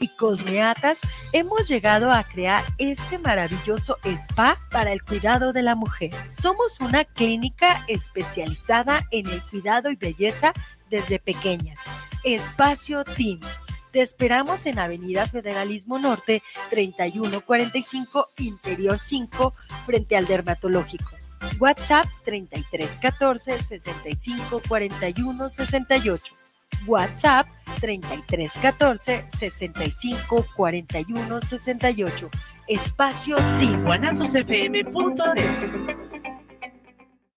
y 0.00 0.08
Cosmeatas 0.08 1.02
hemos 1.32 1.68
llegado 1.68 2.10
a 2.10 2.24
crear 2.24 2.64
este 2.78 3.18
maravilloso 3.18 3.98
spa 4.02 4.58
para 4.70 4.92
el 4.92 5.04
cuidado 5.04 5.52
de 5.52 5.62
la 5.62 5.76
mujer. 5.76 6.10
Somos 6.30 6.80
una 6.80 7.04
clínica 7.04 7.84
especializada 7.86 9.06
en 9.12 9.28
el 9.28 9.42
cuidado 9.42 9.90
y 9.90 9.96
belleza 9.96 10.52
desde 10.88 11.20
pequeñas. 11.20 11.80
Espacio 12.24 13.04
Teams. 13.04 13.60
Te 13.92 14.00
esperamos 14.00 14.66
en 14.66 14.78
Avenida 14.78 15.26
Federalismo 15.26 15.98
Norte 15.98 16.42
3145 16.70 18.28
Interior 18.38 18.98
5 18.98 19.54
frente 19.84 20.16
al 20.16 20.26
dermatológico. 20.26 21.10
WhatsApp 21.58 22.06
3314 22.24 23.58
65 23.60 24.62
41 24.68 25.50
68. 25.50 26.39
WhatsApp 26.86 27.48
3314 27.80 29.24
65 29.28 30.46
41 30.56 31.40
68. 31.40 32.30
Espacio 32.68 33.36
guanatosfm.net. 33.84 36.00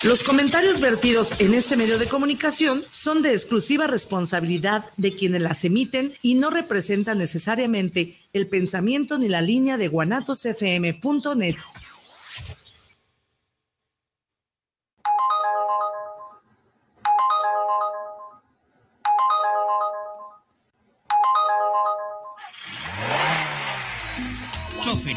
Los 0.04 0.24
comentarios 0.24 0.82
vertidos 0.82 1.40
en 1.40 1.54
este 1.54 1.78
medio 1.78 1.98
de 1.98 2.08
comunicación 2.08 2.84
son 2.92 3.22
de 3.22 3.32
exclusiva 3.32 3.88
responsabilidad 3.88 4.84
de 4.98 5.16
quienes 5.16 5.42
las 5.42 5.64
emiten 5.64 6.12
y 6.22 6.36
no 6.36 6.50
representan 6.50 7.20
necesariamente 7.20 8.18
el 8.34 8.50
pensamiento 8.50 9.18
ni 9.18 9.30
la 9.30 9.42
línea 9.42 9.78
de 9.78 9.88
guanatosfm.net. 9.88 11.56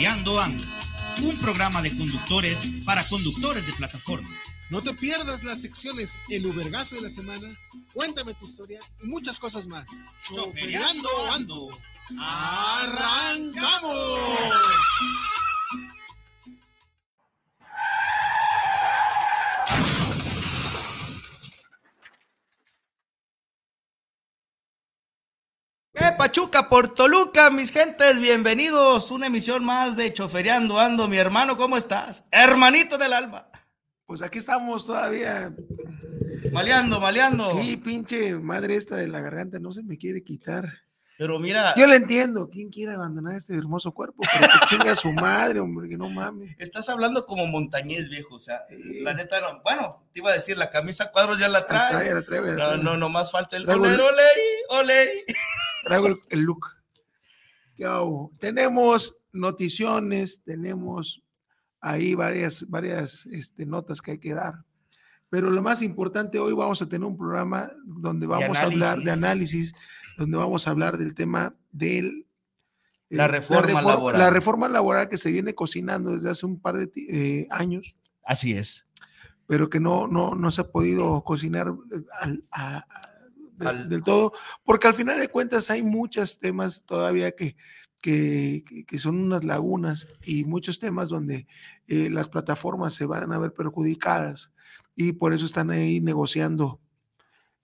Choferiando 0.06 0.40
Ando, 0.40 0.64
un 1.22 1.36
programa 1.38 1.82
de 1.82 1.90
conductores 1.96 2.68
para 2.84 3.02
conductores 3.08 3.66
de 3.66 3.72
plataforma. 3.72 4.28
No 4.70 4.80
te 4.80 4.94
pierdas 4.94 5.42
las 5.42 5.60
secciones 5.60 6.16
El 6.28 6.46
Ubergazo 6.46 6.94
de 6.94 7.02
la 7.02 7.08
Semana, 7.08 7.48
Cuéntame 7.92 8.32
tu 8.34 8.44
historia 8.44 8.78
y 9.02 9.06
muchas 9.08 9.40
cosas 9.40 9.66
más. 9.66 10.02
Choferiando 10.22 11.08
Ando. 11.32 11.70
¡Arrancamos! 12.20 13.90
Pachuca 26.16 26.68
por 26.68 26.88
Toluca, 26.94 27.50
mis 27.50 27.70
gentes? 27.72 28.20
Bienvenidos. 28.20 29.10
Una 29.10 29.26
emisión 29.26 29.64
más 29.64 29.96
de 29.96 30.12
Choferiando 30.12 30.78
Ando. 30.78 31.08
Mi 31.08 31.18
hermano, 31.18 31.56
¿cómo 31.56 31.76
estás? 31.76 32.26
Hermanito 32.30 32.96
del 32.98 33.12
alma. 33.12 33.48
Pues 34.06 34.22
aquí 34.22 34.38
estamos 34.38 34.86
todavía. 34.86 35.52
Maleando, 36.52 37.00
maleando. 37.00 37.60
Sí, 37.60 37.76
pinche 37.76 38.34
madre 38.34 38.76
esta 38.76 38.96
de 38.96 39.08
la 39.08 39.20
garganta 39.20 39.58
no 39.58 39.72
se 39.72 39.82
me 39.82 39.98
quiere 39.98 40.22
quitar. 40.22 40.68
Pero 41.18 41.38
mira, 41.40 41.74
Yo 41.76 41.86
le 41.86 41.96
entiendo. 41.96 42.50
¿Quién 42.50 42.68
quiere 42.68 42.92
abandonar 42.92 43.34
este 43.36 43.54
hermoso 43.56 43.92
cuerpo? 43.92 44.22
Pero 44.38 44.52
que 44.52 44.66
chinga 44.68 44.92
a 44.92 44.96
su 44.96 45.10
madre, 45.12 45.60
hombre, 45.60 45.88
que 45.88 45.96
no 45.96 46.10
mames. 46.10 46.54
estás 46.58 46.90
hablando 46.90 47.24
como 47.24 47.46
montañés, 47.46 48.10
viejo. 48.10 48.34
O 48.34 48.38
sea, 48.38 48.60
Sí. 48.68 49.00
la 49.00 49.14
neta, 49.14 49.40
no. 49.40 49.62
Bueno, 49.64 50.06
te 50.12 50.20
iba 50.20 50.30
a 50.30 50.34
decir, 50.34 50.58
la 50.58 50.68
camisa 50.68 51.10
cuadros 51.12 51.38
ya 51.38 51.48
la 51.48 51.66
trae, 51.66 51.90
traes. 51.90 52.14
la 52.14 52.22
trae, 52.22 52.40
la 52.42 52.52
No, 52.52 52.56
trae. 52.68 52.78
no, 52.82 52.96
no 52.98 53.08
más 53.08 53.30
falta 53.30 53.56
el 53.56 53.62
el- 53.62 53.70
ole, 53.80 54.02
ole. 54.68 55.24
Traigo 55.86 56.06
el, 56.08 56.18
el 56.30 56.40
look. 56.40 56.66
Tenemos 58.38 59.20
noticiones, 59.32 60.42
tenemos 60.44 61.22
ahí 61.80 62.14
varias, 62.14 62.68
varias 62.68 63.26
este, 63.26 63.66
notas 63.66 64.00
que 64.02 64.12
hay 64.12 64.18
que 64.18 64.34
dar. 64.34 64.64
Pero 65.28 65.50
lo 65.50 65.62
más 65.62 65.82
importante, 65.82 66.38
hoy 66.38 66.52
vamos 66.54 66.80
a 66.82 66.88
tener 66.88 67.06
un 67.06 67.16
programa 67.16 67.70
donde 67.84 68.26
vamos 68.26 68.56
a 68.56 68.62
hablar 68.62 68.98
de 68.98 69.10
análisis. 69.10 69.74
donde 70.16 70.36
vamos 70.38 70.66
a 70.66 70.70
hablar 70.70 70.96
del 70.96 71.14
tema 71.14 71.54
del... 71.70 72.26
La 73.08 73.26
eh, 73.26 73.28
reforma 73.28 73.80
refor- 73.82 73.86
laboral. 73.86 74.18
La 74.20 74.30
reforma 74.30 74.68
laboral 74.68 75.08
que 75.08 75.18
se 75.18 75.30
viene 75.30 75.54
cocinando 75.54 76.12
desde 76.16 76.30
hace 76.30 76.46
un 76.46 76.58
par 76.58 76.76
de 76.76 76.90
eh, 77.08 77.46
años, 77.50 77.94
Así 78.24 78.52
es. 78.52 78.86
pero 79.46 79.68
que 79.70 79.78
no, 79.78 80.08
no, 80.08 80.34
no 80.34 80.50
se 80.50 80.62
ha 80.62 80.70
podido 80.72 81.22
cocinar 81.22 81.68
eh, 81.92 82.02
al- 82.20 82.44
a- 82.50 82.78
a- 82.78 83.10
de- 83.58 83.66
Al- 83.68 83.88
del 83.88 84.02
todo, 84.02 84.32
porque 84.64 84.86
al 84.88 84.94
final 84.94 85.18
de 85.18 85.28
cuentas 85.28 85.70
hay 85.70 85.82
muchos 85.82 86.38
temas 86.38 86.84
todavía 86.86 87.32
que, 87.32 87.56
que, 88.00 88.64
que- 88.86 88.98
son 88.98 89.16
unas 89.18 89.44
lagunas 89.44 90.06
y 90.24 90.44
muchos 90.44 90.78
temas 90.78 91.08
donde 91.08 91.46
eh, 91.88 92.08
las 92.10 92.28
plataformas 92.28 92.94
se 92.94 93.06
van 93.06 93.32
a 93.32 93.38
ver 93.38 93.52
perjudicadas 93.52 94.52
y 94.94 95.12
por 95.12 95.32
eso 95.32 95.44
están 95.46 95.70
ahí 95.70 96.00
negociando 96.00 96.80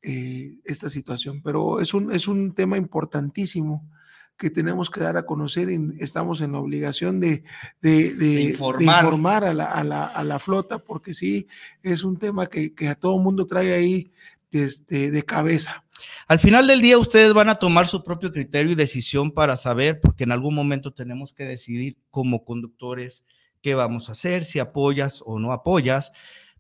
eh, 0.03 0.59
esta 0.65 0.91
situación. 0.91 1.43
Pero 1.43 1.81
es 1.81 1.95
un, 1.95 2.13
es 2.13 2.29
un 2.29 2.55
tema 2.55 2.77
importantísimo 2.77 3.89
que 4.37 4.51
tenemos 4.51 4.91
que 4.91 5.01
dar 5.01 5.17
a 5.17 5.25
conocer 5.27 5.71
y 5.71 5.79
estamos 6.01 6.41
en 6.41 6.53
la 6.53 6.59
obligación 6.59 7.21
de, 7.21 7.45
de- 7.81 8.15
de- 8.15 8.27
de 8.27 8.43
informar. 8.43 9.05
informar 9.05 9.45
a, 9.45 9.55
la, 9.55 9.67
a 9.67 9.85
la- 9.85 10.07
a 10.07 10.25
la 10.25 10.39
flota, 10.41 10.79
porque 10.79 11.15
sí, 11.15 11.47
es 11.83 12.03
un 12.03 12.19
tema 12.19 12.49
que, 12.49 12.75
que 12.75 12.89
a 12.89 12.97
todo 12.97 13.19
mundo 13.19 13.47
trae 13.47 13.73
ahí 13.73 14.11
este, 14.53 15.11
de 15.11 15.25
cabeza. 15.25 15.85
Al 16.29 16.39
final 16.39 16.67
del 16.67 16.81
día 16.81 16.99
ustedes 16.99 17.33
van 17.33 17.49
a 17.49 17.57
tomar 17.57 17.87
su 17.87 18.03
propio 18.03 18.33
criterio 18.33 18.73
y 18.73 18.77
decisión 18.77 19.31
para 19.31 19.57
saber, 19.57 20.01
porque 20.01 20.25
en 20.25 20.33
algún 20.33 20.55
momento 20.55 20.93
tenemos 20.93 21.33
que 21.33 21.45
decidir 21.45 21.97
como 22.11 22.45
conductores 22.45 23.27
qué 23.61 23.75
vamos 23.75 24.09
a 24.09 24.13
hacer, 24.13 24.45
si 24.45 24.59
apoyas 24.59 25.23
o 25.25 25.39
no 25.39 25.53
apoyas, 25.53 26.13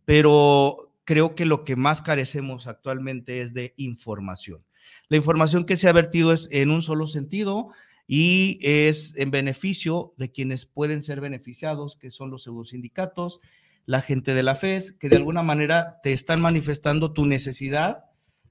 pero 0.04 0.92
creo 1.04 1.34
que 1.34 1.46
lo 1.46 1.64
que 1.64 1.76
más 1.76 2.02
carecemos 2.02 2.66
actualmente 2.66 3.40
es 3.40 3.54
de 3.54 3.74
información. 3.76 4.64
La 5.08 5.16
información 5.16 5.64
que 5.64 5.76
se 5.76 5.88
ha 5.88 5.92
vertido 5.92 6.32
es 6.32 6.48
en 6.52 6.70
un 6.70 6.82
solo 6.82 7.06
sentido 7.06 7.68
y 8.06 8.58
es 8.62 9.14
en 9.16 9.30
beneficio 9.30 10.10
de 10.16 10.30
quienes 10.30 10.66
pueden 10.66 11.02
ser 11.02 11.20
beneficiados, 11.20 11.96
que 11.96 12.10
son 12.10 12.30
los 12.30 12.44
pseudosindicatos, 12.44 13.40
la 13.86 14.00
gente 14.00 14.34
de 14.34 14.42
la 14.42 14.54
FES, 14.54 14.92
que 14.92 15.08
de 15.08 15.16
alguna 15.16 15.42
manera 15.42 16.00
te 16.02 16.12
están 16.12 16.40
manifestando 16.40 17.12
tu 17.12 17.26
necesidad 17.26 18.04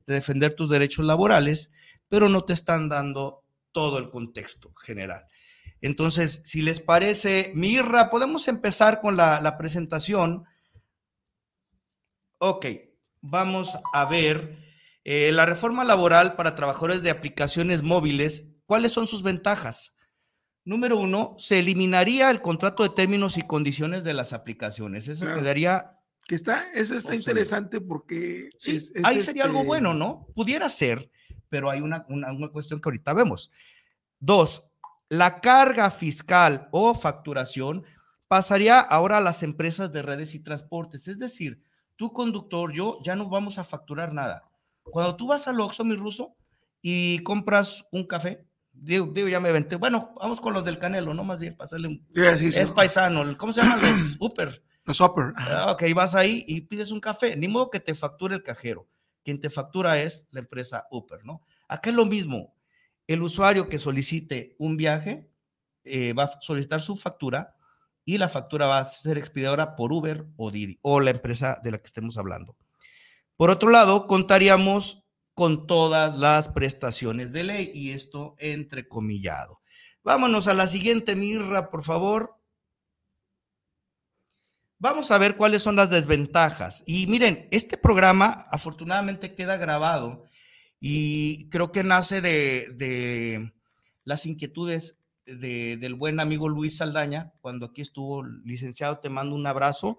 de 0.05 0.15
defender 0.15 0.55
tus 0.55 0.69
derechos 0.69 1.05
laborales, 1.05 1.71
pero 2.09 2.29
no 2.29 2.43
te 2.43 2.53
están 2.53 2.89
dando 2.89 3.43
todo 3.71 3.97
el 3.97 4.09
contexto 4.09 4.73
general. 4.75 5.21
Entonces, 5.81 6.41
si 6.45 6.61
les 6.61 6.79
parece, 6.79 7.51
Mirra, 7.55 8.09
podemos 8.09 8.47
empezar 8.47 9.01
con 9.01 9.17
la, 9.17 9.55
presentación. 9.57 10.45
Ok, 12.37 12.65
vamos 13.21 13.77
a 13.93 14.05
ver 14.05 14.57
eh, 15.03 15.31
la 15.31 15.45
reforma 15.45 15.83
laboral 15.83 16.35
para 16.35 16.55
trabajadores 16.55 17.01
de 17.01 17.09
aplicaciones 17.09 17.81
móviles. 17.81 18.49
¿Cuáles 18.65 18.91
son 18.91 19.07
sus 19.07 19.23
ventajas? 19.23 19.95
Número 20.63 20.97
uno, 20.97 21.35
se 21.39 21.59
eliminaría 21.59 22.29
el 22.29 22.41
contrato 22.41 22.83
de 22.83 22.89
términos 22.89 23.37
y 23.37 23.41
condiciones 23.41 24.03
de 24.03 24.13
las 24.13 24.31
aplicaciones. 24.33 25.07
Eso 25.07 25.25
Claro. 25.25 25.39
quedaría 25.41 25.97
Que 26.27 26.35
está, 26.35 26.69
eso 26.73 26.95
está 26.95 27.09
Obsoleto. 27.09 27.15
interesante 27.15 27.81
porque 27.81 28.51
Sí, 28.59 28.75
es- 28.77 28.91
es 28.95 29.03
ahí 29.03 29.19
sería 29.21 29.45
algo 29.45 29.59
este, 29.59 29.67
bueno, 29.67 29.93
¿no? 29.95 30.27
Pudiera 30.35 30.69
ser, 30.69 31.09
pero 31.49 31.69
hay 31.71 31.81
una, 31.81 32.05
una, 32.09 32.31
una 32.31 32.47
cuestión 32.49 32.79
que 32.79 32.87
ahorita 32.89 33.13
vemos. 33.13 33.51
Dos, 34.19 34.63
la 35.09 35.41
carga 35.41 35.89
fiscal 35.89 36.69
o 36.71 36.93
facturación 36.93 37.83
pasaría 38.27 38.79
ahora 38.79 39.17
a 39.17 39.21
las 39.21 39.41
empresas 39.43 39.91
de 39.91 40.03
redes 40.03 40.35
y 40.35 40.39
transportes. 40.39 41.07
Es 41.07 41.17
decir, 41.17 41.59
tú 41.97 42.13
conductor, 42.13 42.71
yo 42.71 42.99
ya 43.03 43.15
no 43.15 43.27
vamos 43.27 43.57
a 43.57 43.63
facturar 43.63 44.13
nada. 44.13 44.43
Cuando 44.83 45.15
tú 45.17 45.27
vas 45.27 45.47
al 45.47 45.59
Oxxo, 45.59 45.83
mi 45.83 45.95
ruso, 45.95 46.35
y 46.83 47.19
compras 47.23 47.85
un 47.91 48.05
café, 48.07 48.45
digo, 48.81 49.09
digo, 49.13 49.27
ya 49.27 49.39
me 49.39 49.51
venté. 49.51 49.75
Bueno, 49.77 50.13
vamos 50.19 50.41
con 50.41 50.53
los 50.53 50.65
del 50.65 50.79
Canelo, 50.79 51.13
¿no? 51.13 51.23
Más 51.23 51.39
bien, 51.39 51.55
pasarle 51.55 51.87
un... 51.87 52.07
sí, 52.13 52.21
sí, 52.37 52.51
sí, 52.51 52.59
Es 52.59 52.71
paisano, 52.71 53.37
¿cómo 53.37 53.53
se 53.53 53.61
llaman 53.61 53.81
los 53.81 54.17
Uber? 54.19 54.63
los 54.83 54.99
upper. 54.99 55.33
Ah, 55.37 55.71
ok, 55.71 55.83
vas 55.93 56.15
ahí 56.15 56.43
y 56.47 56.61
pides 56.61 56.91
un 56.91 56.99
café. 56.99 57.35
Ni 57.35 57.47
modo 57.47 57.69
que 57.69 57.79
te 57.79 57.93
facture 57.95 58.35
el 58.35 58.43
cajero. 58.43 58.87
Quien 59.23 59.39
te 59.39 59.49
factura 59.49 60.01
es 60.01 60.25
la 60.31 60.39
empresa 60.39 60.87
Uber, 60.89 61.23
¿no? 61.23 61.45
Acá 61.67 61.91
es 61.91 61.95
lo 61.95 62.05
mismo. 62.05 62.55
El 63.07 63.21
usuario 63.21 63.69
que 63.69 63.77
solicite 63.77 64.55
un 64.57 64.77
viaje 64.77 65.29
eh, 65.83 66.13
va 66.13 66.23
a 66.23 66.41
solicitar 66.41 66.81
su 66.81 66.95
factura 66.95 67.55
y 68.03 68.17
la 68.17 68.27
factura 68.27 68.65
va 68.65 68.79
a 68.79 68.87
ser 68.87 69.17
expedidora 69.17 69.75
por 69.75 69.93
Uber 69.93 70.25
o 70.37 70.49
Didi 70.49 70.79
o 70.81 70.99
la 70.99 71.11
empresa 71.11 71.59
de 71.63 71.71
la 71.71 71.77
que 71.77 71.85
estemos 71.85 72.17
hablando. 72.17 72.55
Por 73.37 73.49
otro 73.49 73.69
lado, 73.69 74.07
contaríamos 74.07 75.03
con 75.33 75.67
todas 75.67 76.17
las 76.17 76.49
prestaciones 76.49 77.31
de 77.33 77.43
ley 77.43 77.71
y 77.73 77.91
esto 77.91 78.35
entrecomillado. 78.39 79.61
Vámonos 80.03 80.47
a 80.47 80.53
la 80.53 80.67
siguiente, 80.67 81.15
Mirra, 81.15 81.69
por 81.69 81.83
favor. 81.83 82.37
Vamos 84.79 85.11
a 85.11 85.17
ver 85.19 85.37
cuáles 85.37 85.61
son 85.61 85.75
las 85.75 85.91
desventajas. 85.91 86.83
Y 86.87 87.05
miren, 87.07 87.47
este 87.51 87.77
programa 87.77 88.47
afortunadamente 88.51 89.35
queda 89.35 89.57
grabado 89.57 90.23
y 90.79 91.47
creo 91.49 91.71
que 91.71 91.83
nace 91.83 92.19
de, 92.21 92.73
de 92.75 93.53
las 94.03 94.25
inquietudes 94.25 94.97
del 95.25 95.95
buen 95.95 96.19
amigo 96.19 96.49
Luis 96.49 96.77
Saldaña, 96.77 97.33
cuando 97.41 97.67
aquí 97.67 97.81
estuvo 97.81 98.23
licenciado, 98.23 98.99
te 98.99 99.09
mando 99.09 99.35
un 99.35 99.45
abrazo. 99.45 99.97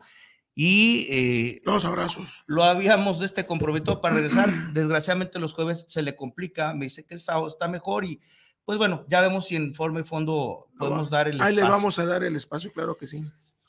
Y 0.54 1.06
eh, 1.08 1.62
dos 1.64 1.84
abrazos. 1.84 2.44
Lo 2.46 2.62
habíamos 2.62 3.20
este 3.22 3.46
comprometido 3.46 4.00
para 4.00 4.16
regresar. 4.16 4.50
Desgraciadamente 4.72 5.38
los 5.38 5.54
jueves 5.54 5.86
se 5.88 6.02
le 6.02 6.14
complica. 6.14 6.74
Me 6.74 6.86
dice 6.86 7.04
que 7.04 7.14
el 7.14 7.20
sábado 7.20 7.48
está 7.48 7.68
mejor 7.68 8.04
y 8.04 8.20
pues 8.64 8.78
bueno, 8.78 9.04
ya 9.08 9.20
vemos 9.20 9.46
si 9.46 9.56
en 9.56 9.74
forma 9.74 10.00
y 10.00 10.04
fondo 10.04 10.68
podemos 10.78 11.10
dar 11.10 11.26
el 11.26 11.34
espacio. 11.34 11.48
Ahí 11.48 11.56
le 11.56 11.68
vamos 11.68 11.98
a 11.98 12.06
dar 12.06 12.22
el 12.22 12.36
espacio, 12.36 12.72
claro 12.72 12.96
que 12.96 13.06
sí. 13.06 13.24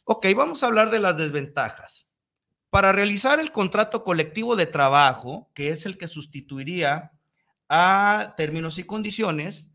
Ok, 0.05 0.27
vamos 0.35 0.61
a 0.61 0.67
hablar 0.67 0.91
de 0.91 0.99
las 0.99 1.17
desventajas. 1.17 2.11
Para 2.69 2.91
realizar 2.91 3.39
el 3.39 3.51
contrato 3.51 4.03
colectivo 4.03 4.55
de 4.55 4.65
trabajo, 4.65 5.49
que 5.53 5.69
es 5.69 5.85
el 5.85 5.97
que 5.97 6.07
sustituiría 6.07 7.11
a 7.69 8.33
términos 8.37 8.77
y 8.77 8.83
condiciones, 8.83 9.71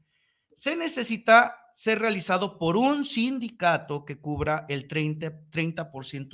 se 0.52 0.76
necesita 0.76 1.57
ser 1.78 2.00
realizado 2.00 2.58
por 2.58 2.76
un 2.76 3.04
sindicato 3.04 4.04
que 4.04 4.18
cubra 4.18 4.66
el 4.68 4.88
30%, 4.88 5.48
30 5.48 5.90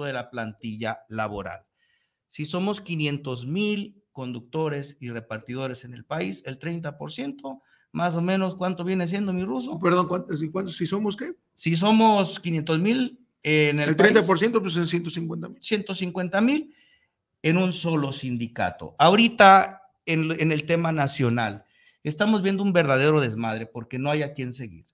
de 0.06 0.12
la 0.14 0.30
plantilla 0.30 1.00
laboral. 1.10 1.66
Si 2.26 2.46
somos 2.46 2.80
500 2.80 3.46
mil 3.46 4.02
conductores 4.10 4.96
y 5.00 5.10
repartidores 5.10 5.84
en 5.84 5.92
el 5.92 6.06
país, 6.06 6.42
el 6.46 6.58
30%, 6.58 7.60
más 7.92 8.14
o 8.14 8.22
menos, 8.22 8.56
¿cuánto 8.56 8.84
viene 8.84 9.06
siendo 9.06 9.34
mi 9.34 9.44
ruso? 9.44 9.78
Perdón, 9.78 10.08
¿cuántos, 10.08 10.40
cuántos 10.50 10.78
si 10.78 10.86
somos 10.86 11.14
qué? 11.14 11.34
Si 11.54 11.76
somos 11.76 12.40
500 12.40 12.78
mil 12.78 13.20
en 13.42 13.80
el, 13.80 13.90
el 13.90 13.96
30%, 13.98 14.62
pues 14.62 14.76
en 14.78 14.86
150 14.86 15.48
mil. 15.50 15.62
150 15.62 16.40
mil 16.40 16.74
en 17.42 17.58
un 17.58 17.74
solo 17.74 18.14
sindicato. 18.14 18.96
Ahorita, 18.98 19.82
en, 20.06 20.30
en 20.40 20.52
el 20.52 20.64
tema 20.64 20.90
nacional, 20.90 21.66
estamos 22.02 22.40
viendo 22.40 22.62
un 22.62 22.72
verdadero 22.72 23.20
desmadre 23.20 23.66
porque 23.66 23.98
no 23.98 24.10
hay 24.10 24.22
a 24.22 24.32
quién 24.32 24.54
seguir. 24.54 24.86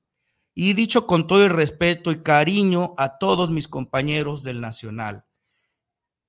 Y 0.55 0.73
dicho 0.75 1.07
con 1.07 1.27
todo 1.27 1.45
el 1.45 1.51
respeto 1.51 2.11
y 2.11 2.23
cariño 2.23 2.95
a 2.99 3.19
todos 3.19 3.51
mis 3.51 3.69
compañeros 3.69 4.43
del 4.43 4.61
Nacional, 4.61 5.25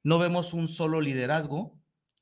no 0.03 0.19
vemos 0.19 0.53
un 0.53 0.67
solo 0.67 1.01
liderazgo 1.01 1.79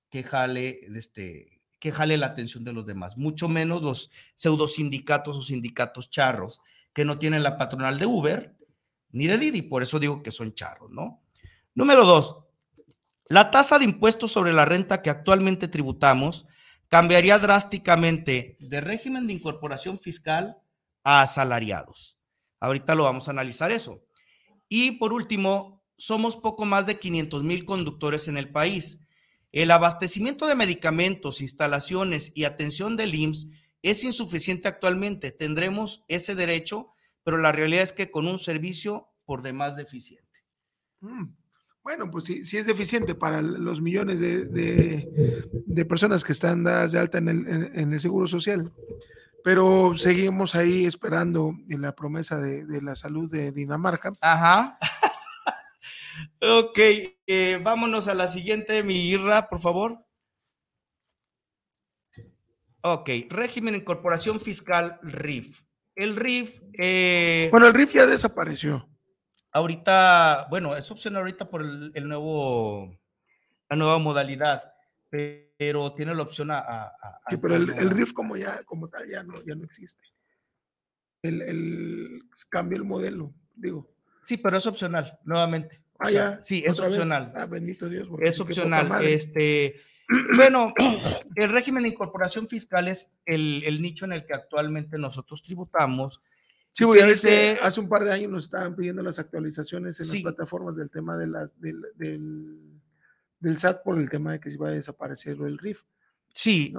que 0.10 0.24
jale, 0.24 0.80
este, 0.96 1.62
que 1.80 1.92
jale 1.92 2.18
la 2.18 2.28
atención 2.28 2.64
de 2.64 2.74
los 2.74 2.86
demás, 2.86 3.18
mucho 3.18 3.48
menos 3.48 3.82
los 3.82 4.10
pseudo 4.36 4.68
sindicatos 4.68 5.38
o 5.38 5.42
sindicatos 5.42 6.10
charros 6.10 6.60
que 6.94 7.06
no 7.06 7.20
tienen 7.20 7.44
la 7.44 7.58
patronal 7.58 8.00
de 8.00 8.06
Uber 8.06 8.56
ni 9.12 9.28
de 9.28 9.38
Didi, 9.38 9.62
por 9.64 9.82
eso 9.82 10.00
digo 10.00 10.22
que 10.22 10.32
son 10.32 10.54
charros, 10.54 10.92
¿no? 10.92 11.22
Número 11.74 12.06
dos, 12.06 12.40
la 13.28 13.52
tasa 13.52 13.80
de 13.80 13.86
impuestos 13.86 14.32
sobre 14.32 14.54
la 14.54 14.66
renta 14.66 15.02
que 15.02 15.10
actualmente 15.10 15.68
tributamos 15.68 16.48
cambiaría 16.90 17.38
drásticamente 17.40 18.58
de 18.60 18.82
régimen 18.82 19.28
de 19.28 19.34
incorporación 19.34 19.98
fiscal 19.98 20.59
a 21.04 21.22
asalariados. 21.22 22.18
Ahorita 22.60 22.96
lo 22.96 23.04
vamos 23.04 23.28
a 23.28 23.32
analizar 23.32 23.72
eso. 23.72 24.04
Y 24.68 24.94
por 24.94 25.14
último, 25.14 25.84
somos 25.98 26.38
poco 26.38 26.66
más 26.66 26.86
de 26.86 27.00
500 27.00 27.44
mil 27.44 27.66
conductores 27.66 28.28
en 28.28 28.38
el 28.38 28.52
país. 28.52 29.00
El 29.52 29.72
abastecimiento 29.72 30.46
de 30.48 30.56
medicamentos, 30.56 31.42
instalaciones 31.42 32.32
y 32.36 32.44
atención 32.44 32.98
del 32.98 33.16
IMSS 33.16 33.48
es 33.82 34.04
insuficiente 34.04 34.68
actualmente. 34.68 35.32
Tendremos 35.32 36.04
ese 36.08 36.36
derecho, 36.36 36.94
pero 37.24 37.38
la 37.38 37.52
realidad 37.52 37.84
es 37.84 37.94
que 37.94 38.12
con 38.12 38.28
un 38.28 38.40
servicio 38.40 39.10
por 39.26 39.42
demás 39.42 39.76
deficiente. 39.76 40.28
Mm, 41.02 41.26
bueno, 41.84 42.12
pues 42.12 42.26
sí, 42.26 42.42
es 42.42 42.66
deficiente 42.66 43.16
para 43.16 43.42
los 43.42 43.82
millones 43.82 44.20
de, 44.20 45.86
personas 45.88 46.24
que 46.24 46.34
están 46.34 46.64
dadas 46.64 46.92
de 46.92 47.00
alta 47.00 47.18
en 47.18 47.94
el 47.94 48.00
Seguro 48.00 48.28
Social. 48.28 48.72
Pero 49.44 49.96
seguimos 49.96 50.56
ahí 50.56 50.86
esperando 50.86 51.54
en 51.70 51.82
la 51.82 51.96
promesa 51.96 52.38
de, 52.38 52.82
la 52.82 52.96
salud 52.96 53.30
de 53.32 53.52
Dinamarca. 53.52 54.12
Ajá. 54.22 54.78
ok, 56.42 56.80
eh, 57.28 57.60
vámonos 57.64 58.08
a 58.08 58.16
la 58.16 58.28
siguiente, 58.28 58.84
mi 58.84 59.10
Irra, 59.10 59.50
por 59.50 59.60
favor. 59.60 60.06
Ok, 62.82 63.10
régimen 63.30 63.74
de 63.74 63.80
incorporación 63.80 64.40
fiscal 64.40 65.00
RIF. 65.04 65.62
El 65.96 66.16
RIF. 66.16 66.62
Eh, 66.78 67.50
bueno, 67.52 67.68
el 67.68 67.74
RIF 67.74 67.94
ya 67.94 68.06
desapareció. 68.06 68.90
Ahorita, 69.52 70.48
bueno, 70.50 70.76
es 70.76 70.90
opción 70.92 71.18
ahorita 71.18 71.50
por 71.50 71.62
el, 71.62 71.92
el 71.94 72.08
nuevo, 72.08 72.98
la 73.70 73.76
nueva 73.76 73.98
modalidad 73.98 74.74
pero 75.60 75.94
tiene 75.94 76.16
la 76.16 76.22
opción 76.24 76.52
a... 76.52 76.90
sí, 77.30 77.36
pero 77.36 77.58
el, 77.58 77.70
el, 77.72 77.90
RIF 77.90 78.14
como, 78.14 78.38
ya, 78.38 78.64
como 78.64 78.88
tal 78.88 79.10
ya 79.10 79.24
no, 79.24 79.44
ya 79.44 79.56
no 79.56 79.66
existe. 79.66 80.02
El, 81.22 81.42
el 81.42 82.22
cambia 82.50 82.78
el 82.78 82.86
modelo, 82.86 83.34
digo. 83.58 83.92
Sí, 84.22 84.38
pero 84.38 84.56
es 84.56 84.66
opcional, 84.66 85.20
nuevamente. 85.26 85.84
Ah, 86.00 86.10
ya. 86.10 86.40
Sí, 86.40 86.64
es 86.66 86.80
opcional. 86.80 87.34
Ah, 87.36 87.46
bendito 87.46 87.90
Dios. 87.90 88.08
Es 88.22 88.40
opcional. 88.40 89.04
Este, 89.04 89.82
bueno, 90.38 90.74
el 91.36 91.50
régimen 91.50 91.84
de 91.84 91.90
incorporación 91.90 92.48
fiscal 92.48 92.88
es 92.88 93.12
el, 93.26 93.62
el, 93.66 93.82
nicho 93.82 94.06
en 94.06 94.14
el 94.14 94.26
que 94.26 94.36
actualmente 94.36 94.98
nosotros 94.98 95.44
tributamos. 95.44 96.24
Sí, 96.72 96.86
voy 96.86 97.00
a 97.00 97.06
decir, 97.06 97.60
hace 97.62 97.82
un 97.82 97.90
par 97.90 98.06
de 98.06 98.14
años 98.14 98.32
nos 98.32 98.46
estaban 98.46 98.78
pidiendo 98.78 99.04
las 99.04 99.20
actualizaciones 99.20 100.00
en 100.00 100.08
las 100.08 100.22
plataformas 100.22 100.78
del 100.78 100.90
tema 100.90 101.18
de 101.18 101.28
la, 101.28 101.52
del, 101.58 101.82
del 101.96 102.80
del 103.40 103.60
SAT 103.60 103.84
por 103.84 104.00
el 104.00 104.10
tema 104.10 104.34
de 104.34 104.40
que 104.40 104.50
se 104.50 104.56
iba 104.56 104.70
a 104.70 104.72
desaparecer 104.72 105.38
el 105.42 105.58
RIF. 105.58 105.82
Sí, 106.34 106.74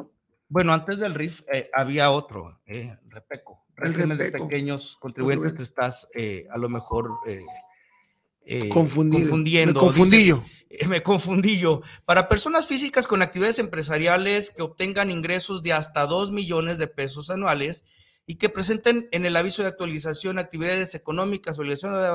bueno, 0.49 0.73
antes 0.73 0.99
del 0.99 1.15
RIF 1.15 1.43
eh, 1.53 1.71
había 1.73 2.11
otro, 2.11 2.61
eh, 2.67 2.97
Repeco, 3.09 3.65
régimen 3.77 4.19
de 4.19 4.33
pequeños 4.33 4.97
contribuyentes, 5.01 5.55
te 5.55 5.63
estás 5.63 6.09
eh, 6.15 6.47
a 6.51 6.59
lo 6.59 6.69
mejor 6.69 7.19
eh, 7.27 8.69
confundiendo. 8.69 9.81
Me 9.81 9.87
confundí 9.87 10.27
yo. 10.27 10.45
me 10.89 11.03
confundí 11.03 11.59
yo. 11.59 11.83
Para 12.05 12.29
personas 12.29 12.67
físicas 12.67 13.07
con 13.07 13.23
actividades 13.23 13.59
empresariales 13.59 14.51
que 14.51 14.63
obtengan 14.63 15.11
ingresos 15.11 15.63
de 15.63 15.73
hasta 15.73 16.07
2 16.07 16.33
millones 16.33 16.79
de 16.79 16.89
pesos 16.89 17.31
anuales 17.31 17.85
y 18.27 18.37
que 18.37 18.49
presenten 18.49 19.09
en 19.13 19.27
el 19.27 19.37
aviso 19.37 19.63
de 19.63 19.69
actualización 19.69 20.39
actividades 20.39 20.95
económicas, 20.95 21.59
obligaciones 21.59 22.01
de... 22.01 22.09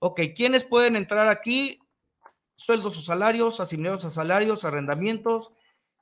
Ok, 0.00 0.20
¿quiénes 0.36 0.62
pueden 0.62 0.94
entrar 0.94 1.26
aquí? 1.28 1.80
Sueldos 2.58 2.98
o 2.98 3.00
salarios, 3.00 3.60
asignados 3.60 4.04
a 4.04 4.10
salarios, 4.10 4.64
arrendamientos, 4.64 5.52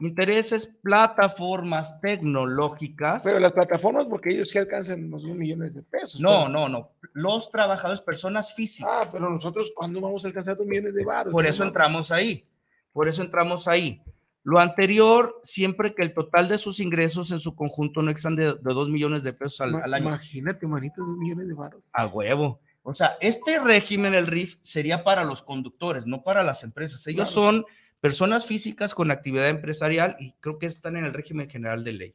intereses, 0.00 0.67
plataformas 0.82 2.00
tecnológicas. 2.00 3.25
Pero 3.25 3.38
las 3.38 3.53
plataformas, 3.53 4.06
porque 4.06 4.32
ellos 4.32 4.49
sí 4.49 4.56
alcanzan 4.56 5.05
unos 5.05 5.25
millones 5.25 5.75
de 5.75 5.82
pesos. 5.82 6.19
No, 6.19 6.49
no, 6.49 6.69
no. 6.70 6.93
Los 7.12 7.50
trabajadores, 7.50 8.00
personas 8.00 8.54
físicas. 8.54 8.90
Ah, 8.90 9.11
pero 9.12 9.28
nosotros, 9.28 9.71
¿cuándo 9.76 10.00
vamos 10.00 10.25
a 10.25 10.28
alcanzar 10.28 10.57
dos 10.57 10.66
millones 10.66 10.95
de 10.95 11.04
baros? 11.04 11.31
Por 11.31 11.47
eso 11.47 11.62
entramos 11.62 12.11
ahí. 12.11 12.47
Por 12.90 13.07
eso 13.07 13.23
entramos 13.23 13.69
ahí. 13.69 14.00
Lo 14.42 14.59
anterior, 14.59 15.38
siempre 15.42 15.95
que 15.95 16.02
el 16.02 16.14
total 16.14 16.49
de 16.49 16.57
sus 16.57 16.81
ingresos 16.81 17.33
en 17.33 17.40
su 17.40 17.54
conjunto 17.54 18.00
no 18.00 18.11
excedan 18.11 18.37
de, 18.37 18.54
dos 18.62 18.88
millones 18.88 19.25
de 19.25 19.35
pesos 19.35 19.61
al, 19.61 19.92
año. 19.92 20.07
Imagínate, 20.07 20.66
manito, 20.66 21.04
dos 21.04 21.19
millones 21.19 21.49
de 21.49 21.54
baros. 21.54 21.90
A 21.92 22.07
huevo. 22.07 22.61
O 22.88 22.95
sea, 22.95 23.19
este 23.21 23.59
régimen, 23.59 24.14
el 24.14 24.28
RIF, 24.28 24.59
sería 24.62 25.02
para 25.02 25.25
los 25.25 25.43
conductores, 25.43 26.07
no 26.07 26.23
para 26.23 26.45
las 26.45 26.62
empresas. 26.62 27.05
Ellos 27.09 27.28
son 27.28 27.66
personas 28.00 28.47
físicas 28.47 28.95
con 28.95 29.11
actividad 29.11 29.49
empresarial 29.49 30.16
y 30.21 30.35
creo 30.38 30.61
que 30.61 30.66
están 30.66 30.97
en 30.97 31.05
el 31.05 31.12
régimen 31.12 31.50
general 31.50 31.83
de 31.83 31.93
ley. 31.93 32.14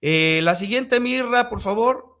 Eh, 0.00 0.40
la 0.42 0.54
siguiente, 0.54 1.00
Mirra, 1.00 1.50
por 1.50 1.60
favor. 1.60 2.18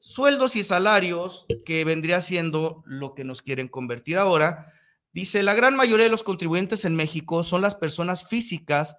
Sueldos 0.00 0.56
y 0.56 0.62
salarios, 0.62 1.44
que 1.66 1.84
vendría 1.84 2.22
siendo 2.22 2.82
lo 2.86 3.12
que 3.12 3.24
nos 3.24 3.42
quieren 3.42 3.68
convertir 3.68 4.16
ahora. 4.16 4.72
Dice, 5.12 5.42
la 5.42 5.52
gran 5.52 5.76
mayoría 5.76 6.04
de 6.04 6.10
los 6.10 6.22
contribuyentes 6.22 6.86
en 6.86 6.94
México 6.94 7.44
son 7.44 7.60
las 7.60 7.74
personas 7.74 8.26
físicas 8.26 8.96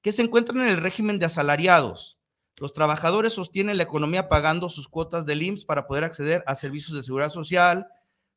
que 0.00 0.12
se 0.12 0.22
encuentran 0.22 0.62
en 0.62 0.68
el 0.68 0.78
régimen 0.78 1.18
de 1.18 1.26
asalariados. 1.26 2.18
Los 2.60 2.72
trabajadores 2.72 3.32
sostienen 3.32 3.76
la 3.76 3.82
economía 3.82 4.28
pagando 4.28 4.68
sus 4.68 4.88
cuotas 4.88 5.26
del 5.26 5.42
IMSS 5.42 5.64
para 5.64 5.86
poder 5.86 6.04
acceder 6.04 6.44
a 6.46 6.54
servicios 6.54 6.96
de 6.96 7.02
seguridad 7.02 7.30
social, 7.30 7.88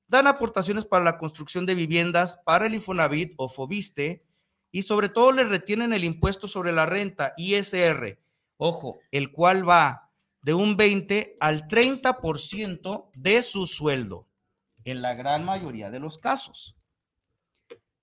dan 0.07 0.27
aportaciones 0.27 0.85
para 0.85 1.03
la 1.03 1.17
construcción 1.17 1.65
de 1.65 1.75
viviendas 1.75 2.39
para 2.45 2.65
el 2.65 2.73
Infonavit 2.73 3.33
o 3.37 3.49
Fobiste 3.49 4.23
y 4.71 4.81
sobre 4.81 5.09
todo 5.09 5.31
le 5.31 5.43
retienen 5.43 5.93
el 5.93 6.03
impuesto 6.03 6.47
sobre 6.47 6.71
la 6.71 6.85
renta, 6.85 7.33
ISR, 7.37 8.19
ojo, 8.57 8.99
el 9.11 9.31
cual 9.31 9.67
va 9.67 10.11
de 10.41 10.53
un 10.53 10.77
20 10.77 11.35
al 11.39 11.67
30% 11.67 13.09
de 13.13 13.43
su 13.43 13.67
sueldo 13.67 14.27
en 14.83 15.01
la 15.01 15.13
gran 15.13 15.43
mayoría 15.43 15.91
de 15.91 15.99
los 15.99 16.17
casos. 16.17 16.75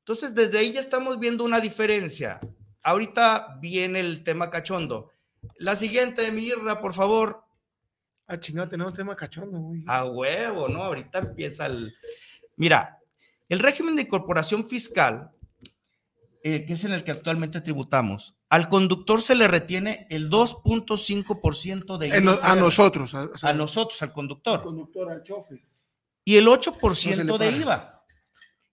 Entonces, 0.00 0.34
desde 0.34 0.58
ahí 0.58 0.72
ya 0.72 0.80
estamos 0.80 1.18
viendo 1.18 1.44
una 1.44 1.60
diferencia. 1.60 2.40
Ahorita 2.82 3.58
viene 3.60 4.00
el 4.00 4.22
tema 4.22 4.50
cachondo. 4.50 5.10
La 5.58 5.76
siguiente, 5.76 6.30
Mirra, 6.32 6.80
por 6.80 6.94
favor. 6.94 7.44
Ah, 8.26 8.38
chingada, 8.40 8.68
tenemos 8.68 8.94
tema 8.94 9.14
cachondo, 9.16 9.72
A 9.86 10.04
huevo, 10.06 10.68
¿no? 10.68 10.82
Ahorita 10.82 11.18
empieza 11.18 11.66
el. 11.66 11.94
Mira, 12.56 12.98
el 13.48 13.58
régimen 13.58 13.96
de 13.96 14.02
incorporación 14.02 14.64
fiscal, 14.64 15.30
eh, 16.42 16.64
que 16.64 16.72
es 16.74 16.84
en 16.84 16.92
el 16.92 17.04
que 17.04 17.10
actualmente 17.10 17.60
tributamos, 17.60 18.36
al 18.48 18.68
conductor 18.68 19.20
se 19.20 19.34
le 19.34 19.48
retiene 19.48 20.06
el 20.10 20.30
2.5% 20.30 21.98
de 21.98 22.20
no- 22.20 22.32
a 22.32 22.34
ISR. 22.34 22.56
nosotros. 22.60 23.14
A, 23.14 23.24
o 23.24 23.36
sea, 23.38 23.50
A 23.50 23.52
nosotros, 23.52 24.00
al 24.02 24.08
al 24.08 24.14
conductor. 24.14 24.62
conductor, 24.62 25.10
al 25.10 25.22
chofer. 25.22 25.60
Y 26.24 26.36
el 26.36 26.44
No 26.46 26.52
8% 26.52 26.94
se 27.16 27.24
le 27.24 27.38
de. 27.38 27.58
IVA. 27.58 27.93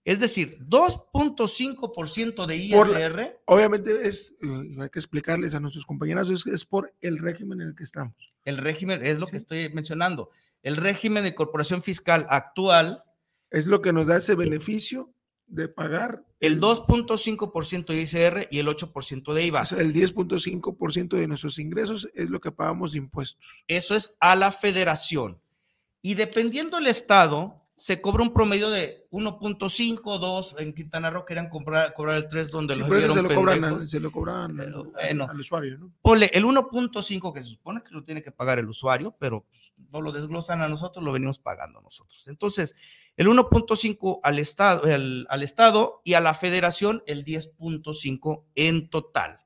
Es 0.04 0.18
decir, 0.18 0.58
2.5% 0.68 2.46
de 2.46 2.68
Por 2.74 2.88
ISR. 2.88 3.40
Obviamente 3.46 4.08
es, 4.08 4.36
eh, 4.42 4.76
hay 4.80 4.90
que 4.90 4.98
explicarles 4.98 5.54
a 5.54 5.60
nuestros 5.60 5.86
compañeros, 5.86 6.28
es, 6.28 6.46
es 6.46 6.64
por 6.64 6.92
el 7.00 7.18
régimen 7.18 7.60
en 7.60 7.68
el 7.68 7.74
que 7.76 7.84
estamos. 7.84 8.14
El 8.44 8.58
régimen, 8.58 9.04
es 9.04 9.18
lo 9.20 9.28
que 9.28 9.36
estoy 9.36 9.68
mencionando. 9.72 10.30
El 10.62 10.76
régimen 10.76 11.22
de 11.22 11.34
corporación 11.34 11.82
fiscal 11.82 12.26
actual, 12.28 13.04
Es 13.50 13.66
lo 13.66 13.82
que 13.82 13.92
nos 13.92 14.06
da 14.06 14.16
ese 14.16 14.34
beneficio 14.34 15.12
de 15.46 15.68
pagar 15.68 16.24
el 16.40 16.60
2.5% 16.60 17.86
de 17.86 18.00
ISR 18.00 18.48
y 18.50 18.58
el 18.58 18.66
8% 18.66 19.34
de 19.34 19.46
IVA. 19.46 19.62
o 19.62 19.66
sea, 19.66 19.78
el 19.78 19.92
10.5% 19.92 21.16
de 21.16 21.28
nuestros 21.28 21.58
ingresos 21.58 22.08
es 22.14 22.30
lo 22.30 22.40
que 22.40 22.50
pagamos 22.50 22.92
de 22.92 22.98
impuestos. 22.98 23.38
Eso 23.68 23.94
es 23.94 24.16
a 24.18 24.34
la 24.34 24.50
federación. 24.50 25.40
Y 26.00 26.14
dependiendo 26.14 26.78
del 26.78 26.88
estado, 26.88 27.61
se 27.82 28.00
cobra 28.00 28.22
un 28.22 28.32
promedio 28.32 28.70
de 28.70 29.08
1.5, 29.10 30.18
2. 30.20 30.54
En 30.58 30.72
Quintana 30.72 31.10
Roo 31.10 31.24
querían 31.24 31.48
cobrar, 31.48 31.92
cobrar 31.94 32.16
el 32.16 32.28
3 32.28 32.48
donde 32.52 32.74
Sí, 32.74 32.80
los 32.80 32.88
vieron 32.88 33.16
se 33.16 33.22
lo 33.22 33.34
cobran, 33.34 33.64
a- 33.64 33.78
se 33.80 33.98
lo 33.98 34.12
cobran 34.12 34.56
Pero 34.56 34.82
al- 34.82 34.90
bueno. 35.08 35.26
al 35.28 35.40
usuario, 35.40 35.78
¿no? 35.78 35.92
Ponle 36.00 36.30
el 36.32 36.44
1.5 36.44 37.32
que 37.32 37.42
se 37.42 37.48
supone 37.48 37.82
que 37.82 37.90
lo 37.90 38.04
tiene 38.04 38.22
que 38.22 38.30
pagar 38.30 38.60
el 38.60 38.68
usuario, 38.68 39.16
pero 39.18 39.44
pues, 39.48 39.74
no 39.90 40.00
lo 40.00 40.12
desglosan 40.12 40.62
a 40.62 40.68
nosotros, 40.68 41.04
lo 41.04 41.10
venimos 41.10 41.40
pagando 41.40 41.80
nosotros. 41.80 42.28
Entonces, 42.28 42.76
el 43.16 43.26
1.5 43.26 44.20
al 44.22 44.38
estado, 44.38 44.84
el- 44.84 45.26
al 45.28 45.42
estado 45.42 46.02
y 46.04 46.14
a 46.14 46.20
la 46.20 46.34
federación 46.34 47.02
el 47.08 47.24
10.5 47.24 48.46
en 48.54 48.90
total. 48.90 49.40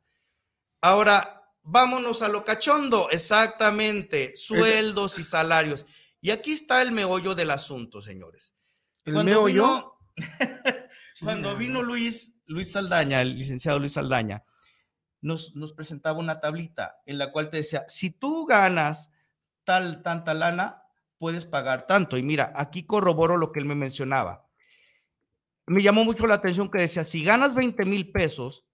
Ahora, 0.83 1.43
vámonos 1.62 2.21
a 2.21 2.28
lo 2.28 2.45
cachondo, 2.45 3.09
exactamente, 3.11 4.37
sueldos 4.37 5.19
y 5.19 5.25
salarios. 5.25 5.87
Y 6.20 6.30
aquí 6.30 6.52
está 6.52 6.82
el 6.82 6.92
meollo 6.92 7.35
del 7.35 7.50
asunto, 7.50 8.00
señores. 8.00 8.54
El 9.04 9.14
Cuando 9.14 9.30
meo 9.30 9.44
vino-. 9.44 9.99
Cuando 11.23 11.56
vino 11.56 11.82
Luis, 11.82 12.40
Luis 12.46 12.73
Saldaña, 12.73 13.23
el 13.23 13.37
licenciado 13.37 13.78
Luis 13.78 13.92
Saldaña, 13.92 14.44
nos, 15.20 15.54
nos 15.56 15.73
presentaba 15.73 16.18
una 16.18 16.40
tablita 16.40 17.00
en 17.06 17.18
la 17.18 17.32
cual 17.32 17.49
te 17.49 17.58
decía, 17.58 17.85
si 17.88 18.11
tú 18.11 18.46
ganas 18.46 19.11
tal, 19.64 20.02
tanta 20.02 20.35
lana, 20.35 20.82
puedes 21.18 21.46
pagar 21.46 21.87
tanto. 21.87 22.16
Y 22.16 22.23
mira, 22.23 22.52
aquí 22.54 22.85
corroboro 22.85 23.37
lo 23.37 23.52
que 23.52 23.61
él 23.61 23.66
me 23.66 23.75
mencionaba. 23.75 24.46
Me 25.66 25.82
llamó 25.82 26.04
mucho 26.04 26.26
la 26.26 26.35
atención 26.35 26.70
que 26.70 26.82
decía, 26.82 27.04
si 27.04 27.25
ganas 27.25 27.54
20 27.54 27.85
mil 27.87 28.12
pesos, 28.12 28.66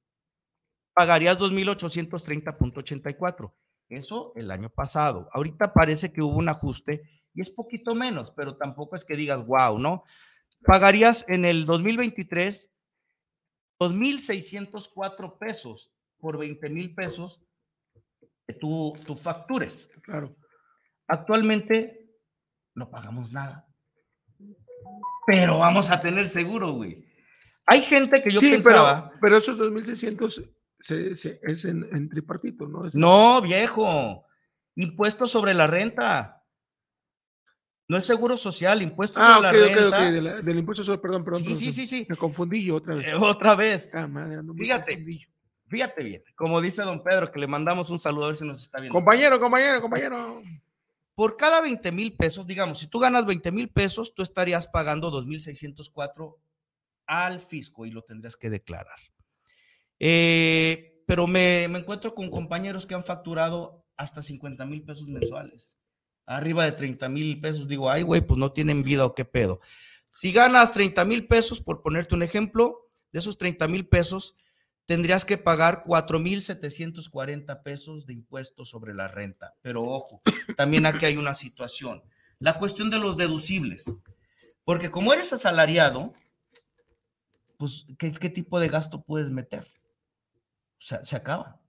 pagarías 0.95 1.39
2.830.84. 1.39 3.55
Eso 3.89 4.33
el 4.37 4.51
año 4.51 4.69
pasado. 4.69 5.29
Ahorita 5.33 5.73
parece 5.73 6.13
que 6.13 6.23
hubo 6.23 6.37
un 6.37 6.49
ajuste 6.49 7.03
y 7.35 7.41
es 7.41 7.51
poquito 7.51 7.95
menos, 7.95 8.31
pero 8.33 8.57
tampoco 8.57 8.97
es 8.97 9.05
que 9.05 9.17
digas, 9.17 9.47
wow, 9.47 9.79
¿no? 9.79 10.05
Pagarías 10.65 11.29
en 11.29 11.45
el 11.45 11.65
2023 11.67 12.69
2.604 13.81 15.39
pesos 15.39 15.93
por 16.19 16.39
20 16.39 16.71
mil 16.71 16.95
pesos 16.95 17.43
que 18.47 18.55
tú, 18.55 18.97
tú 19.07 19.17
factures. 19.17 19.91
Claro. 20.03 20.37
Actualmente 21.09 22.09
no 22.75 22.91
pagamos 22.91 23.33
nada. 23.33 23.67
Pero 25.27 25.59
vamos 25.59 25.91
a 25.91 26.01
tener 26.01 26.27
seguro, 26.27 26.73
güey. 26.73 27.05
Hay 27.67 27.81
gente 27.83 28.23
que 28.23 28.31
yo 28.31 28.41
sí, 28.41 28.51
pensaba. 28.53 29.09
pero, 29.11 29.21
pero 29.21 29.37
esos 29.39 29.59
2.600 29.59 30.51
se, 30.81 31.17
se- 31.17 31.41
es 31.43 31.65
en, 31.65 31.89
en 31.93 32.09
tripartito, 32.09 32.67
¿no? 32.67 32.87
Es- 32.87 32.95
No, 32.95 33.41
viejo. 33.41 34.27
Impuesto 34.75 35.27
sobre 35.27 35.55
la 35.55 35.67
renta. 35.69 36.42
No 37.93 37.99
es 37.99 38.07
seguro 38.07 38.37
social, 38.39 38.81
impuesto 38.81 39.21
Ah, 39.23 39.37
sobre 39.37 39.49
ok, 39.49 39.53
la 39.53 39.81
renta. 39.83 39.99
ok, 40.09 40.13
de 40.13 40.23
la- 40.23 40.41
del 40.41 40.59
impuesto 40.59 40.83
sobre, 40.83 40.99
perdón, 40.99 41.25
perdón. 41.25 41.41
Sí, 41.41 41.45
perdón, 41.49 41.61
sí, 41.61 41.73
sí, 41.73 41.87
sí. 41.87 42.07
Me 42.09 42.17
confundí 42.17 42.65
yo 42.65 42.77
otra 42.77 42.95
vez. 42.95 43.07
Eh, 43.07 43.15
otra 43.15 43.55
vez. 43.55 43.91
Ah, 43.93 44.07
madre, 44.07 44.41
Fíjate. 44.57 45.05
Fíjate 45.69 46.05
bien, 46.05 46.23
como 46.35 46.61
dice 46.61 46.83
don 46.83 47.03
Pedro, 47.03 47.31
que 47.31 47.39
le 47.41 47.47
mandamos 47.47 47.89
un 47.91 47.99
saludo 47.99 48.25
a 48.25 48.29
ver 48.29 48.37
si 48.37 48.45
nos 48.47 48.61
está 48.63 48.79
viendo. 48.81 48.93
Compañero, 48.95 49.39
compañero, 49.41 49.81
compañero. 49.81 50.43
Por 51.15 51.37
cada 51.37 51.61
20 51.61 51.93
mil 51.93 52.15
pesos, 52.15 52.47
digamos, 52.47 52.79
si 52.79 52.87
tú 52.87 52.99
ganas 52.99 53.27
20 53.27 53.53
mil 53.53 53.69
pesos, 53.69 54.15
tú 54.15 54.23
estarías 54.23 54.67
pagando 54.67 55.11
2.604 55.11 56.37
al 57.07 57.41
fisco 57.41 57.85
y 57.87 57.91
lo 57.91 58.03
tendrías 58.03 58.37
que 58.37 58.49
declarar. 58.51 58.99
Eh, 59.99 61.03
pero 61.07 61.27
me, 61.27 61.69
me 61.69 61.79
encuentro 61.79 62.15
con 62.15 62.31
compañeros 62.31 62.87
que 62.87 62.95
han 62.95 63.05
facturado 63.05 63.85
hasta 63.97 64.23
50 64.23 64.65
mil 64.67 64.83
pesos 64.83 65.09
mensuales. 65.09 65.77
Arriba 66.37 66.65
de 66.65 66.73
30 66.73 67.09
mil 67.09 67.41
pesos, 67.41 67.69
digo, 67.69 67.91
ay, 67.91 68.03
güey, 68.03 68.21
pues 68.23 68.39
no 68.39 68.53
tienen 68.53 68.83
vida 68.83 69.05
o 69.05 69.15
qué 69.15 69.25
pedo. 69.25 69.61
Si 70.09 70.33
ganas 70.33 70.73
30 70.73 71.05
mil 71.05 71.27
pesos, 71.27 71.61
por 71.61 71.83
ponerte 71.83 72.15
un 72.15 72.23
ejemplo, 72.23 72.91
de 73.13 73.19
esos 73.19 73.39
30 73.39 73.69
mil 73.69 73.87
pesos, 73.87 74.37
tendrías 74.85 75.25
que 75.25 75.39
pagar 75.39 75.85
4.740 75.87 77.63
pesos 77.63 78.07
de 78.07 78.15
impuestos 78.15 78.71
sobre 78.71 78.95
la 78.95 79.09
renta. 79.09 79.55
Pero 79.63 79.85
ojo, 79.85 80.23
también 80.57 80.87
aquí 80.87 81.05
hay 81.05 81.17
una 81.17 81.35
situación. 81.35 82.03
La 82.39 82.59
cuestión 82.59 82.91
de 82.91 82.99
los 82.99 83.17
deducibles. 83.17 83.85
Porque 84.65 84.91
como 84.91 85.13
eres 85.13 85.33
asalariado, 85.33 86.13
pues, 87.59 87.87
¿qué, 87.99 88.13
qué 88.13 88.29
tipo 88.29 88.59
de 88.59 88.69
gasto 88.69 89.03
puedes 89.03 89.31
meter? 89.31 89.67
Se 90.79 91.17
acaba. 91.17 91.62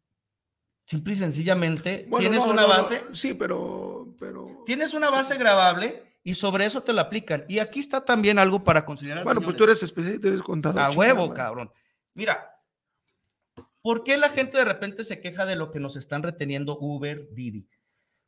Simple 0.94 1.14
y 1.14 1.16
sencillamente, 1.16 2.06
Bueno, 2.08 2.22
tienes 2.30 2.46
no, 2.46 2.52
una 2.52 2.62
no, 2.62 2.68
no, 2.68 2.74
base, 2.76 3.04
Sí, 3.14 3.34
pero, 3.34 4.14
pero. 4.20 4.62
tienes 4.64 4.94
una 4.94 5.10
base 5.10 5.40
grabable 5.40 6.20
y 6.24 6.36
sobre 6.36 6.66
eso 6.66 6.84
te 6.84 6.94
la 6.94 7.02
aplican. 7.02 7.46
Y 7.48 7.58
aquí 7.58 7.80
está 7.80 8.06
también 8.06 8.38
algo 8.38 8.64
para 8.64 8.86
considerar. 8.86 9.24
Bueno, 9.24 9.42
pues 9.42 9.58
tú 9.58 9.64
eres 9.64 9.82
especialista, 9.82 10.28
eres 10.28 10.44
contador. 10.44 10.80
A 10.80 10.92
huevo, 10.92 11.34
cabrón. 11.34 11.72
Mira, 12.14 12.48
¿por 13.82 14.04
qué 14.04 14.20
la 14.20 14.30
gente 14.30 14.60
de 14.60 14.66
repente 14.66 15.04
se 15.04 15.20
queja 15.20 15.48
de 15.48 15.56
lo 15.56 15.72
que 15.72 15.80
nos 15.80 15.96
están 15.96 16.22
reteniendo 16.22 16.78
Uber, 16.80 17.28
Didi? 17.34 17.68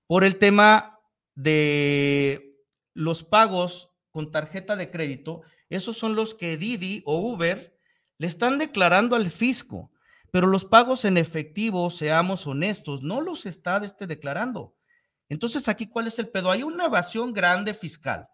Por 0.08 0.24
el 0.24 0.38
tema 0.38 1.00
de 1.36 2.58
los 2.96 3.24
pagos 3.24 3.92
con 4.10 4.32
tarjeta 4.32 4.76
de 4.76 4.90
crédito, 4.90 5.44
esos 5.70 6.00
son 6.00 6.16
los 6.16 6.34
que 6.34 6.58
Didi 6.58 7.04
o 7.06 7.20
Uber 7.20 7.78
le 8.18 8.26
están 8.26 8.58
declarando 8.58 9.16
al 9.16 9.30
fisco, 9.30 9.92
pero 10.36 10.48
los 10.48 10.66
pagos 10.66 11.06
en 11.06 11.16
efectivo, 11.16 11.90
seamos 11.90 12.46
honestos, 12.46 13.02
no 13.02 13.22
los 13.22 13.46
está 13.46 13.78
este 13.86 14.06
declarando. 14.06 14.76
Entonces, 15.30 15.70
aquí, 15.70 15.88
¿cuál 15.88 16.08
es 16.08 16.20
el 16.20 16.28
pedo? 16.28 16.52
Hay 16.52 16.62
una 16.62 16.88
evasión 16.88 17.32
grande 17.32 17.74
fiscal. 17.74 18.28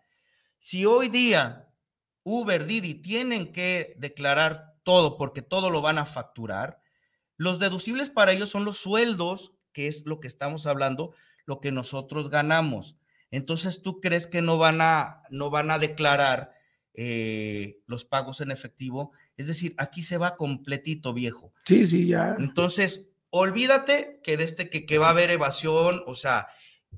Si 0.58 0.84
hoy 0.84 1.10
día 1.10 1.70
Uber, 2.24 2.65
Didi 2.65 2.96
tienen 2.96 3.51
que 3.51 3.93
declarar 4.00 4.74
todo 4.81 5.15
porque 5.15 5.43
todo 5.43 5.70
lo 5.70 5.84
van 5.84 6.00
a 6.00 6.05
facturar, 6.05 6.81
los 7.38 7.60
deducibles 7.60 8.10
para 8.10 8.31
ellos 8.31 8.50
son 8.50 8.65
los 8.65 8.77
sueldos, 8.77 9.53
que 9.72 9.86
es 9.86 10.08
lo 10.08 10.20
que 10.20 10.27
estamos 10.27 10.65
hablando, 10.65 11.13
lo 11.46 11.60
que 11.60 11.72
nosotros 11.72 12.31
ganamos. 12.31 12.98
Entonces, 13.29 13.84
¿tú 13.84 14.01
crees 14.01 14.25
que 14.25 14.41
no 14.41 14.58
van 14.58 14.81
a, 14.81 15.22
no 15.29 15.51
van 15.51 15.70
a 15.70 15.77
declarar 15.77 16.51
eh, 16.96 17.77
los 17.86 18.05
pagos 18.05 18.41
en 18.41 18.50
efectivo? 18.50 19.12
Es 19.41 19.48
decir, 19.48 19.74
aquí 19.77 20.01
se 20.01 20.17
va 20.17 20.36
completito, 20.38 21.13
viejo. 21.13 21.51
Sí, 21.65 21.86
sí, 21.86 22.07
ya. 22.07 22.36
Entonces, 22.39 23.10
olvídate 23.29 24.19
que 24.24 24.38
de 24.38 24.43
este 24.43 24.69
que, 24.69 24.86
que 24.86 24.98
va 24.98 25.07
a 25.07 25.12
haber 25.12 25.29
evasión, 25.31 26.01
o 26.05 26.15
sea, 26.15 26.48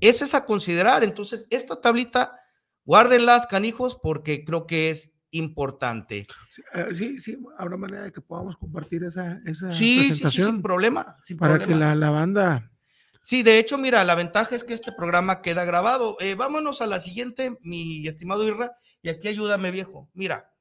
ese 0.00 0.24
es 0.24 0.34
a 0.34 0.44
considerar. 0.44 1.02
Entonces, 1.04 1.46
esta 1.50 1.80
tablita, 1.80 2.32
guárdenlas, 2.84 3.46
canijos, 3.46 3.98
porque 4.00 4.44
creo 4.44 4.66
que 4.66 4.90
es 4.90 5.12
importante. 5.30 6.26
Sí, 6.50 6.62
eh, 6.74 6.86
Sí, 6.94 7.18
sí, 7.18 7.38
habrá 7.58 7.76
manera 7.76 8.04
de 8.04 8.12
que 8.12 8.20
podamos 8.20 8.56
compartir 8.56 9.02
esa, 9.04 9.40
esa 9.44 9.70
Sí, 9.72 9.78
sí, 9.78 9.94
sí, 9.94 10.08
presentación 10.08 10.52
sin 10.54 10.62
problema, 10.62 11.16
sin 11.22 11.36
para 11.38 11.54
problema. 11.56 11.72
que 11.72 11.80
la, 11.80 11.94
la 11.94 12.10
banda. 12.10 12.70
Sí, 13.20 13.42
de 13.42 13.58
hecho, 13.58 13.78
mira, 13.78 14.04
la 14.04 14.14
ventaja 14.14 14.54
es 14.54 14.64
que 14.64 14.74
este 14.74 14.92
programa 14.92 15.40
queda 15.40 15.64
grabado. 15.64 16.16
Eh, 16.20 16.34
vámonos 16.34 16.82
a 16.82 16.86
la 16.86 17.00
siguiente, 17.00 17.56
mi 17.62 18.06
estimado 18.06 18.46
Irra, 18.46 18.76
y 19.02 19.08
aquí 19.08 19.28
ayúdame, 19.28 19.70
viejo. 19.70 20.10
Mira, 20.12 20.52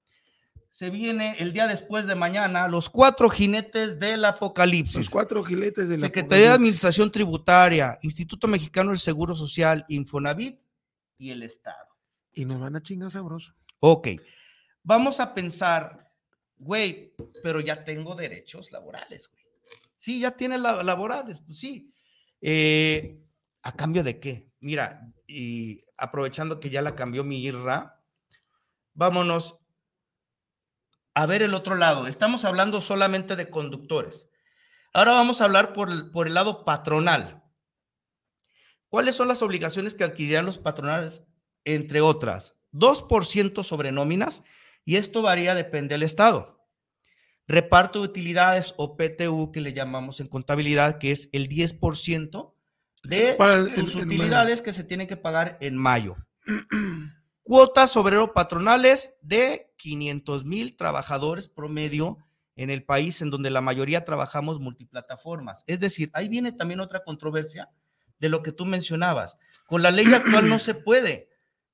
se 0.74 0.90
viene 0.90 1.36
el 1.38 1.54
día 1.54 1.68
después 1.68 2.08
de 2.08 2.16
mañana, 2.16 2.68
los 2.68 2.90
cuatro 2.90 3.30
jinetes 3.30 4.00
del 4.00 4.26
apocalipsis. 4.26 4.96
Los 4.98 5.10
cuatro 5.12 5.44
giletes 5.44 5.88
de 5.88 5.98
la 5.98 6.08
Secretaría 6.08 6.46
de 6.48 6.54
Administración 6.56 7.12
Tributaria, 7.12 8.00
Instituto 8.02 8.48
Mexicano 8.48 8.90
del 8.90 8.98
Seguro 8.98 9.36
Social, 9.36 9.86
Infonavit 9.88 10.60
y 11.20 11.30
el 11.30 11.44
Estado. 11.44 11.90
Y 12.32 12.46
nos 12.46 12.60
van 12.60 12.76
a 12.76 12.82
chingar 12.82 13.12
sabroso. 13.12 13.54
Ok, 13.82 14.08
vamos 14.82 15.20
a 15.20 15.36
pensar, 15.36 16.12
güey, 16.58 17.14
pero 17.44 17.60
ya 17.60 17.84
tengo 17.84 18.16
derechos 18.16 18.72
laborales, 18.72 19.30
güey. 19.30 19.44
Sí, 19.96 20.22
ya 20.22 20.32
tienes 20.32 20.60
la- 20.60 20.82
laborales, 20.82 21.38
pues 21.38 21.60
sí. 21.60 21.94
Eh, 22.42 23.20
¿A 23.62 23.74
cambio 23.74 24.04
de 24.04 24.20
qué? 24.20 24.50
Mira, 24.60 25.08
y 25.28 25.86
aprovechando 25.98 26.60
que 26.60 26.72
ya 26.72 26.82
la 26.82 26.96
cambió 26.96 27.24
mi 27.24 27.44
IRRA, 27.44 28.02
vámonos 28.96 29.60
a 31.14 31.26
ver 31.26 31.44
el 31.44 31.54
otro 31.54 31.76
lado. 31.76 32.08
Estamos 32.08 32.46
hablando 32.46 32.82
solamente 32.82 33.36
de 33.36 33.50
conductores. 33.50 34.30
Ahora 34.94 35.12
vamos 35.12 35.42
a 35.42 35.46
hablar 35.46 35.74
por 35.74 35.90
el, 35.90 36.12
por 36.12 36.28
el 36.28 36.34
lado 36.34 36.66
patronal. 36.66 37.44
¿Cuáles 38.90 39.16
son 39.16 39.28
las 39.28 39.42
obligaciones 39.42 39.96
que 39.96 40.04
adquirirán 40.04 40.46
los 40.46 40.60
patronales? 40.60 41.24
Entre 41.66 42.02
otras, 42.02 42.60
2% 42.74 43.64
sobre 43.64 43.92
nóminas, 43.92 44.44
y 44.86 44.98
esto 44.98 45.22
varía, 45.22 45.56
depende 45.56 45.96
del 45.96 46.04
estado. 46.04 46.68
Reparto 47.48 48.00
de 48.00 48.06
utilidades 48.06 48.76
o 48.78 48.96
PTU, 48.96 49.52
que 49.52 49.62
le 49.62 49.74
llamamos 49.74 50.20
en 50.20 50.28
contabilidad, 50.28 51.00
que 51.00 51.12
es 51.12 51.30
el 51.32 51.50
10% 51.50 52.54
de 53.04 53.36
tus 53.76 53.96
en 53.96 54.02
utilidades 54.04 54.62
que 54.62 54.74
se 54.74 54.84
tienen 54.84 55.08
que 55.08 55.18
pagar 55.18 55.58
en 55.62 55.78
mayo. 55.78 56.16
Cuotas 57.44 57.96
obrero 57.98 58.34
patronales 58.34 59.18
de 59.22 59.74
500 59.78 60.46
mil 60.46 60.78
trabajadores 60.78 61.48
promedio 61.50 62.18
en 62.56 62.70
el 62.70 62.84
país 62.86 63.22
en 63.22 63.32
donde 63.32 63.50
la 63.50 63.62
mayoría 63.62 64.06
trabajamos 64.06 64.60
multiplataformas. 64.60 65.64
Es 65.68 65.80
decir, 65.80 66.10
ahí 66.14 66.30
viene 66.30 66.52
también 66.54 66.80
otra 66.80 67.04
controversia 67.04 67.70
de 68.20 68.30
lo 68.30 68.42
que 68.44 68.52
tú 68.54 68.66
mencionabas. 68.66 69.38
Con 69.66 69.82
la 69.82 69.92
ley 69.92 70.06
actual 70.14 70.48
no 70.48 70.58
se 70.60 70.74
puede, 70.74 71.30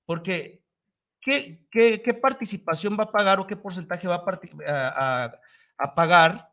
porque 0.05 0.63
¿qué, 1.21 1.67
qué, 1.69 2.01
qué 2.01 2.13
participación 2.15 2.97
va 2.99 3.03
a 3.03 3.11
pagar 3.11 3.39
o 3.39 3.45
qué 3.45 3.55
porcentaje 3.55 4.07
va 4.07 4.23
a- 4.67 5.23
a- 5.25 5.35
a 5.77 5.95
pagar 5.95 6.49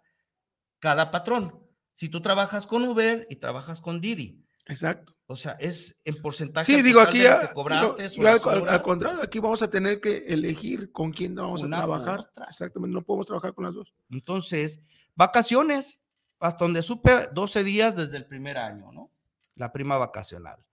cada 0.79 1.11
patrón? 1.11 1.59
Si 1.93 2.11
tú 2.11 2.21
trabajas 2.21 2.67
con 2.67 2.85
Uber 2.85 3.27
y 3.31 3.37
trabajas 3.37 3.81
con 3.81 4.01
Didi, 4.03 4.45
Exacto. 4.67 5.16
O 5.29 5.35
sea, 5.35 5.53
es 5.53 5.97
en 6.05 6.23
porcentaje. 6.23 6.73
Sí, 6.73 6.83
digo, 6.83 7.01
aquí 7.01 7.23
ya, 7.23 7.53
cobraste 7.53 8.09
ya 8.11 8.33
al, 8.33 8.83
contrario, 8.83 9.21
aquí 9.23 9.41
vamos 9.41 9.61
a 9.61 9.69
tener 9.69 10.01
que 10.01 10.19
elegir 10.29 10.93
con 10.93 11.13
quién 11.13 11.35
vamos 11.35 11.63
Una 11.63 11.79
a 11.79 11.81
trabajar. 11.81 12.31
Exactamente, 12.49 12.95
no 12.95 13.03
podemos 13.03 13.27
trabajar 13.27 13.53
con 13.53 13.65
las 13.65 13.75
dos. 13.75 13.93
Entonces, 14.09 14.81
vacaciones, 15.17 16.01
hasta 16.39 16.65
donde 16.65 16.83
supe, 16.83 17.29
12 17.33 17.65
días 17.65 17.97
desde 17.97 18.19
el 18.19 18.27
primer 18.27 18.57
año, 18.57 18.93
¿no? 18.93 19.11
La 19.57 19.73
prima 19.73 19.99
vacacional. 19.99 20.65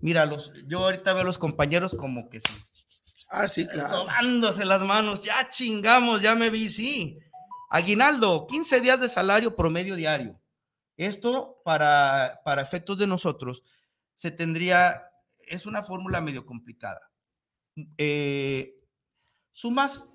Mira, 0.00 0.26
los, 0.26 0.52
yo 0.66 0.80
ahorita 0.80 1.14
veo 1.14 1.22
a 1.22 1.26
los 1.26 1.38
compañeros 1.38 1.94
como 1.94 2.28
que 2.28 2.40
sí, 2.40 2.52
Ah, 3.28 3.48
sí, 3.48 3.66
claro. 3.66 3.88
sobándose 3.88 4.64
las 4.64 4.82
manos, 4.82 5.22
ya 5.22 5.48
chingamos, 5.48 6.22
ya 6.22 6.34
me 6.34 6.50
vi, 6.50 6.68
sí. 6.68 7.18
Aguinaldo, 7.70 8.46
15 8.46 8.80
días 8.80 9.00
de 9.00 9.08
salario 9.08 9.56
promedio 9.56 9.96
diario. 9.96 10.38
Esto 10.96 11.60
para, 11.64 12.40
para 12.44 12.62
efectos 12.62 12.98
de 12.98 13.06
nosotros 13.06 13.64
se 14.16 14.30
tendría, 14.30 15.10
es 15.46 15.66
una 15.66 15.82
fórmula 15.82 16.22
medio 16.22 16.46
complicada. 16.46 17.12
Eh, 17.98 18.82
sumas 19.52 20.10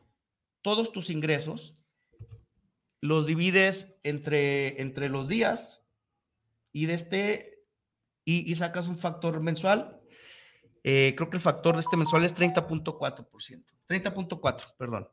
todos 0.63 0.91
tus 0.91 1.11
ingresos, 1.11 1.75
los 2.99 3.27
divides 3.27 3.93
entre, 4.01 4.81
entre 4.81 5.07
los 5.07 5.27
días 5.27 5.85
y 6.73 6.87
de 6.87 6.95
este 6.95 7.63
y, 8.25 8.51
y 8.51 8.55
sacas 8.55 8.87
un 8.87 8.97
factor 8.97 9.39
mensual. 9.39 10.01
Eh, 10.83 11.13
creo 11.15 11.29
que 11.29 11.37
el 11.37 11.43
factor 11.43 11.75
de 11.75 11.81
este 11.81 11.95
mensual 11.95 12.25
es 12.25 12.35
30.4%. 12.35 13.65
30.4, 13.87 14.75
perdón. 14.77 15.07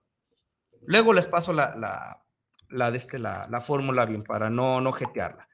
Luego 0.87 1.13
les 1.13 1.27
paso 1.27 1.53
la, 1.53 1.77
la, 1.77 2.25
la, 2.71 2.89
este, 2.97 3.19
la, 3.19 3.47
la 3.51 3.61
fórmula 3.61 4.07
bien 4.07 4.23
para 4.23 4.49
no, 4.49 4.81
no 4.81 4.93
jetearla. 4.93 5.47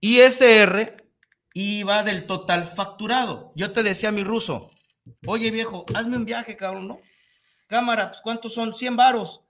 ISR 0.00 0.99
iba 1.54 2.02
del 2.02 2.26
total 2.26 2.64
facturado. 2.66 3.52
Yo 3.56 3.72
te 3.72 3.82
decía 3.82 4.10
a 4.10 4.12
mi 4.12 4.22
ruso, 4.24 4.70
oye 5.26 5.50
viejo, 5.50 5.84
hazme 5.94 6.16
un 6.16 6.24
viaje, 6.24 6.56
cabrón, 6.56 6.88
¿no? 6.88 7.00
Cámara, 7.66 8.10
pues 8.10 8.20
¿cuántos 8.22 8.54
son? 8.54 8.74
100 8.74 8.96
varos. 8.96 9.42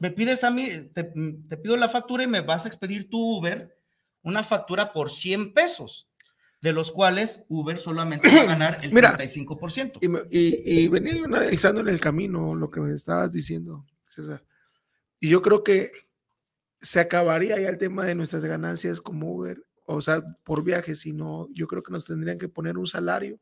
Me 0.00 0.10
pides 0.10 0.42
a 0.44 0.50
mí, 0.50 0.66
te, 0.94 1.04
te 1.04 1.56
pido 1.56 1.76
la 1.76 1.88
factura 1.88 2.24
y 2.24 2.26
me 2.26 2.40
vas 2.40 2.64
a 2.64 2.68
expedir 2.68 3.08
tu 3.10 3.38
Uber 3.38 3.76
una 4.22 4.42
factura 4.42 4.92
por 4.92 5.10
100 5.10 5.52
pesos, 5.52 6.08
de 6.62 6.72
los 6.72 6.90
cuales 6.90 7.44
Uber 7.48 7.78
solamente 7.78 8.28
va 8.34 8.42
a 8.42 8.46
ganar 8.46 8.78
el 8.82 8.90
Mira, 8.94 9.16
35%. 9.18 9.98
Y, 10.00 10.38
y- 10.38 10.80
y 10.84 10.88
venía 10.88 11.14
yo 11.14 11.26
analizando 11.26 11.80
en 11.82 11.88
el 11.88 12.00
camino 12.00 12.54
lo 12.54 12.70
que 12.70 12.80
me 12.80 12.94
estabas 12.94 13.30
diciendo, 13.32 13.84
César. 14.10 14.42
Y 15.20 15.28
yo 15.28 15.42
creo 15.42 15.62
que 15.62 15.92
se 16.80 17.00
acabaría 17.00 17.58
ya 17.60 17.68
el 17.68 17.78
tema 17.78 18.04
de 18.04 18.14
nuestras 18.14 18.44
ganancias 18.44 19.00
como 19.00 19.30
Uber, 19.32 19.62
o 19.86 20.00
sea, 20.00 20.22
por 20.44 20.62
viaje, 20.62 20.96
sino 20.96 21.48
yo 21.52 21.66
creo 21.66 21.82
que 21.82 21.92
nos 21.92 22.04
tendrían 22.04 22.38
que 22.38 22.48
poner 22.48 22.78
un 22.78 22.86
salario 22.86 23.38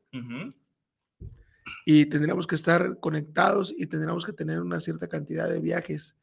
y 1.87 2.07
tendríamos 2.07 2.47
que 2.47 2.55
estar 2.55 2.99
conectados 3.01 3.75
y 3.77 3.87
tendríamos 3.87 4.25
que 4.25 4.33
tener 4.33 4.61
una 4.61 4.81
cierta 4.81 5.09
cantidad 5.09 5.49
de 5.49 5.61
viajes 5.61 6.17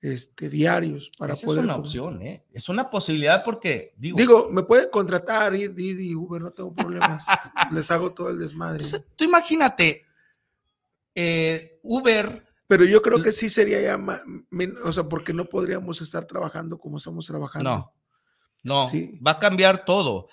este, 0.00 0.50
diarios 0.50 1.10
para 1.18 1.32
Esa 1.32 1.46
poder. 1.46 1.60
es 1.60 1.64
una 1.64 1.76
opción, 1.76 2.20
¿eh? 2.20 2.44
Es 2.52 2.68
una 2.68 2.90
posibilidad 2.90 3.42
porque, 3.42 3.94
digo, 3.96 4.18
Digo, 4.18 4.48
me 4.50 4.62
pueden 4.62 4.90
contratar, 4.90 5.54
ir 5.54 5.74
Didi, 5.74 6.14
Uber, 6.14 6.42
no 6.42 6.50
tengo 6.50 6.74
problemas. 6.74 7.24
Les 7.72 7.90
hago 7.90 8.12
todo 8.12 8.28
el 8.28 8.38
desmadre. 8.38 8.84
entonces, 8.84 9.06
tú 9.16 9.24
imagínate, 9.24 10.04
eh, 11.14 11.78
Uber, 11.82 12.46
Pero 12.66 12.84
yo 12.84 13.00
creo 13.00 13.22
que 13.22 13.32
sí 13.32 13.48
sería 13.48 13.80
ya, 13.80 13.98
o 14.84 14.92
sea, 14.92 15.04
porque 15.04 15.32
no 15.32 15.46
podríamos 15.46 16.02
estar 16.02 16.26
trabajando 16.26 16.78
como 16.78 16.98
estamos 16.98 17.24
trabajando. 17.26 17.70
no, 17.70 17.92
no, 18.64 18.90
Sí. 18.90 19.18
va 19.24 19.32
a 19.32 19.38
cambiar 19.38 19.84
todo. 19.84 20.28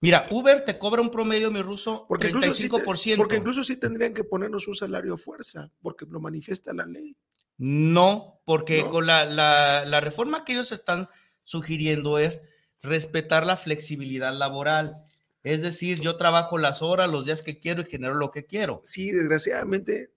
Mira, 0.00 0.26
Uber 0.30 0.60
te 0.62 0.78
cobra 0.78 1.00
un 1.02 1.10
promedio, 1.10 1.50
mi 1.50 1.60
ruso, 1.62 2.04
Porque 2.08 2.28
incluso, 2.28 2.50
sí 2.52 2.64
te- 2.64 2.68
35%. 2.68 3.16
porque 3.16 3.36
incluso 3.36 3.64
sí 3.64 3.76
tendrían 3.76 4.12
que 4.14 4.22
ponernos 4.22 4.68
un 4.68 4.76
salario 4.76 5.14
a 5.14 5.16
fuerza, 5.16 5.72
porque 5.82 6.04
lo 6.08 6.20
manifiesta 6.20 6.72
la 6.72 6.84
ley. 6.86 7.16
No, 7.56 8.40
porque 8.44 8.82
No. 8.84 8.90
con 8.90 9.06
la, 9.06 9.24
la- 9.24 9.84
la 9.86 10.00
reforma 10.00 10.44
que 10.44 10.52
ellos 10.52 10.70
están 10.70 11.08
sugiriendo 11.42 12.18
es 12.18 12.42
respetar 12.82 13.44
la 13.44 13.56
flexibilidad 13.56 14.32
laboral. 14.32 14.94
Es 15.42 15.62
decir, 15.62 15.98
yo 16.00 16.16
trabajo 16.16 16.58
las 16.58 16.82
horas, 16.82 17.10
los 17.10 17.24
días 17.26 17.42
que 17.42 17.58
quiero 17.58 17.82
y 17.82 17.86
genero 17.90 18.14
lo 18.14 18.30
que 18.30 18.44
quiero. 18.46 18.80
Sí, 18.84 19.10
desgraciadamente, 19.10 20.12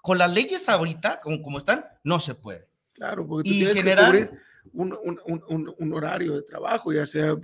Con 0.00 0.16
las 0.16 0.32
leyes 0.32 0.68
ahorita, 0.68 1.20
como, 1.20 1.42
como 1.42 1.58
están, 1.58 1.84
no 2.04 2.20
se 2.20 2.34
puede. 2.36 2.70
claro, 2.94 3.26
porque 3.26 3.48
tú 3.50 3.54
Y 3.54 3.58
tienes 3.58 3.74
generar- 3.76 4.12
que 4.12 4.26
cubrir 4.28 4.40
un, 4.72 4.92
un- 5.02 5.20
un- 5.48 5.74
un- 5.78 5.92
horario 5.92 6.34
de 6.36 6.42
trabajo, 6.42 6.92
ya 6.92 7.06
sea 7.06 7.34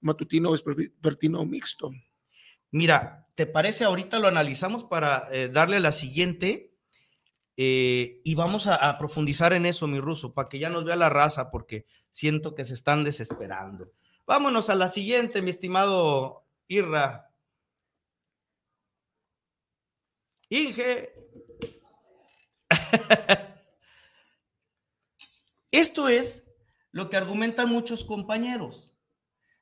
matutino, 0.00 0.52
vespertino 0.52 1.40
o 1.40 1.44
mixto. 1.46 1.90
Mira, 2.70 3.26
¿te 3.34 3.46
parece 3.46 3.84
ahorita 3.84 4.18
lo 4.18 4.28
analizamos 4.28 4.84
para 4.84 5.28
eh, 5.32 5.48
darle 5.48 5.80
la 5.80 5.92
siguiente? 5.92 6.74
Eh, 7.56 8.20
y 8.24 8.34
vamos 8.36 8.66
a, 8.68 8.76
a 8.76 8.98
profundizar 8.98 9.52
en 9.52 9.66
eso, 9.66 9.86
mi 9.88 10.00
ruso, 10.00 10.34
para 10.34 10.48
que 10.48 10.58
ya 10.60 10.70
nos 10.70 10.84
vea 10.84 10.96
la 10.96 11.08
raza, 11.10 11.50
porque 11.50 11.86
siento 12.10 12.54
que 12.54 12.64
se 12.64 12.74
están 12.74 13.04
desesperando. 13.04 13.92
Vámonos 14.26 14.70
a 14.70 14.74
la 14.76 14.88
siguiente, 14.88 15.42
mi 15.42 15.50
estimado 15.50 16.44
Irra. 16.68 17.30
Inge. 20.50 21.12
Esto 25.70 26.08
es 26.08 26.44
lo 26.92 27.10
que 27.10 27.16
argumentan 27.16 27.68
muchos 27.68 28.04
compañeros. 28.04 28.94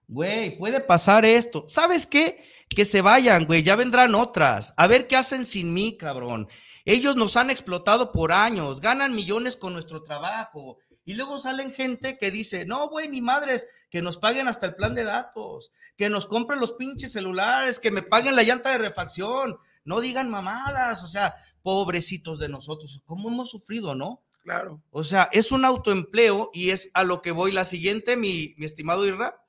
Güey, 0.09 0.57
puede 0.59 0.81
pasar 0.81 1.25
esto. 1.25 1.65
¿Sabes 1.69 2.07
qué? 2.07 2.45
Que 2.69 2.85
se 2.85 3.01
vayan, 3.01 3.47
güey, 3.47 3.63
ya 3.63 3.77
vendrán 3.77 4.15
otras. 4.15 4.75
A 4.77 4.87
ver 4.87 5.07
qué 5.07 5.17
hacen 5.17 5.45
sin 5.45 5.75
mí, 5.75 5.97
cabrón. 5.97 6.49
Ellos 6.85 7.17
nos 7.17 7.37
han 7.37 7.51
explotado 7.51 8.13
por 8.13 8.31
años, 8.31 8.81
ganan 8.81 9.13
millones 9.13 9.57
con 9.57 9.73
nuestro 9.73 10.05
trabajo. 10.05 10.79
Y 11.05 11.15
luego 11.15 11.39
salen 11.39 11.73
gente 11.73 12.19
que 12.19 12.31
dice, 12.31 12.65
no, 12.65 12.89
güey, 12.89 13.09
ni 13.09 13.21
madres, 13.21 13.67
que 13.91 14.03
nos 14.03 14.19
paguen 14.19 14.49
hasta 14.49 14.67
el 14.67 14.75
plan 14.75 14.95
de 14.95 15.05
datos, 15.05 15.73
que 15.97 16.11
nos 16.11 16.27
compren 16.27 16.61
los 16.61 16.73
pinches 16.73 17.13
celulares, 17.13 17.79
que 17.79 17.93
me 17.93 18.03
paguen 18.03 18.37
la 18.37 18.43
llanta 18.43 18.71
de 18.71 18.79
refacción. 18.79 19.57
No 19.85 20.01
digan 20.01 20.31
mamadas, 20.31 21.03
o 21.05 21.07
sea, 21.07 21.37
pobrecitos 21.63 22.39
de 22.39 22.49
nosotros. 22.49 23.03
¿Cómo 23.05 23.29
hemos 23.29 23.51
sufrido, 23.51 23.95
no? 23.95 24.26
Claro. 24.47 24.81
O 24.91 25.03
sea, 25.03 25.29
es 25.33 25.51
un 25.51 25.65
autoempleo 25.65 26.51
y 26.55 26.71
es 26.71 26.93
a 26.95 27.03
lo 27.03 27.21
que 27.21 27.33
voy 27.33 27.51
la 27.51 27.65
siguiente, 27.65 28.17
mi, 28.17 28.55
mi 28.59 28.65
estimado 28.65 29.05
Irra. 29.05 29.45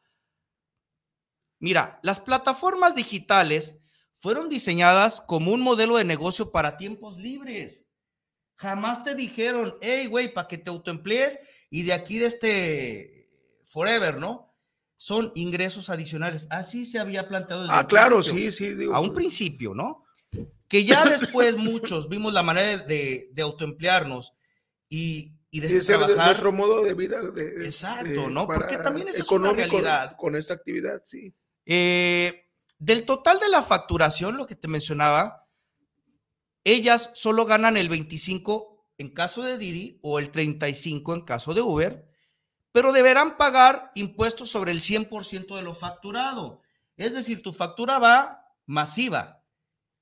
Mira, 1.59 1.99
las 2.01 2.19
plataformas 2.19 2.95
digitales 2.95 3.77
fueron 4.15 4.49
diseñadas 4.49 5.21
como 5.21 5.51
un 5.51 5.61
modelo 5.61 5.97
de 5.97 6.03
negocio 6.03 6.51
para 6.51 6.77
tiempos 6.77 7.17
libres. 7.17 7.89
Jamás 8.55 9.03
te 9.03 9.13
dijeron, 9.13 9.77
hey, 9.81 10.07
güey, 10.07 10.33
para 10.33 10.47
que 10.47 10.57
te 10.57 10.71
autoemplees 10.71 11.37
y 11.69 11.83
de 11.83 11.93
aquí 11.93 12.17
de 12.17 12.25
este 12.25 13.29
forever, 13.65 14.17
¿no? 14.17 14.51
Son 14.95 15.31
ingresos 15.35 15.91
adicionales. 15.91 16.47
Así 16.49 16.85
se 16.85 16.97
había 16.97 17.27
planteado 17.27 17.61
desde 17.61 17.75
Ah, 17.75 17.85
claro, 17.85 18.23
sí, 18.23 18.51
sí. 18.51 18.73
Digo, 18.73 18.95
a 18.95 18.99
un 18.99 19.13
principio, 19.13 19.75
¿no? 19.75 20.05
Que 20.67 20.85
ya 20.85 21.05
después 21.05 21.55
muchos 21.55 22.09
vimos 22.09 22.33
la 22.33 22.41
manera 22.41 22.79
de, 22.79 23.29
de 23.31 23.41
autoemplearnos 23.43 24.33
y, 24.89 25.33
y 25.51 25.59
de 25.59 25.69
ser 25.69 25.79
de 25.99 26.05
trabajar. 26.05 26.25
nuestro 26.27 26.51
modo 26.51 26.83
de 26.83 26.93
vida. 26.93 27.21
de- 27.31 27.65
Exacto, 27.65 28.29
¿no? 28.29 28.47
Porque 28.47 28.77
también 28.83 29.07
es 29.07 29.15
una. 29.41 29.49
Con 30.17 30.35
esta 30.35 30.53
actividad, 30.53 31.01
sí. 31.03 31.33
Eh, 31.65 32.45
del 32.79 33.05
total 33.05 33.39
de 33.39 33.49
la 33.49 33.61
facturación, 33.61 34.37
lo 34.37 34.45
que 34.45 34.55
te 34.55 34.67
mencionaba, 34.67 35.47
ellas 36.63 37.11
solo 37.13 37.45
ganan 37.45 37.77
el 37.77 37.89
25 37.89 38.85
en 38.97 39.09
caso 39.09 39.43
de 39.43 39.57
Didi 39.57 39.99
o 40.01 40.19
el 40.19 40.31
35 40.31 41.13
en 41.13 41.21
caso 41.21 41.53
de 41.53 41.61
Uber, 41.61 42.07
pero 42.71 42.91
deberán 42.91 43.37
pagar 43.37 43.91
impuestos 43.95 44.49
sobre 44.49 44.71
el 44.71 44.79
100% 44.81 45.55
de 45.55 45.61
lo 45.61 45.73
facturado. 45.73 46.61
Es 46.95 47.13
decir, 47.13 47.41
tu 47.41 47.53
factura 47.53 47.99
va 47.99 48.43
masiva. 48.65 49.43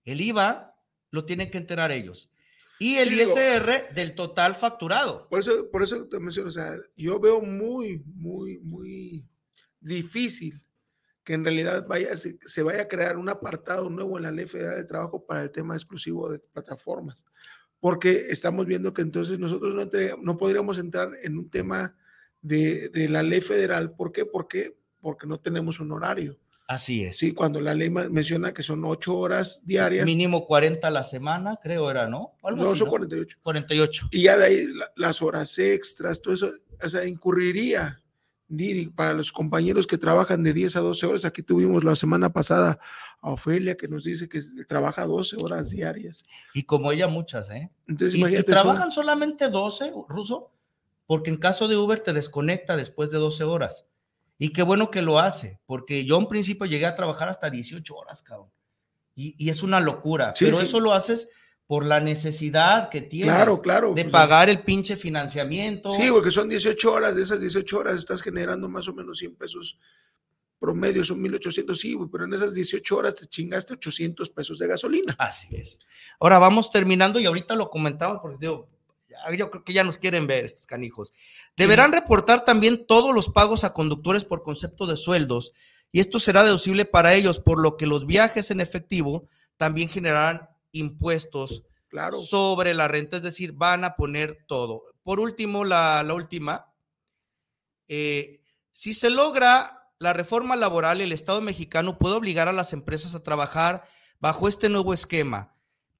El 0.03 0.21
IVA 0.21 0.75
lo 1.11 1.25
tienen 1.25 1.51
que 1.51 1.57
enterar 1.57 1.91
ellos. 1.91 2.29
Y 2.79 2.95
el 2.97 3.09
Sí, 3.09 3.15
digo- 3.19 3.31
ISR 3.31 3.93
del 3.93 4.15
total 4.15 4.53
facturado. 4.55 5.27
Por 5.29 5.39
eso, 5.39 5.69
por 5.71 5.81
eso 5.83 6.07
te 6.07 6.19
menciono, 6.19 6.49
o 6.49 6.51
sea, 6.51 6.75
yo 6.97 7.19
veo 7.19 7.39
muy, 7.41 8.03
muy, 8.05 8.57
muy 8.59 9.25
difícil 9.79 10.61
que 11.23 11.33
en 11.33 11.43
realidad 11.43 11.87
vaya, 11.87 12.15
se, 12.17 12.37
se 12.45 12.61
vaya 12.63 12.83
a 12.83 12.87
crear 12.87 13.17
un 13.17 13.29
apartado 13.29 13.89
nuevo 13.89 14.17
en 14.17 14.23
la 14.23 14.31
Ley 14.31 14.45
Federal 14.45 14.75
de 14.75 14.83
Trabajo 14.83 15.25
para 15.25 15.41
el 15.43 15.51
tema 15.51 15.73
exclusivo 15.75 16.29
de 16.31 16.39
plataformas, 16.39 17.25
porque 17.79 18.27
estamos 18.29 18.65
viendo 18.65 18.93
que 18.93 19.01
entonces 19.01 19.39
nosotros 19.39 19.73
no, 19.73 19.81
entre- 19.81 20.15
no 20.21 20.37
podríamos 20.37 20.77
entrar 20.77 21.11
en 21.23 21.37
un 21.37 21.49
tema 21.49 21.95
de, 22.41 22.89
de 22.89 23.09
la 23.09 23.23
ley 23.23 23.41
federal. 23.41 23.95
¿Por 23.95 24.11
qué? 24.11 24.25
Porque, 24.25 24.77
porque 25.01 25.25
no 25.25 25.39
tenemos 25.39 25.79
un 25.79 25.91
horario. 25.93 26.37
Así 26.67 27.03
es. 27.03 27.17
Sí, 27.17 27.33
cuando 27.33 27.61
la 27.61 27.75
ley 27.75 27.89
menciona 27.91 28.53
que 28.53 28.63
son 28.63 28.83
ocho 28.85 29.15
horas 29.17 29.61
diarias, 29.65 30.05
Mínimo 30.05 30.45
40 30.47 30.87
a 30.87 30.91
la 30.91 31.03
semana, 31.03 31.59
creo 31.61 31.91
era, 31.91 32.07
¿no? 32.07 32.33
Algo 32.43 32.63
no, 32.63 32.69
así, 32.71 32.79
son 32.79 32.85
¿no? 32.87 32.91
48. 32.91 33.37
48. 33.43 34.07
Y 34.11 34.23
ya 34.23 34.35
de 34.37 34.45
ahí 34.45 34.65
la- 34.73 34.91
las 34.95 35.21
horas 35.21 35.57
extras, 35.59 36.21
todo 36.21 36.33
eso, 36.33 36.51
o 36.83 36.89
sea, 36.89 37.05
incurriría 37.05 38.01
Didi, 38.47 38.87
para 38.87 39.13
los 39.13 39.31
compañeros 39.31 39.87
que 39.87 39.97
trabajan 39.97 40.43
de 40.43 40.53
10 40.53 40.75
a 40.75 40.79
12 40.79 41.05
horas. 41.07 41.25
Aquí 41.25 41.41
tuvimos 41.41 41.83
la 41.83 41.95
semana 41.95 42.31
pasada 42.31 42.79
a 43.19 43.31
Ofelia 43.31 43.75
que 43.75 43.87
nos 43.87 44.03
dice 44.03 44.29
que 44.29 44.39
trabaja 44.67 45.05
12 45.05 45.35
horas 45.41 45.71
diarias. 45.71 46.25
Y 46.53 46.61
como 46.63 46.91
ella, 46.91 47.07
muchas, 47.07 47.49
¿eh? 47.49 47.71
Entonces, 47.87 48.15
Y, 48.19 48.23
y 48.23 48.35
son- 48.35 48.45
trabajan 48.45 48.91
solamente 48.91 49.49
12, 49.49 49.91
Ruso, 50.07 50.51
porque 51.07 51.31
en 51.31 51.37
caso 51.37 51.67
de 51.67 51.75
Uber 51.75 51.99
te 51.99 52.13
desconecta 52.13 52.77
después 52.77 53.09
de 53.09 53.17
12 53.17 53.43
horas. 53.43 53.87
Y 54.37 54.49
qué 54.49 54.63
bueno 54.63 54.91
que 54.91 55.01
lo 55.01 55.19
hace, 55.19 55.59
porque 55.65 56.03
yo 56.05 56.17
en 56.19 56.25
principio 56.27 56.65
llegué 56.65 56.85
a 56.85 56.95
trabajar 56.95 57.29
hasta 57.29 57.49
18 57.49 57.95
horas, 57.95 58.21
cabrón. 58.21 58.49
Y, 59.15 59.33
y 59.37 59.49
es 59.49 59.63
una 59.63 59.79
locura, 59.79 60.33
Sí, 60.35 60.45
pero 60.45 60.57
sí. 60.57 60.63
eso 60.63 60.79
lo 60.81 60.91
haces 60.93 61.29
por 61.67 61.85
la 61.85 61.99
necesidad 62.01 62.89
que 62.89 63.01
tienes 63.01 63.33
Claro, 63.33 63.61
claro. 63.61 63.93
de 63.95 64.03
pues, 64.03 64.11
pagar 64.11 64.49
el 64.49 64.59
pinche 64.63 64.97
financiamiento. 64.97 65.93
Sí, 65.95 66.09
porque 66.11 66.31
son 66.31 66.49
18 66.49 66.91
horas. 66.91 67.15
De 67.15 67.23
esas 67.23 67.39
18 67.39 67.79
horas 67.79 67.97
estás 67.97 68.21
generando 68.21 68.67
más 68.69 68.87
o 68.87 68.93
menos 68.93 69.17
100 69.19 69.35
pesos 69.35 69.79
promedio, 70.59 71.03
son 71.03 71.21
1800. 71.21 71.79
Sí, 71.79 71.93
güey, 71.93 72.09
pero 72.11 72.25
en 72.25 72.33
esas 72.33 72.53
18 72.53 72.97
horas 72.97 73.15
te 73.15 73.25
chingaste 73.27 73.73
800 73.73 74.29
pesos 74.29 74.59
de 74.59 74.67
gasolina. 74.67 75.15
Así 75.17 75.55
es. 75.55 75.79
Ahora 76.19 76.37
vamos 76.39 76.69
terminando 76.71 77.19
y 77.19 77.25
ahorita 77.25 77.55
lo 77.55 77.69
comentamos 77.69 78.19
porque 78.21 78.37
digo, 78.39 78.67
yo 79.33 79.49
creo 79.49 79.63
que 79.63 79.73
ya 79.73 79.83
nos 79.83 79.97
quieren 79.97 80.27
ver 80.27 80.45
estos 80.45 80.67
canijos. 80.67 81.11
Deberán 81.57 81.91
reportar 81.91 82.43
también 82.43 82.85
todos 82.85 83.13
los 83.13 83.29
pagos 83.29 83.63
a 83.63 83.73
conductores 83.73 84.25
por 84.25 84.43
concepto 84.43 84.85
de 84.87 84.97
sueldos 84.97 85.53
y 85.91 85.99
esto 85.99 86.19
será 86.19 86.43
deducible 86.43 86.85
para 86.85 87.13
ellos, 87.13 87.39
por 87.39 87.61
lo 87.61 87.77
que 87.77 87.87
los 87.87 88.05
viajes 88.05 88.51
en 88.51 88.59
efectivo 88.59 89.27
también 89.57 89.89
generarán 89.89 90.49
impuestos 90.71 91.63
Claro. 91.87 92.17
sobre 92.19 92.73
la 92.73 92.89
renta, 92.89 93.15
es 93.15 93.23
decir, 93.23 93.53
van 93.53 93.85
a 93.85 93.95
poner 93.95 94.43
todo. 94.47 94.83
Por 95.03 95.21
último, 95.21 95.63
la, 95.63 96.03
la 96.03 96.13
última, 96.13 96.73
eh, 97.87 98.41
si 98.71 98.93
se 98.93 99.09
logra 99.09 99.77
la 99.99 100.11
reforma 100.11 100.57
laboral, 100.57 100.99
el 100.99 101.13
Estado 101.13 101.39
mexicano 101.41 101.97
puede 101.97 102.15
obligar 102.15 102.49
a 102.49 102.53
las 102.53 102.73
empresas 102.73 103.15
a 103.15 103.23
trabajar 103.23 103.85
bajo 104.19 104.49
este 104.49 104.67
nuevo 104.67 104.93
esquema, 104.93 105.54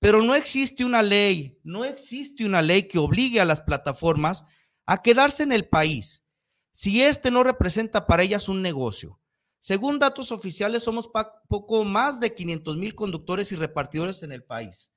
pero 0.06 0.22
no 0.22 0.36
existe 0.36 0.86
una 0.86 1.02
ley, 1.02 1.60
no 1.64 1.84
existe 1.84 2.46
una 2.46 2.62
ley 2.62 2.84
que 2.84 3.00
obligue 3.00 3.42
a 3.42 3.46
las 3.46 3.62
plataformas 3.62 4.44
a 4.86 5.02
quedarse 5.02 5.42
en 5.42 5.52
el 5.52 5.68
país 5.68 6.24
si 6.70 7.02
este 7.02 7.32
no 7.32 7.44
representa 7.44 8.06
para 8.06 8.22
ellas 8.22 8.48
un 8.48 8.62
negocio. 8.62 9.20
Según 9.58 9.98
datos 9.98 10.32
oficiales, 10.32 10.84
somos 10.84 11.10
poco 11.50 11.84
más 11.86 12.20
de 12.20 12.36
500 12.36 12.78
mil 12.78 12.94
conductores 12.94 13.52
y 13.52 13.56
repartidores 13.56 14.22
en 14.22 14.32
el 14.32 14.44
país. 14.44 14.94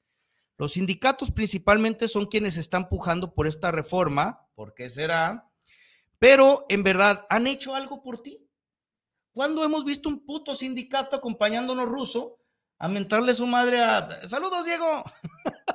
Los 0.58 0.72
sindicatos 0.72 1.30
principalmente 1.30 2.06
son 2.06 2.26
quienes 2.26 2.58
están 2.58 2.90
pujando 2.90 3.32
por 3.32 3.46
esta 3.46 3.72
reforma, 3.72 4.46
¿por 4.54 4.74
qué 4.74 4.90
será? 4.90 5.50
Pero 6.18 6.66
en 6.68 6.82
verdad, 6.82 7.24
¿han 7.30 7.46
hecho 7.46 7.74
algo 7.74 8.02
por 8.02 8.20
ti? 8.20 8.46
¿Cuándo 9.32 9.64
hemos 9.64 9.86
visto 9.86 10.10
un 10.10 10.26
puto 10.26 10.54
sindicato 10.54 11.16
acompañándonos 11.16 11.86
ruso 11.86 12.37
a 12.78 12.88
mentarle 12.88 13.34
su 13.34 13.46
madre 13.46 13.80
a... 13.80 14.08
Saludos, 14.26 14.64
Diego. 14.64 15.04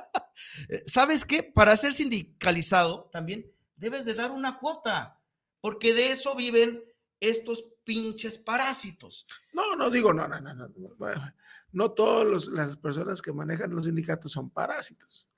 ¿Sabes 0.86 1.24
qué? 1.24 1.42
Para 1.42 1.76
ser 1.76 1.92
sindicalizado 1.92 3.08
también 3.12 3.50
debes 3.76 4.04
de 4.04 4.14
dar 4.14 4.30
una 4.30 4.58
cuota, 4.58 5.20
porque 5.60 5.92
de 5.92 6.10
eso 6.10 6.34
viven 6.34 6.82
estos 7.20 7.64
pinches 7.84 8.38
parásitos. 8.38 9.26
No, 9.52 9.76
no 9.76 9.90
digo, 9.90 10.12
no, 10.12 10.26
no, 10.26 10.40
no, 10.40 10.54
no. 10.54 10.68
no, 10.68 11.34
No 11.72 11.90
todas 11.92 12.46
las 12.48 12.76
personas 12.76 13.20
que 13.20 13.32
manejan 13.32 13.74
los 13.74 13.86
sindicatos 13.86 14.32
son 14.32 14.50
parásitos. 14.50 15.28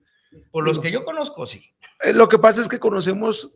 Por 0.50 0.64
los 0.64 0.74
Digo, 0.74 0.82
que 0.82 0.92
yo 0.92 1.04
conozco, 1.04 1.46
sí. 1.46 1.74
Eh, 2.02 2.12
Lo 2.12 2.28
que 2.28 2.38
pasa 2.38 2.60
es 2.60 2.68
que 2.68 2.78
conocemos 2.78 3.50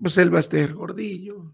pues, 0.00 0.16
el 0.18 0.30
Baster 0.30 0.74
Gordillo, 0.74 1.52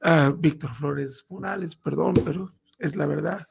a 0.00 0.30
Víctor 0.30 0.74
Flores 0.74 1.24
Morales, 1.28 1.76
perdón, 1.76 2.14
pero 2.24 2.50
es 2.78 2.96
la 2.96 3.06
verdad. 3.06 3.46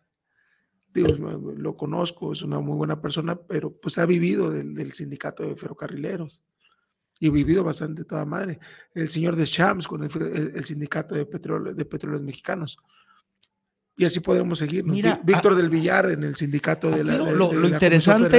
Digo, 0.95 1.09
lo 1.57 1.75
conozco, 1.75 2.31
es 2.33 2.41
una 2.41 2.59
muy 2.59 2.75
buena 2.77 3.01
persona, 3.01 3.35
pero 3.35 3.71
pues 3.71 3.97
ha 3.97 4.05
vivido 4.05 4.49
del, 4.49 4.73
del 4.73 4.93
sindicato 4.93 5.43
de 5.43 5.55
ferrocarrileros 5.55 6.41
y 7.19 7.29
vivido 7.29 7.63
bastante 7.63 8.05
toda 8.05 8.25
madre. 8.25 8.59
El 8.93 9.09
señor 9.09 9.35
de 9.35 9.45
Shams 9.45 9.87
con 9.87 10.03
el, 10.05 10.11
el- 10.21 10.53
el 10.55 10.65
sindicato 10.65 11.13
de, 11.13 11.25
petróleo, 11.25 11.73
de 11.73 11.85
petróleos 11.85 12.21
mexicanos. 12.23 12.77
Y 13.97 14.05
así 14.05 14.19
podemos 14.19 14.59
seguir. 14.59 14.83
Mira, 14.85 15.21
Víctor 15.23 15.55
del 15.55 15.69
Villar 15.69 16.09
en 16.11 16.23
el 16.23 16.35
sindicato 16.35 16.89
de 16.91 17.03
la. 17.03 17.17
lo, 17.17 17.25
de- 17.25 17.31
lo- 17.35 17.47
de 17.49 17.55
lo 17.55 17.61
la 17.61 17.67
interesante 17.69 18.37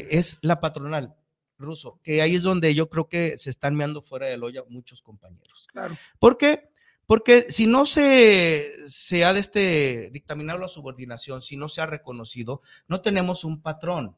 eh, 0.00 0.08
es 0.10 0.38
la 0.42 0.60
patronal 0.60 1.14
ruso, 1.58 1.98
que 2.04 2.22
ahí 2.22 2.36
es 2.36 2.42
donde 2.42 2.72
yo 2.74 2.88
creo 2.88 3.08
que 3.08 3.36
se 3.36 3.50
están 3.50 3.74
meando 3.74 4.02
fuera 4.02 4.26
del 4.26 4.44
hoyo 4.44 4.64
muchos 4.68 5.02
compañeros. 5.02 5.66
Claro. 5.72 5.96
¿Por 6.20 6.38
qué? 6.38 6.70
Porque 7.08 7.46
si 7.50 7.66
no 7.66 7.86
se, 7.86 8.70
se 8.86 9.24
ha 9.24 9.32
de 9.32 9.40
este, 9.40 10.10
dictaminado 10.12 10.58
la 10.58 10.68
subordinación, 10.68 11.40
si 11.40 11.56
no 11.56 11.70
se 11.70 11.80
ha 11.80 11.86
reconocido, 11.86 12.60
no 12.86 13.00
tenemos 13.00 13.44
un 13.44 13.62
patrón. 13.62 14.14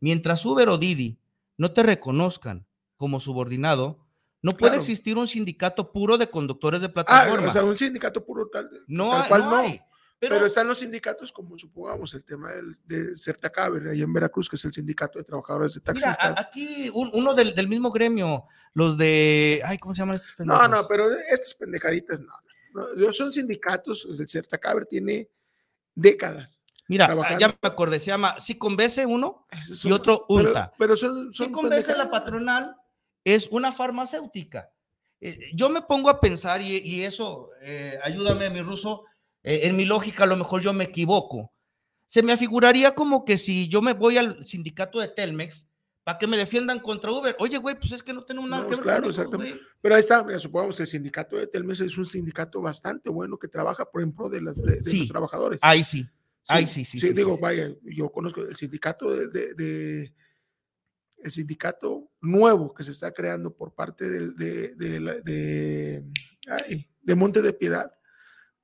Mientras 0.00 0.44
Uber 0.44 0.68
o 0.68 0.76
Didi 0.76 1.18
no 1.56 1.70
te 1.70 1.84
reconozcan 1.84 2.66
como 2.96 3.20
subordinado, 3.20 4.00
no 4.42 4.56
puede 4.56 4.76
existir 4.76 5.16
un 5.18 5.28
sindicato 5.28 5.92
puro 5.92 6.18
de 6.18 6.30
conductores 6.30 6.80
de 6.80 6.88
Ah, 6.88 6.92
plataforma. 6.92 7.46
o 7.48 7.52
sea, 7.52 7.62
un 7.62 7.78
sindicato 7.78 8.24
puro 8.24 8.48
tal, 8.48 8.68
no, 8.88 9.10
tal 9.12 9.22
hay- 9.22 9.28
cual 9.28 9.40
no 9.42 9.50
no. 9.62 9.62
Pero, 10.22 10.36
Pero, 10.36 10.46
están 10.46 10.68
los 10.68 10.78
sindicatos, 10.78 11.32
como 11.32 11.58
supongamos, 11.58 12.14
el 12.14 12.22
tema 12.22 12.52
del, 12.52 12.76
de 12.84 13.16
Certacaber, 13.16 13.88
allá 13.88 14.04
en 14.04 14.12
Veracruz, 14.12 14.48
que 14.48 14.54
es 14.54 14.64
el 14.64 14.72
sindicato 14.72 15.18
de 15.18 15.24
trabajadores 15.24 15.74
de 15.74 15.80
mira, 15.92 15.94
taxistas. 16.12 16.38
a- 16.38 16.40
aquí 16.40 16.88
un- 16.94 17.10
uno 17.12 17.34
del, 17.34 17.56
del 17.56 17.66
mismo 17.66 17.90
gremio, 17.90 18.44
los 18.72 18.96
de, 18.96 19.60
ay, 19.64 19.78
¿cómo 19.78 19.96
se 19.96 20.02
llaman 20.02 20.14
estos 20.14 20.30
no, 20.38 20.54
pendejos? 20.54 20.70
no, 20.70 20.86
pero 20.88 21.10
estas 21.10 21.54
pendejaditas 21.54 22.20
no. 22.20 22.32
no, 22.96 23.12
Son 23.12 23.32
sindicatos, 23.32 24.06
el 24.16 24.28
Certacaber 24.28 24.86
tiene 24.86 25.28
décadas. 25.96 26.60
Mira, 26.86 27.06
trabajando. 27.06 27.40
ya 27.40 27.48
me 27.48 27.54
acordé, 27.62 27.98
se 27.98 28.06
llama 28.12 28.38
Siconvese 28.38 29.04
uno 29.06 29.46
Esos 29.50 29.84
y 29.84 29.90
otro 29.92 30.24
pero- 30.28 30.40
UNTA. 30.48 30.72
Pero, 30.78 30.96
son, 30.96 31.32
son 31.32 31.46
Siconvese, 31.48 31.96
la 31.96 32.08
patronal, 32.10 32.76
es 33.24 33.48
una 33.50 33.72
farmacéutica. 33.72 34.70
Eh, 35.20 35.50
yo 35.54 35.68
me 35.68 35.82
pongo 35.82 36.10
a 36.10 36.20
pensar, 36.20 36.60
y, 36.60 36.78
y 36.78 37.02
eso, 37.02 37.50
eh, 37.60 37.98
ayúdame, 38.04 38.50
mi 38.50 38.60
ruso, 38.60 39.04
eh, 39.42 39.60
en 39.64 39.76
mi 39.76 39.84
lógica 39.84 40.24
a 40.24 40.26
lo 40.26 40.36
mejor 40.36 40.60
yo 40.62 40.72
me 40.72 40.84
equivoco. 40.84 41.52
Se 42.06 42.22
me 42.22 42.32
afiguraría 42.32 42.94
como 42.94 43.24
que 43.24 43.38
si 43.38 43.68
yo 43.68 43.80
me 43.82 43.94
voy 43.94 44.18
al 44.18 44.44
sindicato 44.44 45.00
de 45.00 45.08
Telmex 45.08 45.66
para 46.04 46.18
que 46.18 46.26
me 46.26 46.36
defiendan 46.36 46.80
contra 46.80 47.10
Uber. 47.12 47.36
Oye, 47.38 47.58
güey, 47.58 47.74
pues 47.78 47.92
es 47.92 48.02
que 48.02 48.12
no 48.12 48.24
tenemos 48.24 48.50
nada 48.50 48.62
No, 48.64 48.68
que 48.68 48.74
ver 48.74 48.82
claro, 48.84 49.02
con 49.02 49.10
exactamente. 49.10 49.60
Pero 49.80 49.94
ahí 49.94 50.00
está, 50.00 50.22
mira, 50.24 50.38
supongamos 50.38 50.76
que 50.76 50.82
el 50.82 50.88
sindicato 50.88 51.36
de 51.36 51.46
Telmes 51.46 51.80
es 51.80 51.96
un 51.96 52.04
sindicato 52.06 52.60
bastante 52.60 53.08
bueno 53.08 53.38
que 53.38 53.48
trabaja 53.48 53.84
por 53.90 54.02
en 54.02 54.12
pro 54.12 54.28
de, 54.28 54.42
las, 54.42 54.56
de, 54.56 54.76
de 54.76 54.82
Sí. 54.82 54.98
los 55.00 55.08
trabajadores. 55.08 55.58
Ahí 55.62 55.84
sí. 55.84 56.04
Ahí 56.48 56.66
sí, 56.66 56.84
sí, 56.84 56.98
sí, 57.00 57.12
digo, 57.12 57.36
sí. 57.36 57.40
vaya, 57.40 57.70
yo 57.84 58.10
conozco 58.10 58.40
el 58.40 58.56
sindicato 58.56 59.08
de, 59.16 59.28
de- 59.28 59.54
de- 59.54 60.12
el 61.22 61.30
sindicato 61.30 62.10
nuevo 62.20 62.74
que 62.74 62.82
se 62.82 62.90
está 62.90 63.12
creando 63.12 63.54
por 63.54 63.72
parte 63.74 64.10
del- 64.10 64.34
de, 64.34 64.74
de, 64.74 66.04
ay, 66.48 66.84
de 67.00 67.14
Monte 67.14 67.40
de 67.42 67.52
Piedad. 67.52 67.92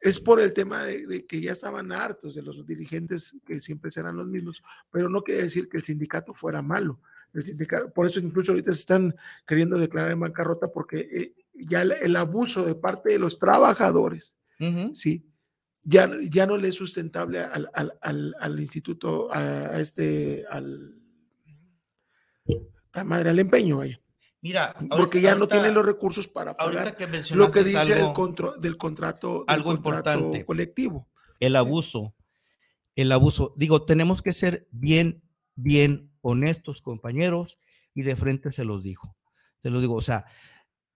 Es 0.00 0.20
por 0.20 0.40
el 0.40 0.52
tema 0.52 0.84
de, 0.84 1.06
de 1.06 1.26
que 1.26 1.40
ya 1.40 1.52
estaban 1.52 1.90
hartos 1.92 2.34
de 2.34 2.42
los 2.42 2.64
dirigentes 2.64 3.37
que 3.44 3.61
siempre 3.61 3.90
serán 3.90 4.16
los 4.16 4.28
mismos, 4.28 4.62
pero 4.90 5.08
no 5.08 5.22
quiere 5.22 5.42
decir 5.42 5.68
que 5.68 5.76
el 5.76 5.82
sindicato 5.84 6.34
fuera 6.34 6.62
malo. 6.62 7.00
El 7.34 7.44
sindicato, 7.44 7.92
por 7.92 8.06
eso 8.06 8.20
incluso 8.20 8.52
ahorita 8.52 8.72
se 8.72 8.80
están 8.80 9.14
queriendo 9.46 9.78
declarar 9.78 10.12
en 10.12 10.20
bancarrota 10.20 10.68
porque 10.68 11.00
eh, 11.00 11.34
ya 11.54 11.82
el, 11.82 11.92
el 11.92 12.16
abuso 12.16 12.64
de 12.64 12.74
parte 12.74 13.12
de 13.12 13.18
los 13.18 13.38
trabajadores. 13.38 14.34
¿sí? 14.94 15.24
Ya, 15.82 16.11
ya 16.30 16.46
no 16.46 16.56
le 16.56 16.68
es 16.68 16.74
sustentable 16.74 17.40
al, 17.40 17.70
al, 17.72 17.98
al, 18.00 18.34
al 18.40 18.61
instituto, 18.61 19.32
a, 19.32 19.38
a 19.38 19.80
este, 19.80 20.44
al, 20.50 20.94
a 22.92 23.04
madre, 23.04 23.30
al 23.30 23.38
empeño, 23.38 23.78
vaya. 23.78 24.00
Mira, 24.40 24.77
porque 24.90 25.20
ya 25.20 25.35
no 25.35 25.48
tienen 25.48 25.74
los 25.74 25.85
recursos 25.85 26.29
para 26.29 26.57
pagar 26.57 26.96
lo 27.33 27.51
que 27.51 27.64
dice 27.64 27.92
el 27.94 28.61
del 28.61 28.77
contrato, 28.77 29.44
algo 29.48 29.72
importante 29.72 30.44
colectivo. 30.44 31.09
El 31.40 31.57
abuso, 31.57 32.14
el 32.94 33.11
abuso. 33.11 33.53
Digo, 33.57 33.85
tenemos 33.85 34.22
que 34.22 34.33
ser 34.33 34.68
bien, 34.70 35.22
bien 35.57 36.12
honestos, 36.20 36.83
compañeros, 36.83 37.59
y 37.94 38.03
de 38.03 38.14
frente 38.14 38.53
se 38.53 38.64
los 38.64 38.83
dijo. 38.85 39.16
Te 39.61 39.70
lo 39.70 39.81
digo, 39.81 39.94
o 39.96 40.01
sea, 40.01 40.24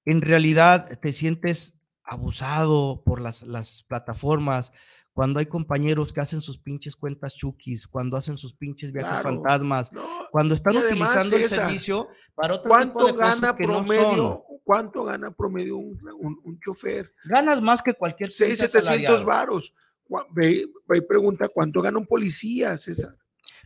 en 0.05 0.21
realidad 0.21 0.99
te 1.01 1.13
sientes 1.13 1.81
abusado 2.05 3.03
por 3.05 3.21
las, 3.21 3.43
las 3.43 3.83
plataformas, 3.83 4.73
cuando 5.13 5.39
hay 5.39 5.47
compañeros 5.47 6.13
que 6.13 6.21
hacen 6.21 6.41
sus 6.41 6.59
pinches 6.59 6.97
cuentas 6.97 7.35
chukis, 7.35 7.87
cuando 7.87 8.17
hacen 8.17 8.39
sus 8.39 8.55
pinches 8.55 8.93
viajes 8.93 9.21
fantasmas, 9.23 9.91
cuando 10.31 10.55
están 10.55 10.77
utilizando 10.77 11.37
el 11.37 11.49
servicio 11.49 12.09
para 12.35 12.55
otro 12.55 12.71
tipo 12.79 13.07
de 13.07 13.15
cosas 13.15 13.53
que 13.53 13.65
promedio, 13.65 14.03
no 14.03 14.17
son. 14.17 14.43
¿Cuánto 14.65 15.05
gana 15.05 15.31
promedio 15.33 15.77
un, 15.77 15.99
un, 16.45 16.61
chofer? 16.61 17.13
Ganas 17.25 17.61
más 17.61 17.83
que 17.83 17.95
cualquier 17.95 18.31
6, 18.31 18.61
700 18.61 19.25
varos. 19.25 19.75
Ve, 20.31 20.67
ve, 20.87 20.99
y 20.99 21.01
pregunta 21.01 21.49
cuánto 21.49 21.83
gana 21.83 21.99
un 21.99 22.07
policía, 22.07 22.79
César. 22.79 23.17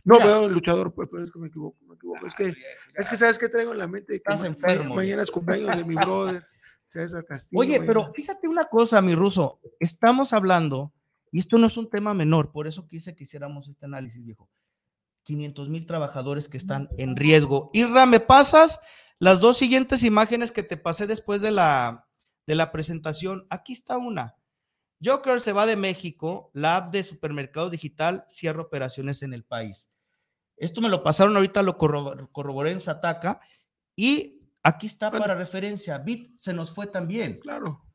No, 0.03 0.17
veo 0.19 0.45
el 0.45 0.53
luchador, 0.53 0.93
pues, 0.93 1.07
pero 1.11 1.23
es 1.23 1.31
que 1.31 1.39
me 1.39 1.47
equivoco, 1.47 1.77
me 1.85 1.95
equivoco. 1.95 2.25
es, 2.25 2.33
que, 2.33 2.55
es 2.95 3.09
que 3.09 3.17
sabes 3.17 3.37
que 3.37 3.49
traigo 3.49 3.73
en 3.73 3.77
la 3.77 3.87
mente 3.87 4.13
que 4.13 4.15
Estás 4.15 4.43
enfermo. 4.43 4.95
mañana 4.95 5.23
es 5.23 5.31
cumpleaños 5.31 5.75
de 5.75 5.83
mi 5.83 5.95
brother, 5.95 6.47
César 6.85 7.25
Castillo. 7.25 7.59
Oye, 7.59 7.81
pero 7.81 8.11
fíjate 8.13 8.47
una 8.47 8.65
cosa, 8.65 9.01
mi 9.01 9.15
ruso, 9.15 9.59
estamos 9.79 10.33
hablando 10.33 10.93
y 11.31 11.39
esto 11.39 11.57
no 11.57 11.67
es 11.67 11.77
un 11.77 11.89
tema 11.89 12.13
menor, 12.13 12.51
por 12.51 12.67
eso 12.67 12.87
quise 12.87 13.15
que 13.15 13.23
hiciéramos 13.23 13.67
este 13.67 13.85
análisis, 13.85 14.23
viejo. 14.23 14.49
500 15.23 15.69
mil 15.69 15.85
trabajadores 15.85 16.47
que 16.47 16.57
están 16.57 16.89
en 16.97 17.17
riesgo. 17.17 17.69
Irra, 17.73 18.05
¿me 18.05 18.21
pasas 18.21 18.79
las 19.19 19.41
dos 19.41 19.57
siguientes 19.57 20.03
imágenes 20.03 20.53
que 20.53 20.63
te 20.63 20.77
pasé 20.77 21.05
después 21.05 21.41
de 21.41 21.51
la, 21.51 22.07
de 22.45 22.55
la 22.55 22.71
presentación? 22.71 23.45
Aquí 23.49 23.73
está 23.73 23.97
una. 23.97 24.35
Joker 25.03 25.41
se 25.41 25.51
va 25.51 25.65
de 25.65 25.75
México, 25.75 26.49
la 26.53 26.77
app 26.77 26.91
de 26.91 27.03
supermercado 27.03 27.69
digital 27.69 28.23
cierra 28.27 28.61
operaciones 28.61 29.21
en 29.21 29.33
el 29.33 29.43
país. 29.43 29.91
Esto 30.55 30.81
me 30.81 30.89
lo 30.89 31.03
pasaron 31.03 31.35
ahorita, 31.35 31.61
lo 31.61 31.77
corroboré 31.77 32.71
en 32.71 32.79
Sataka 32.79 33.39
y 33.95 34.49
aquí 34.63 34.87
está 34.87 35.11
para 35.11 35.35
referencia. 35.35 35.99
Bit 35.99 36.37
se 36.37 36.53
nos 36.53 36.73
fue 36.73 36.87
también. 36.87 37.39
Claro 37.39 37.86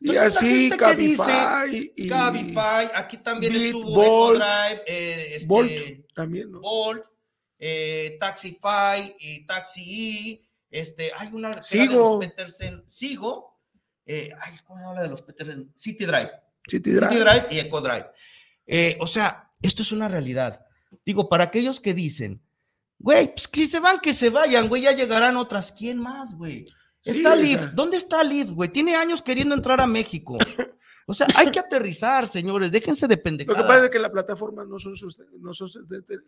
y 0.00 0.16
así 0.16 0.70
Cabify, 0.70 1.92
y 1.96 2.08
Cabify, 2.08 2.90
aquí 2.94 3.16
también 3.18 3.54
estuvo 3.54 3.90
Bolt, 3.90 4.38
Drive, 4.38 4.82
eh, 4.86 5.34
este, 5.34 5.48
Bolt 5.48 5.72
también, 6.14 6.50
¿no? 6.52 6.60
Bolt, 6.60 7.04
eh, 7.58 8.16
Taxify 8.20 9.16
y 9.18 9.46
Taxi 9.46 10.40
este, 10.70 11.10
hay 11.16 11.30
una 11.32 11.62
Sigo. 11.62 11.84
de 11.84 11.96
los 11.96 12.26
Petersen, 12.26 12.84
Sigo, 12.86 13.58
eh, 14.04 14.30
ay, 14.40 14.54
¿cómo 14.66 14.88
habla 14.88 15.02
de 15.02 15.08
los 15.08 15.22
Petersen? 15.22 15.70
City 15.74 16.04
Drive. 16.04 16.30
City 16.66 16.92
Drive. 16.92 17.10
City 17.12 17.20
Drive 17.22 17.46
y 17.50 17.58
Eco 17.58 17.80
Drive. 17.80 18.06
Eh, 18.66 18.96
o 19.00 19.06
sea, 19.06 19.50
esto 19.62 19.82
es 19.82 19.92
una 19.92 20.08
realidad. 20.08 20.64
Digo, 21.04 21.28
para 21.28 21.44
aquellos 21.44 21.80
que 21.80 21.94
dicen, 21.94 22.42
güey, 22.98 23.34
pues 23.34 23.48
si 23.52 23.66
se 23.66 23.80
van, 23.80 23.98
que 24.00 24.12
se 24.12 24.30
vayan, 24.30 24.68
güey, 24.68 24.82
ya 24.82 24.92
llegarán 24.92 25.36
otras. 25.36 25.72
¿Quién 25.72 25.98
más, 25.98 26.34
güey? 26.34 26.66
Está 27.10 27.36
Lyft. 27.36 27.72
¿Dónde 27.74 27.96
está 27.96 28.22
Lyft, 28.22 28.52
güey? 28.52 28.68
Tiene 28.68 28.94
años 28.94 29.22
queriendo 29.22 29.54
entrar 29.54 29.80
a 29.80 29.86
México. 29.86 30.38
O 31.10 31.14
sea, 31.14 31.26
hay 31.36 31.50
que 31.50 31.58
aterrizar, 31.58 32.26
señores. 32.26 32.70
Déjense 32.70 33.08
de 33.08 33.16
pendejadas. 33.16 33.56
Lo 33.56 33.64
que 33.64 33.68
pasa 33.68 33.84
es 33.86 33.90
que 33.90 33.98
las 33.98 34.10
plataformas 34.10 34.68
no 34.68 34.78
son, 34.78 34.92
no 35.40 35.54
son 35.54 35.70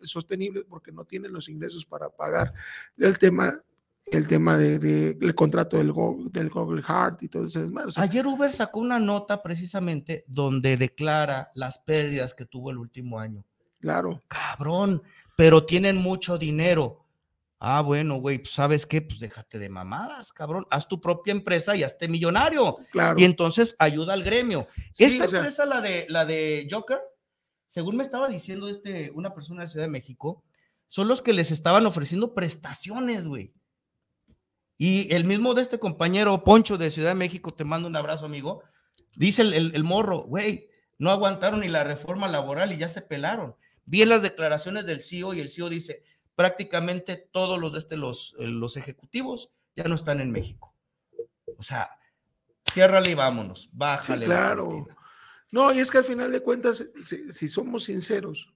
sostenibles 0.01 0.65
porque 0.67 0.91
no 0.91 1.05
tienen 1.05 1.31
los 1.31 1.49
ingresos 1.49 1.85
para 1.85 2.09
pagar 2.09 2.51
el 2.97 3.19
tema 3.19 3.61
el 4.07 4.27
tema 4.27 4.57
de, 4.57 5.17
el 5.19 5.35
contrato 5.35 5.77
del 5.77 5.91
Google, 5.91 6.29
del 6.31 6.49
Google 6.49 6.81
Heart 6.81 7.23
y 7.23 7.27
todo 7.29 7.45
eso. 7.45 7.69
Ayer 7.95 8.25
Uber 8.25 8.51
sacó 8.51 8.79
una 8.79 8.99
nota 8.99 9.41
precisamente 9.41 10.23
donde 10.27 10.77
declara 10.77 11.51
las 11.55 11.79
pérdidas 11.79 12.33
que 12.33 12.45
tuvo 12.45 12.71
el 12.71 12.77
último 12.77 13.19
año. 13.19 13.45
Claro. 13.79 14.21
Cabrón, 14.27 15.01
pero 15.37 15.65
tienen 15.65 15.97
mucho 15.97 16.37
dinero. 16.37 17.00
Ah, 17.63 17.81
bueno, 17.81 18.15
güey, 18.15 18.39
pues 18.39 18.55
sabes 18.55 18.87
qué, 18.87 19.03
pues 19.03 19.19
déjate 19.19 19.59
de 19.59 19.69
mamadas, 19.69 20.33
cabrón. 20.33 20.65
Haz 20.71 20.87
tu 20.87 20.99
propia 20.99 21.29
empresa 21.29 21.75
y 21.75 21.83
hazte 21.83 22.07
millonario. 22.07 22.77
Claro. 22.91 23.19
Y 23.19 23.23
entonces 23.23 23.75
ayuda 23.77 24.13
al 24.13 24.23
gremio. 24.23 24.65
Esta 24.97 25.25
empresa, 25.25 25.67
la 25.67 25.79
de 25.79 26.07
la 26.09 26.25
de 26.25 26.67
Joker, 26.71 26.99
según 27.67 27.97
me 27.97 28.03
estaba 28.03 28.27
diciendo 28.29 28.67
este, 28.67 29.11
una 29.13 29.35
persona 29.35 29.61
de 29.61 29.67
Ciudad 29.67 29.85
de 29.85 29.91
México, 29.91 30.43
son 30.87 31.07
los 31.07 31.21
que 31.21 31.33
les 31.33 31.51
estaban 31.51 31.85
ofreciendo 31.85 32.33
prestaciones, 32.33 33.27
güey. 33.27 33.53
Y 34.79 35.13
el 35.13 35.25
mismo 35.25 35.53
de 35.53 35.61
este 35.61 35.77
compañero 35.77 36.43
Poncho 36.43 36.79
de 36.79 36.89
Ciudad 36.89 37.09
de 37.09 37.15
México, 37.15 37.53
te 37.53 37.63
mando 37.63 37.87
un 37.87 37.95
abrazo, 37.95 38.25
amigo. 38.25 38.63
Dice 39.15 39.43
el, 39.43 39.75
el 39.75 39.83
morro, 39.83 40.23
güey, 40.23 40.67
no 40.97 41.11
aguantaron 41.11 41.59
ni 41.59 41.67
la 41.67 41.83
reforma 41.83 42.27
laboral 42.27 42.71
y 42.71 42.77
ya 42.77 42.87
se 42.87 43.03
pelaron. 43.03 43.55
Vi 43.85 44.01
en 44.01 44.09
las 44.09 44.23
declaraciones 44.23 44.87
del 44.87 45.01
CEO 45.01 45.35
y 45.35 45.41
el 45.41 45.49
CEO 45.49 45.69
dice, 45.69 46.03
prácticamente 46.35 47.15
todos 47.15 47.59
los, 47.59 47.73
de 47.73 47.79
este, 47.79 47.97
los, 47.97 48.35
eh, 48.39 48.47
los 48.47 48.77
ejecutivos 48.77 49.51
ya 49.75 49.83
no 49.85 49.95
están 49.95 50.19
en 50.19 50.31
México. 50.31 50.73
O 51.57 51.63
sea, 51.63 51.87
ciérrale 52.71 53.11
y 53.11 53.15
vámonos, 53.15 53.69
bájale. 53.71 54.25
claro. 54.25 54.85
no, 55.51 55.71
y 55.71 55.79
es 55.79 55.91
que 55.91 55.99
al 55.99 56.03
final 56.03 56.31
de 56.31 56.41
cuentas, 56.41 56.83
si, 57.01 57.47
somos 57.47 57.85
sinceros, 57.85 58.53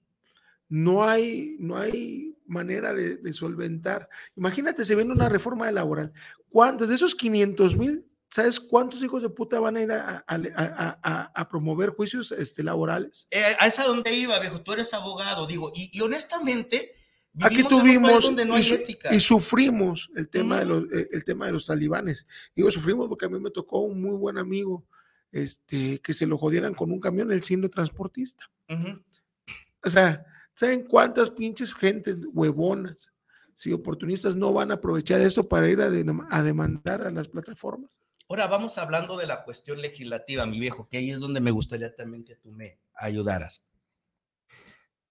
no 0.68 1.04
hay, 1.04 1.56
no 1.60 1.76
hay 1.76 2.36
manera 2.46 2.92
de, 2.92 3.32
solventar. 3.32 4.08
Imagínate, 4.34 4.84
se 4.84 4.94
viene 4.94 5.12
una 5.12 5.28
reforma 5.28 5.70
laboral. 5.70 6.12
¿Cuántos 6.48 6.88
de 6.88 6.96
esos 6.96 7.14
500 7.14 7.76
mil, 7.76 8.04
sabes 8.30 8.58
cuántos 8.58 9.02
hijos 9.02 9.22
de 9.22 9.28
puta 9.28 9.60
van 9.60 9.76
a 9.76 9.82
ir 9.82 9.92
a, 9.92 11.48
promover 11.48 11.90
juicios 11.90 12.32
este, 12.32 12.64
laborales? 12.64 13.28
Eh, 13.30 13.54
a 13.60 13.66
esa 13.66 13.84
donde 13.84 14.12
iba, 14.12 14.38
viejo, 14.40 14.62
tú 14.62 14.72
eres 14.72 14.92
abogado, 14.94 15.46
digo, 15.46 15.70
y 15.74 16.00
honestamente, 16.00 16.95
Aquí 17.40 17.62
tuvimos 17.64 18.32
y, 19.10 19.20
sufrimos 19.20 20.10
el 20.16 20.28
tema, 20.28 20.60
de 20.60 20.64
los, 20.64 20.84
eh, 20.92 21.08
el 21.12 21.24
tema 21.24 21.46
de 21.46 21.52
los 21.52 21.66
talibanes. 21.66 22.26
Digo, 22.54 22.70
sufrimos 22.70 23.08
porque 23.08 23.26
a 23.26 23.28
mí 23.28 23.38
me 23.38 23.50
tocó 23.50 23.80
un 23.80 24.00
muy 24.00 24.16
buen 24.16 24.38
amigo 24.38 24.86
este, 25.32 26.00
que 26.00 26.14
se 26.14 26.26
lo 26.26 26.38
jodieran 26.38 26.72
con 26.74 26.90
un 26.90 27.00
camión, 27.00 27.30
él 27.30 27.42
siendo 27.42 27.68
transportista. 27.68 28.50
O 29.84 29.90
sea, 29.90 30.24
¿saben 30.54 30.84
cuántas 30.84 31.30
pinches 31.30 31.74
gentes 31.74 32.16
huevonas, 32.32 33.12
si 33.52 33.72
oportunistas 33.72 34.34
no 34.34 34.52
van 34.52 34.70
a 34.70 34.74
aprovechar 34.74 35.20
esto 35.20 35.42
para 35.42 35.68
ir 35.68 35.80
a, 35.82 35.86
a 36.30 36.42
demandar 36.42 37.06
a 37.06 37.10
las 37.10 37.28
plataformas? 37.28 38.00
Ahora 38.28 38.46
vamos 38.46 38.78
hablando 38.78 39.16
de 39.16 39.26
la 39.26 39.44
cuestión 39.44 39.80
legislativa, 39.80 40.46
mi 40.46 40.58
viejo, 40.58 40.88
que 40.88 40.96
ahí 40.96 41.10
es 41.10 41.20
donde 41.20 41.40
me 41.40 41.50
gustaría 41.50 41.94
también 41.94 42.24
que 42.24 42.34
tú 42.34 42.50
me 42.50 42.78
ayudaras 42.94 43.62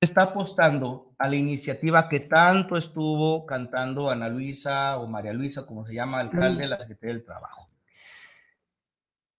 está 0.05 0.23
apostando 0.23 1.13
a 1.17 1.27
la 1.27 1.35
iniciativa 1.35 2.07
que 2.07 2.21
tanto 2.21 2.77
estuvo 2.77 3.45
cantando 3.45 4.09
Ana 4.09 4.29
Luisa 4.29 4.97
o 4.97 5.07
María 5.07 5.33
Luisa, 5.33 5.65
como 5.65 5.85
se 5.85 5.93
llama, 5.93 6.19
alcalde 6.19 6.61
de 6.61 6.69
la 6.69 6.79
Secretaría 6.79 7.13
del 7.13 7.23
Trabajo. 7.23 7.69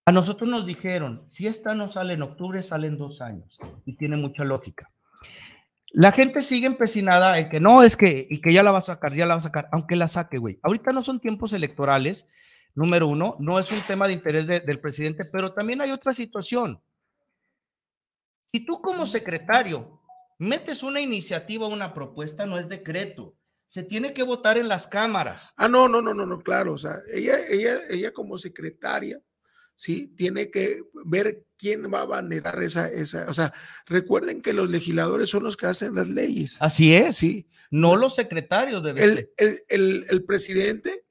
A 0.05 0.13
nosotros 0.13 0.49
nos 0.49 0.67
dijeron, 0.67 1.25
si 1.27 1.47
esta 1.47 1.75
no 1.75 1.91
sale 1.91 2.13
en 2.13 2.23
octubre, 2.23 2.63
sale 2.63 2.87
en 2.87 2.97
dos 2.97 3.21
años. 3.21 3.59
Y 3.85 3.97
tiene 3.97 4.17
mucha 4.17 4.45
lógica. 4.45 4.91
La 5.91 6.13
gente 6.13 6.43
sigue 6.43 6.67
empecinada 6.67 7.39
en 7.39 7.49
que 7.49 7.59
no, 7.59 7.83
es 7.83 7.97
que, 7.97 8.27
y 8.29 8.41
que 8.41 8.53
ya 8.53 8.63
la 8.63 8.71
va 8.71 8.79
a 8.79 8.83
sacar, 8.83 9.15
ya 9.15 9.27
la 9.27 9.35
va 9.35 9.41
a 9.41 9.45
sacar, 9.45 9.69
aunque 9.73 9.97
la 9.97 10.09
saque, 10.09 10.39
güey. 10.39 10.61
Ahorita 10.63 10.93
no 10.93 11.03
son 11.03 11.19
tiempos 11.19 11.53
electorales, 11.53 12.27
número 12.75 13.09
uno, 13.09 13.37
no 13.41 13.59
es 13.59 13.73
un 13.73 13.81
tema 13.81 14.07
de 14.07 14.13
interés 14.13 14.47
del 14.47 14.81
presidente, 14.81 15.25
pero 15.25 15.55
también 15.55 15.81
hay 15.81 15.91
otra 15.91 16.13
situación. 16.13 16.81
Si 18.53 18.65
tú 18.65 18.81
como 18.81 19.07
secretario 19.07 20.01
metes 20.39 20.83
una 20.83 21.01
iniciativa, 21.01 21.67
una 21.67 21.95
propuesta, 21.95 22.47
no 22.47 22.59
es 22.59 22.69
decreto. 22.69 23.37
Se 23.67 23.83
tiene 23.83 24.13
que 24.13 24.23
votar 24.23 24.59
en 24.59 24.69
las 24.69 24.87
cámaras. 24.87 25.53
Ah, 25.57 25.69
no, 25.69 25.89
no, 25.89 26.01
no, 26.01 26.15
no, 26.15 26.25
no, 26.25 26.41
claro. 26.41 26.75
O 26.75 26.79
sea, 26.79 27.01
ella, 27.13 27.37
ella, 27.49 27.81
ella 27.91 28.13
como 28.13 28.39
secretaria, 28.39 29.21
sí, 29.75 30.13
tiene 30.17 30.51
que 30.51 30.83
ver 31.05 31.45
quién 31.59 31.93
va 31.93 32.01
a 32.01 32.03
abanderar 32.03 32.63
esa, 32.63 32.89
esa. 32.89 33.27
O 33.29 33.35
sea, 33.35 33.53
recuerden 33.87 34.41
que 34.41 34.53
los 34.53 34.71
legisladores 34.71 35.31
son 35.31 35.43
los 35.43 35.57
que 35.57 35.67
hacen 35.67 35.97
las 35.97 36.09
leyes. 36.09 36.57
Así 36.61 36.95
es. 36.95 37.17
Sí. 37.17 37.49
No 37.71 37.97
los 37.97 38.15
secretarios 38.15 38.83
de. 38.85 38.91
El, 38.91 39.31
el, 39.37 39.65
el, 39.69 40.07
el 40.09 40.25
presidente, 40.25 41.05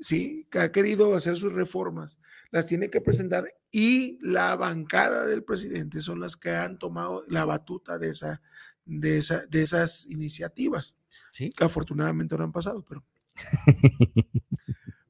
sí, 0.00 0.48
que 0.50 0.58
ha 0.58 0.72
querido 0.72 1.14
hacer 1.14 1.36
sus 1.36 1.52
reformas, 1.52 2.18
las 2.50 2.66
tiene 2.66 2.90
que 2.90 3.00
presentar 3.00 3.54
y 3.70 4.18
la 4.20 4.56
bancada 4.56 5.26
del 5.26 5.44
presidente 5.44 6.00
son 6.00 6.20
las 6.20 6.36
que 6.36 6.50
han 6.50 6.78
tomado 6.78 7.24
la 7.28 7.44
batuta 7.44 7.98
de 7.98 8.10
esa, 8.10 8.42
de, 8.90 9.18
esa, 9.18 9.46
de 9.46 9.62
esas 9.62 10.06
iniciativas, 10.06 10.96
¿Sí? 11.30 11.50
que 11.50 11.64
afortunadamente 11.64 12.36
no 12.36 12.44
han 12.44 12.52
pasado, 12.52 12.84
pero, 12.86 13.04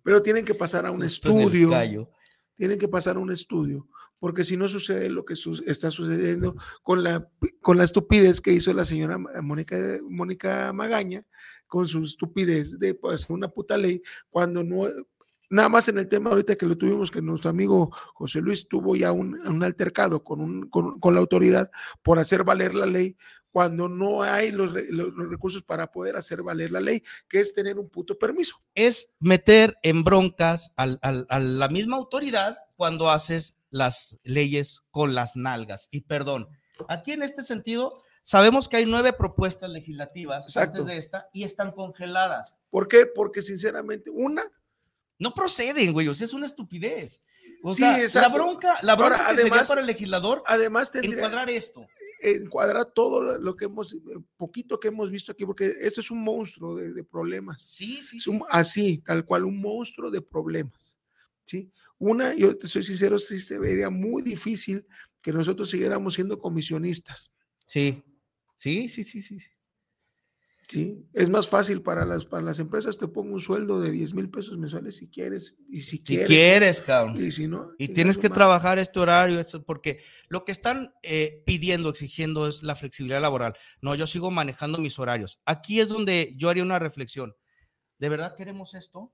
pero 0.02 0.22
tienen 0.22 0.44
que 0.44 0.54
pasar 0.54 0.86
a 0.86 0.90
un 0.90 1.02
estudio. 1.02 2.10
Tienen 2.56 2.78
que 2.78 2.88
pasar 2.88 3.16
a 3.16 3.20
un 3.20 3.32
estudio, 3.32 3.88
porque 4.20 4.44
si 4.44 4.54
no 4.54 4.68
sucede 4.68 5.08
lo 5.08 5.24
que 5.24 5.34
está 5.66 5.90
sucediendo 5.90 6.54
con 6.82 7.02
la, 7.02 7.26
con 7.62 7.78
la 7.78 7.84
estupidez 7.84 8.42
que 8.42 8.52
hizo 8.52 8.74
la 8.74 8.84
señora 8.84 9.16
Mónica, 9.16 9.78
Mónica 10.06 10.70
Magaña, 10.74 11.24
con 11.66 11.88
su 11.88 12.04
estupidez 12.04 12.78
de 12.78 12.92
pues, 12.94 13.30
una 13.30 13.48
puta 13.48 13.78
ley, 13.78 14.02
cuando 14.28 14.62
no 14.62 14.86
nada 15.50 15.68
más 15.68 15.88
en 15.88 15.98
el 15.98 16.08
tema 16.08 16.30
ahorita 16.30 16.56
que 16.56 16.66
lo 16.66 16.78
tuvimos, 16.78 17.10
que 17.10 17.20
nuestro 17.20 17.50
amigo 17.50 17.90
José 18.14 18.40
Luis 18.40 18.68
tuvo 18.68 18.94
ya 18.94 19.10
un, 19.12 19.34
un 19.46 19.62
altercado 19.62 20.22
con, 20.22 20.40
un, 20.40 20.70
con, 20.70 21.00
con, 21.00 21.14
la 21.14 21.20
autoridad 21.20 21.70
por 22.02 22.18
hacer 22.18 22.44
valer 22.44 22.74
la 22.74 22.86
ley 22.86 23.16
cuando 23.52 23.88
no 23.88 24.22
hay 24.22 24.52
los, 24.52 24.72
los, 24.72 25.12
los, 25.14 25.28
recursos 25.28 25.62
para 25.62 25.90
poder 25.90 26.16
hacer 26.16 26.42
valer 26.42 26.70
la 26.70 26.80
ley, 26.80 27.02
que 27.28 27.40
es 27.40 27.52
tener 27.52 27.78
un 27.78 27.88
puto 27.88 28.18
permiso. 28.18 28.56
Es 28.74 29.10
meter 29.18 29.76
en 29.82 30.04
broncas 30.04 30.72
al, 30.76 30.98
al, 31.02 31.26
a 31.28 31.40
la 31.40 31.68
misma 31.68 31.96
autoridad 31.96 32.58
cuando 32.76 33.10
haces 33.10 33.58
las 33.70 34.20
leyes 34.24 34.82
con 34.90 35.14
las 35.14 35.36
nalgas. 35.36 35.88
Y 35.90 36.02
perdón, 36.02 36.48
aquí 36.88 37.12
en 37.12 37.22
este 37.22 37.42
sentido, 37.42 38.02
sabemos 38.22 38.68
que 38.68 38.76
hay 38.76 38.86
nueve 38.86 39.12
propuestas 39.12 39.70
legislativas 39.70 40.44
Exacto. 40.44 40.78
antes 40.78 40.94
de 40.94 40.98
esta 40.98 41.28
y 41.32 41.44
están 41.44 41.72
congeladas. 41.72 42.56
¿Por 42.70 42.88
qué? 42.88 43.06
Porque 43.06 43.42
sinceramente, 43.42 44.10
una... 44.10 44.42
No 45.18 45.34
proceden, 45.34 45.92
güey, 45.92 46.08
o 46.08 46.14
sea, 46.14 46.26
es 46.26 46.32
una 46.32 46.46
estupidez. 46.46 47.22
O 47.62 47.74
sí, 47.74 47.84
sea, 48.08 48.22
la 48.22 48.28
bronca, 48.30 48.78
la 48.80 48.96
bronca 48.96 49.16
Ahora, 49.16 49.24
que 49.26 49.32
además, 49.32 49.50
sería 49.50 49.64
para 49.68 49.80
el 49.82 49.86
legislador 49.86 50.42
además 50.46 50.90
tendría, 50.90 51.16
encuadrar 51.16 51.50
esto. 51.50 51.86
Encuadrar 52.22 52.92
todo 52.92 53.38
lo 53.38 53.56
que 53.56 53.64
hemos, 53.66 53.96
poquito 54.36 54.78
que 54.78 54.88
hemos 54.88 55.10
visto 55.10 55.32
aquí, 55.32 55.46
porque 55.46 55.74
esto 55.80 56.00
es 56.00 56.10
un 56.10 56.22
monstruo 56.22 56.76
de, 56.76 56.92
de 56.92 57.04
problemas. 57.04 57.62
Sí, 57.62 58.02
sí. 58.02 58.18
Un, 58.28 58.44
así, 58.50 58.98
tal 58.98 59.24
cual, 59.24 59.44
un 59.44 59.60
monstruo 59.60 60.10
de 60.10 60.20
problemas. 60.20 60.96
¿sí? 61.44 61.72
Una, 61.98 62.34
yo 62.34 62.56
te 62.56 62.68
soy 62.68 62.82
sincero, 62.82 63.18
sí 63.18 63.38
se 63.38 63.58
vería 63.58 63.90
muy 63.90 64.22
difícil 64.22 64.86
que 65.20 65.32
nosotros 65.32 65.68
siguiéramos 65.68 66.14
siendo 66.14 66.38
comisionistas. 66.38 67.30
Sí, 67.66 68.02
sí, 68.56 68.88
sí, 68.88 69.04
sí, 69.04 69.20
sí. 69.20 69.38
Sí, 70.70 71.04
es 71.14 71.28
más 71.28 71.48
fácil 71.48 71.82
para 71.82 72.04
las, 72.04 72.26
para 72.26 72.44
las 72.44 72.60
empresas, 72.60 72.96
te 72.96 73.08
pongo 73.08 73.34
un 73.34 73.40
sueldo 73.40 73.80
de 73.80 73.90
10 73.90 74.14
mil 74.14 74.30
pesos 74.30 74.56
mensuales 74.56 74.98
si 74.98 75.08
quieres, 75.08 75.58
y 75.68 75.80
si, 75.80 75.96
si 75.98 76.04
quieres. 76.04 76.28
quieres, 76.28 76.80
cabrón. 76.80 77.20
Y 77.20 77.32
si 77.32 77.48
no. 77.48 77.72
Y 77.76 77.88
tienes 77.88 78.18
que 78.18 78.28
más. 78.28 78.38
trabajar 78.38 78.78
este 78.78 79.00
horario, 79.00 79.40
eso, 79.40 79.64
porque 79.64 80.00
lo 80.28 80.44
que 80.44 80.52
están 80.52 80.94
eh, 81.02 81.42
pidiendo, 81.44 81.88
exigiendo 81.88 82.46
es 82.46 82.62
la 82.62 82.76
flexibilidad 82.76 83.20
laboral. 83.20 83.54
No, 83.82 83.96
yo 83.96 84.06
sigo 84.06 84.30
manejando 84.30 84.78
mis 84.78 84.96
horarios. 85.00 85.40
Aquí 85.44 85.80
es 85.80 85.88
donde 85.88 86.34
yo 86.36 86.48
haría 86.48 86.62
una 86.62 86.78
reflexión. 86.78 87.34
¿De 87.98 88.08
verdad 88.08 88.36
queremos 88.36 88.74
esto? 88.74 89.10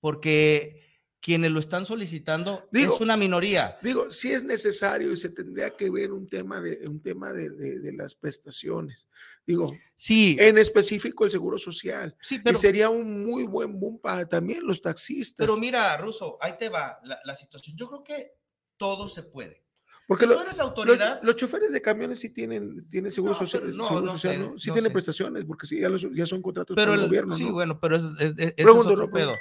Porque 0.00 0.85
quienes 1.20 1.50
lo 1.50 1.60
están 1.60 1.86
solicitando 1.86 2.68
digo, 2.70 2.94
es 2.94 3.00
una 3.00 3.16
minoría. 3.16 3.78
Digo, 3.82 4.10
sí 4.10 4.32
es 4.32 4.44
necesario 4.44 5.12
y 5.12 5.16
se 5.16 5.30
tendría 5.30 5.76
que 5.76 5.90
ver 5.90 6.12
un 6.12 6.28
tema 6.28 6.60
de, 6.60 6.86
un 6.86 7.00
tema 7.00 7.32
de, 7.32 7.50
de, 7.50 7.80
de 7.80 7.92
las 7.92 8.14
prestaciones. 8.14 9.08
Digo, 9.46 9.72
sí. 9.94 10.36
en 10.40 10.58
específico 10.58 11.24
el 11.24 11.30
seguro 11.30 11.56
social. 11.56 12.16
Sí, 12.20 12.40
pero, 12.40 12.58
y 12.58 12.60
sería 12.60 12.90
un 12.90 13.24
muy 13.24 13.44
buen 13.44 13.78
boom 13.78 14.00
para 14.00 14.28
también 14.28 14.66
los 14.66 14.82
taxistas. 14.82 15.46
Pero 15.46 15.56
mira, 15.56 15.96
Ruso, 15.96 16.36
ahí 16.40 16.54
te 16.58 16.68
va 16.68 16.98
la, 17.04 17.20
la 17.24 17.34
situación. 17.34 17.76
Yo 17.76 17.88
creo 17.88 18.02
que 18.02 18.32
todo 18.76 19.08
se 19.08 19.22
puede. 19.22 19.64
Porque 20.08 20.24
si 20.24 20.28
lo, 20.28 20.36
tú 20.36 20.42
eres 20.42 20.60
autoridad. 20.60 21.16
Los, 21.16 21.26
los, 21.26 21.36
choferes 21.36 21.72
de 21.72 21.82
camiones 21.82 22.20
sí 22.20 22.30
tienen, 22.30 22.88
tienen 22.88 23.10
seguro 23.10 23.34
no, 23.34 23.38
social. 23.38 23.76
No, 23.76 23.88
seguro 23.88 24.06
no 24.06 24.12
social 24.12 24.34
sé, 24.34 24.40
¿no? 24.40 24.58
Sí 24.58 24.64
tienen 24.70 24.84
sé. 24.84 24.90
prestaciones, 24.90 25.44
porque 25.44 25.66
sí, 25.66 25.80
ya, 25.80 25.88
los, 25.88 26.06
ya 26.12 26.26
son 26.26 26.42
contratos 26.42 26.74
pero 26.74 26.92
con 26.92 26.98
el, 26.98 27.04
el 27.04 27.08
gobierno. 27.08 27.34
Sí, 27.34 27.44
¿no? 27.44 27.52
bueno, 27.52 27.80
pero 27.80 27.96
es, 27.96 28.04
es, 28.20 28.34
es, 28.38 28.52
Pregunto, 28.54 28.90
es 28.90 28.94
otro 28.94 29.10
pedo. 29.10 29.34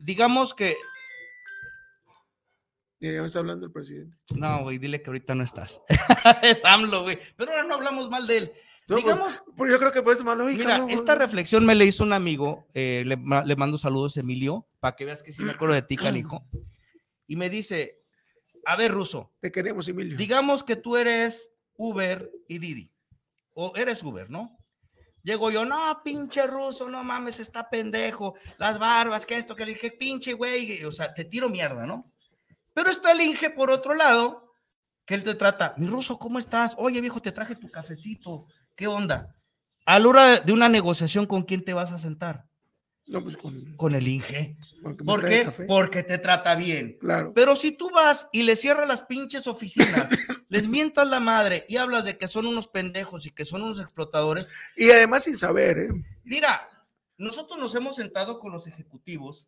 Digamos 0.00 0.54
que 0.54 0.76
Ya, 3.00 3.12
ya 3.12 3.20
me 3.20 3.26
está 3.26 3.38
hablando 3.38 3.66
el 3.66 3.72
presidente. 3.72 4.16
No, 4.34 4.62
güey, 4.62 4.78
dile 4.78 5.00
que 5.00 5.10
ahorita 5.10 5.34
no 5.34 5.42
estás. 5.42 5.82
es 6.42 6.64
AMLO, 6.64 7.02
güey. 7.02 7.18
Pero 7.36 7.52
ahora 7.52 7.64
no 7.64 7.74
hablamos 7.74 8.10
mal 8.10 8.26
de 8.26 8.36
él. 8.36 8.52
No, 8.88 8.96
Digamos, 8.96 9.42
pues, 9.44 9.56
pues 9.56 9.70
yo 9.70 9.78
creo 9.78 9.92
que 9.92 10.02
por 10.02 10.14
eso 10.14 10.22
lógica. 10.34 10.58
mira, 10.58 10.78
¿no? 10.78 10.88
esta 10.88 11.14
reflexión 11.14 11.64
me 11.64 11.74
le 11.74 11.86
hizo 11.86 12.02
un 12.02 12.12
amigo, 12.12 12.66
eh, 12.74 13.04
le, 13.06 13.16
le, 13.16 13.56
mando 13.56 13.78
saludos, 13.78 14.16
Emilio, 14.16 14.66
para 14.80 14.96
que 14.96 15.04
veas 15.04 15.22
que 15.22 15.32
sí 15.32 15.42
me 15.42 15.52
acuerdo 15.52 15.74
de 15.74 15.82
ti, 15.82 15.96
canijo. 15.96 16.44
Y 17.26 17.36
me 17.36 17.48
dice, 17.48 17.94
a 18.66 18.76
ver, 18.76 18.90
Ruso. 18.90 19.32
Te 19.40 19.52
queremos, 19.52 19.88
Emilio. 19.88 20.16
Digamos 20.18 20.64
que 20.64 20.76
tú 20.76 20.96
eres 20.96 21.52
Uber 21.76 22.30
y 22.48 22.58
Didi. 22.58 22.90
O 23.54 23.72
eres 23.76 24.02
Uber, 24.02 24.28
¿no? 24.28 24.50
Llego 25.22 25.50
yo, 25.50 25.64
no, 25.64 26.00
pinche 26.02 26.46
ruso, 26.46 26.88
no 26.88 27.04
mames, 27.04 27.40
está 27.40 27.68
pendejo, 27.68 28.34
las 28.58 28.78
barbas, 28.78 29.26
que 29.26 29.36
esto, 29.36 29.54
que 29.54 29.66
le 29.66 29.74
dije, 29.74 29.90
pinche 29.90 30.32
güey, 30.32 30.84
o 30.84 30.92
sea, 30.92 31.12
te 31.12 31.24
tiro 31.24 31.48
mierda, 31.48 31.86
¿no? 31.86 32.04
Pero 32.72 32.90
está 32.90 33.12
el 33.12 33.20
Inge 33.20 33.50
por 33.50 33.70
otro 33.70 33.94
lado, 33.94 34.54
que 35.04 35.14
él 35.14 35.22
te 35.22 35.34
trata, 35.34 35.74
mi 35.76 35.86
ruso, 35.86 36.18
¿cómo 36.18 36.38
estás? 36.38 36.74
Oye, 36.78 37.00
viejo, 37.00 37.20
te 37.20 37.32
traje 37.32 37.56
tu 37.56 37.70
cafecito, 37.70 38.46
¿qué 38.76 38.86
onda? 38.86 39.34
A 39.86 39.98
la 39.98 40.08
hora 40.08 40.40
de 40.40 40.52
una 40.52 40.68
negociación, 40.68 41.26
¿con 41.26 41.42
quién 41.42 41.64
te 41.64 41.74
vas 41.74 41.92
a 41.92 41.98
sentar? 41.98 42.49
No, 43.10 43.20
pues 43.20 43.36
con, 43.36 43.74
con 43.74 43.94
el 43.96 44.06
Inge. 44.06 44.56
¿Por 45.04 45.26
qué? 45.26 45.44
Café. 45.44 45.64
Porque 45.64 46.04
te 46.04 46.18
trata 46.18 46.54
bien. 46.54 46.96
Claro. 47.00 47.32
Pero 47.34 47.56
si 47.56 47.72
tú 47.72 47.90
vas 47.90 48.28
y 48.32 48.44
le 48.44 48.54
cierras 48.54 48.86
las 48.86 49.02
pinches 49.02 49.48
oficinas, 49.48 50.08
les 50.48 50.68
mientas 50.68 51.08
la 51.08 51.18
madre 51.18 51.66
y 51.68 51.76
hablas 51.76 52.04
de 52.04 52.16
que 52.16 52.28
son 52.28 52.46
unos 52.46 52.68
pendejos 52.68 53.26
y 53.26 53.32
que 53.32 53.44
son 53.44 53.62
unos 53.62 53.80
explotadores. 53.80 54.48
Y 54.76 54.90
además 54.90 55.24
sin 55.24 55.36
saber, 55.36 55.78
¿eh? 55.78 55.90
Mira, 56.22 56.68
nosotros 57.18 57.58
nos 57.58 57.74
hemos 57.74 57.96
sentado 57.96 58.38
con 58.38 58.52
los 58.52 58.68
ejecutivos 58.68 59.44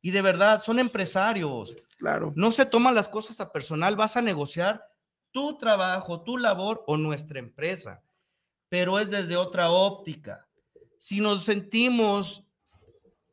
y 0.00 0.10
de 0.10 0.22
verdad 0.22 0.62
son 0.62 0.78
empresarios. 0.78 1.76
Claro. 1.98 2.32
No 2.34 2.50
se 2.50 2.64
toman 2.64 2.94
las 2.94 3.10
cosas 3.10 3.40
a 3.40 3.52
personal, 3.52 3.94
vas 3.94 4.16
a 4.16 4.22
negociar 4.22 4.88
tu 5.32 5.58
trabajo, 5.58 6.22
tu 6.22 6.38
labor 6.38 6.82
o 6.86 6.96
nuestra 6.96 7.38
empresa, 7.38 8.02
pero 8.70 8.98
es 8.98 9.10
desde 9.10 9.36
otra 9.36 9.70
óptica. 9.70 10.48
Si 10.96 11.20
nos 11.20 11.44
sentimos 11.44 12.44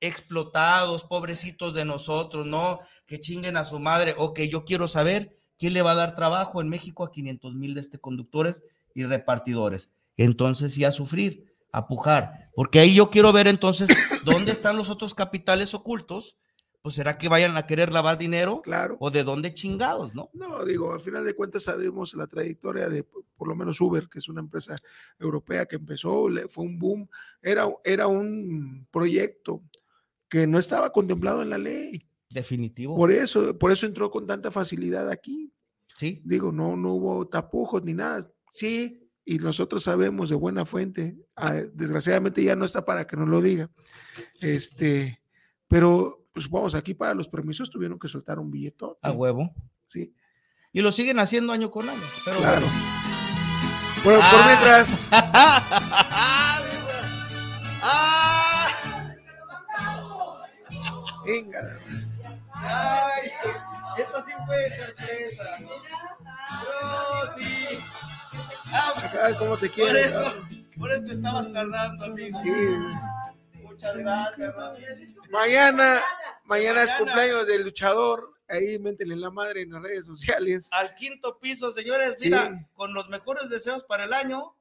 explotados, 0.01 1.03
pobrecitos 1.03 1.73
de 1.73 1.85
nosotros, 1.85 2.45
no, 2.45 2.79
que 3.05 3.19
chinguen 3.19 3.57
a 3.57 3.63
su 3.63 3.79
madre, 3.79 4.15
ok, 4.17 4.41
yo 4.41 4.63
quiero 4.65 4.87
saber 4.87 5.37
quién 5.57 5.73
le 5.73 5.81
va 5.81 5.91
a 5.91 5.95
dar 5.95 6.15
trabajo 6.15 6.61
en 6.61 6.69
México 6.69 7.03
a 7.03 7.11
500 7.11 7.55
mil 7.55 7.73
de 7.73 7.81
este 7.81 7.99
conductores 7.99 8.63
y 8.93 9.05
repartidores. 9.05 9.91
Entonces 10.15 10.73
sí 10.73 10.85
a 10.85 10.91
sufrir, 10.91 11.53
a 11.71 11.87
pujar, 11.87 12.49
porque 12.55 12.79
ahí 12.79 12.95
yo 12.95 13.09
quiero 13.09 13.31
ver 13.31 13.47
entonces 13.47 13.89
dónde 14.25 14.51
están 14.51 14.77
los 14.77 14.89
otros 14.89 15.13
capitales 15.13 15.73
ocultos, 15.73 16.37
pues 16.81 16.95
será 16.95 17.17
que 17.17 17.27
vayan 17.27 17.57
a 17.57 17.67
querer 17.67 17.91
lavar 17.91 18.17
dinero, 18.17 18.61
claro. 18.61 18.95
o 18.99 19.11
de 19.11 19.23
dónde 19.23 19.53
chingados, 19.53 20.15
¿no? 20.15 20.29
No, 20.33 20.63
digo, 20.63 20.93
al 20.93 21.01
final 21.01 21.25
de 21.25 21.35
cuentas 21.35 21.63
sabemos 21.63 22.13
la 22.13 22.27
trayectoria 22.27 22.87
de 22.87 23.03
por 23.03 23.47
lo 23.47 23.55
menos 23.55 23.79
Uber, 23.81 24.07
que 24.09 24.19
es 24.19 24.29
una 24.29 24.39
empresa 24.39 24.77
europea 25.19 25.65
que 25.65 25.75
empezó, 25.75 26.27
fue 26.49 26.63
un 26.63 26.79
boom, 26.79 27.09
era, 27.41 27.67
era 27.83 28.07
un 28.07 28.87
proyecto 28.91 29.61
que 30.29 30.47
no 30.47 30.59
estaba 30.59 30.91
contemplado 30.91 31.41
en 31.41 31.49
la 31.49 31.57
ley. 31.57 32.01
Definitivo. 32.29 32.95
Por 32.95 33.11
eso, 33.11 33.57
por 33.57 33.71
eso 33.71 33.85
entró 33.85 34.11
con 34.11 34.27
tanta 34.27 34.51
facilidad 34.51 35.09
aquí. 35.09 35.51
Sí. 35.95 36.21
Digo, 36.23 36.51
no, 36.51 36.77
no 36.77 36.93
hubo 36.93 37.27
tapujos 37.27 37.83
ni 37.83 37.93
nada. 37.93 38.31
Sí, 38.53 39.09
y 39.25 39.37
nosotros 39.37 39.83
sabemos 39.83 40.29
de 40.29 40.35
buena 40.35 40.65
fuente, 40.65 41.17
ah, 41.35 41.53
desgraciadamente 41.73 42.43
ya 42.43 42.55
no 42.55 42.65
está 42.65 42.85
para 42.85 43.05
que 43.05 43.15
nos 43.15 43.29
lo 43.29 43.41
diga. 43.41 43.69
Este, 44.41 45.21
pero 45.67 46.25
pues 46.33 46.49
vamos, 46.49 46.73
aquí 46.75 46.93
para 46.93 47.13
los 47.13 47.27
permisos 47.27 47.69
tuvieron 47.69 47.99
que 47.99 48.07
soltar 48.07 48.39
un 48.39 48.49
billete. 48.49 48.85
A 49.01 49.11
huevo. 49.11 49.53
Sí. 49.85 50.15
Y 50.71 50.81
lo 50.81 50.91
siguen 50.91 51.19
haciendo 51.19 51.53
año 51.53 51.69
con 51.69 51.89
año. 51.89 52.01
Pero 52.25 52.39
claro. 52.39 52.65
Bueno, 54.03 54.19
bueno 54.19 54.19
ah. 54.23 54.31
por 54.31 54.45
mientras. 54.45 56.05
Venga. 61.29 61.79
Ay. 62.53 63.29
Esto 63.97 64.21
sí 64.21 64.31
fue 64.45 64.73
sorpresa. 64.73 65.43
No, 65.61 67.33
sí. 67.37 67.79
Ah, 68.71 69.31
¿Cómo 69.37 69.57
te 69.57 69.69
quiero? 69.69 69.89
Por 69.89 69.97
eso, 69.97 70.47
por 70.77 70.91
eso 70.91 71.03
te 71.03 71.11
estabas 71.11 71.53
tardando, 71.53 72.05
amigo. 72.05 72.39
Sí. 72.41 73.61
Muchas 73.61 73.97
gracias, 73.97 74.55
Rosy. 74.55 74.83
Mañana, 75.29 76.01
mañana 76.45 76.83
es 76.83 76.93
cumpleaños 76.93 77.45
del 77.45 77.63
luchador. 77.63 78.33
Ahí 78.47 78.79
métele 78.79 79.15
la 79.15 79.29
madre 79.29 79.61
en 79.61 79.71
las 79.71 79.83
redes 79.83 80.07
sociales. 80.07 80.67
Al 80.71 80.95
quinto 80.95 81.39
piso, 81.39 81.71
señores. 81.71 82.15
Mira, 82.21 82.67
con 82.73 82.93
los 82.95 83.07
mejores 83.09 83.49
deseos 83.49 83.83
para 83.83 84.05
el 84.05 84.13
año. 84.13 84.55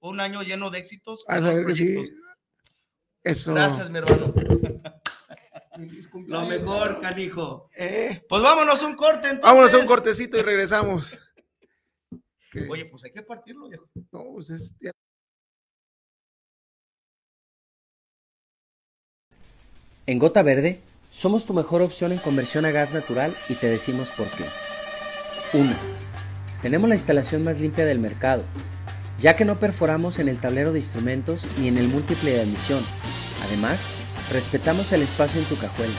Un 0.00 0.20
año 0.20 0.42
lleno 0.42 0.70
de 0.70 0.80
éxitos. 0.80 1.24
A 1.28 1.40
saber 1.40 1.64
que 1.64 1.74
sí. 1.76 2.16
Eso. 3.22 3.54
Gracias, 3.54 3.88
mi 3.90 3.98
hermano. 3.98 4.34
Lo 6.26 6.46
mejor, 6.46 7.00
canijo. 7.00 7.68
Eh. 7.76 8.22
Pues 8.28 8.42
vámonos 8.42 8.82
a 8.82 8.86
un 8.86 8.94
corte 8.94 9.28
entonces. 9.28 9.42
Vámonos 9.42 9.74
a 9.74 9.78
un 9.78 9.86
cortecito 9.86 10.38
y 10.38 10.42
regresamos. 10.42 11.18
Oye, 12.68 12.84
pues 12.86 13.04
hay 13.04 13.12
que 13.12 13.22
partirlo, 13.22 13.68
viejo. 13.68 13.88
No, 14.12 14.24
pues 14.34 14.50
es. 14.50 14.74
Ya. 14.80 14.92
En 20.06 20.18
Gota 20.18 20.42
Verde, 20.42 20.80
somos 21.10 21.46
tu 21.46 21.54
mejor 21.54 21.82
opción 21.82 22.12
en 22.12 22.18
conversión 22.18 22.64
a 22.66 22.70
gas 22.70 22.92
natural 22.92 23.34
y 23.48 23.54
te 23.54 23.66
decimos 23.66 24.10
por 24.10 24.28
qué. 24.28 24.44
1. 25.54 25.74
Tenemos 26.62 26.88
la 26.88 26.94
instalación 26.94 27.42
más 27.42 27.58
limpia 27.58 27.84
del 27.84 27.98
mercado, 27.98 28.44
ya 29.18 29.34
que 29.34 29.44
no 29.44 29.58
perforamos 29.58 30.18
en 30.18 30.28
el 30.28 30.40
tablero 30.40 30.72
de 30.72 30.78
instrumentos 30.78 31.46
ni 31.58 31.68
en 31.68 31.78
el 31.78 31.88
múltiple 31.88 32.32
de 32.32 32.42
admisión. 32.42 32.84
Además, 33.44 33.88
respetamos 34.32 34.92
el 34.92 35.02
espacio 35.02 35.40
en 35.40 35.46
tu 35.46 35.56
cajuela. 35.56 35.94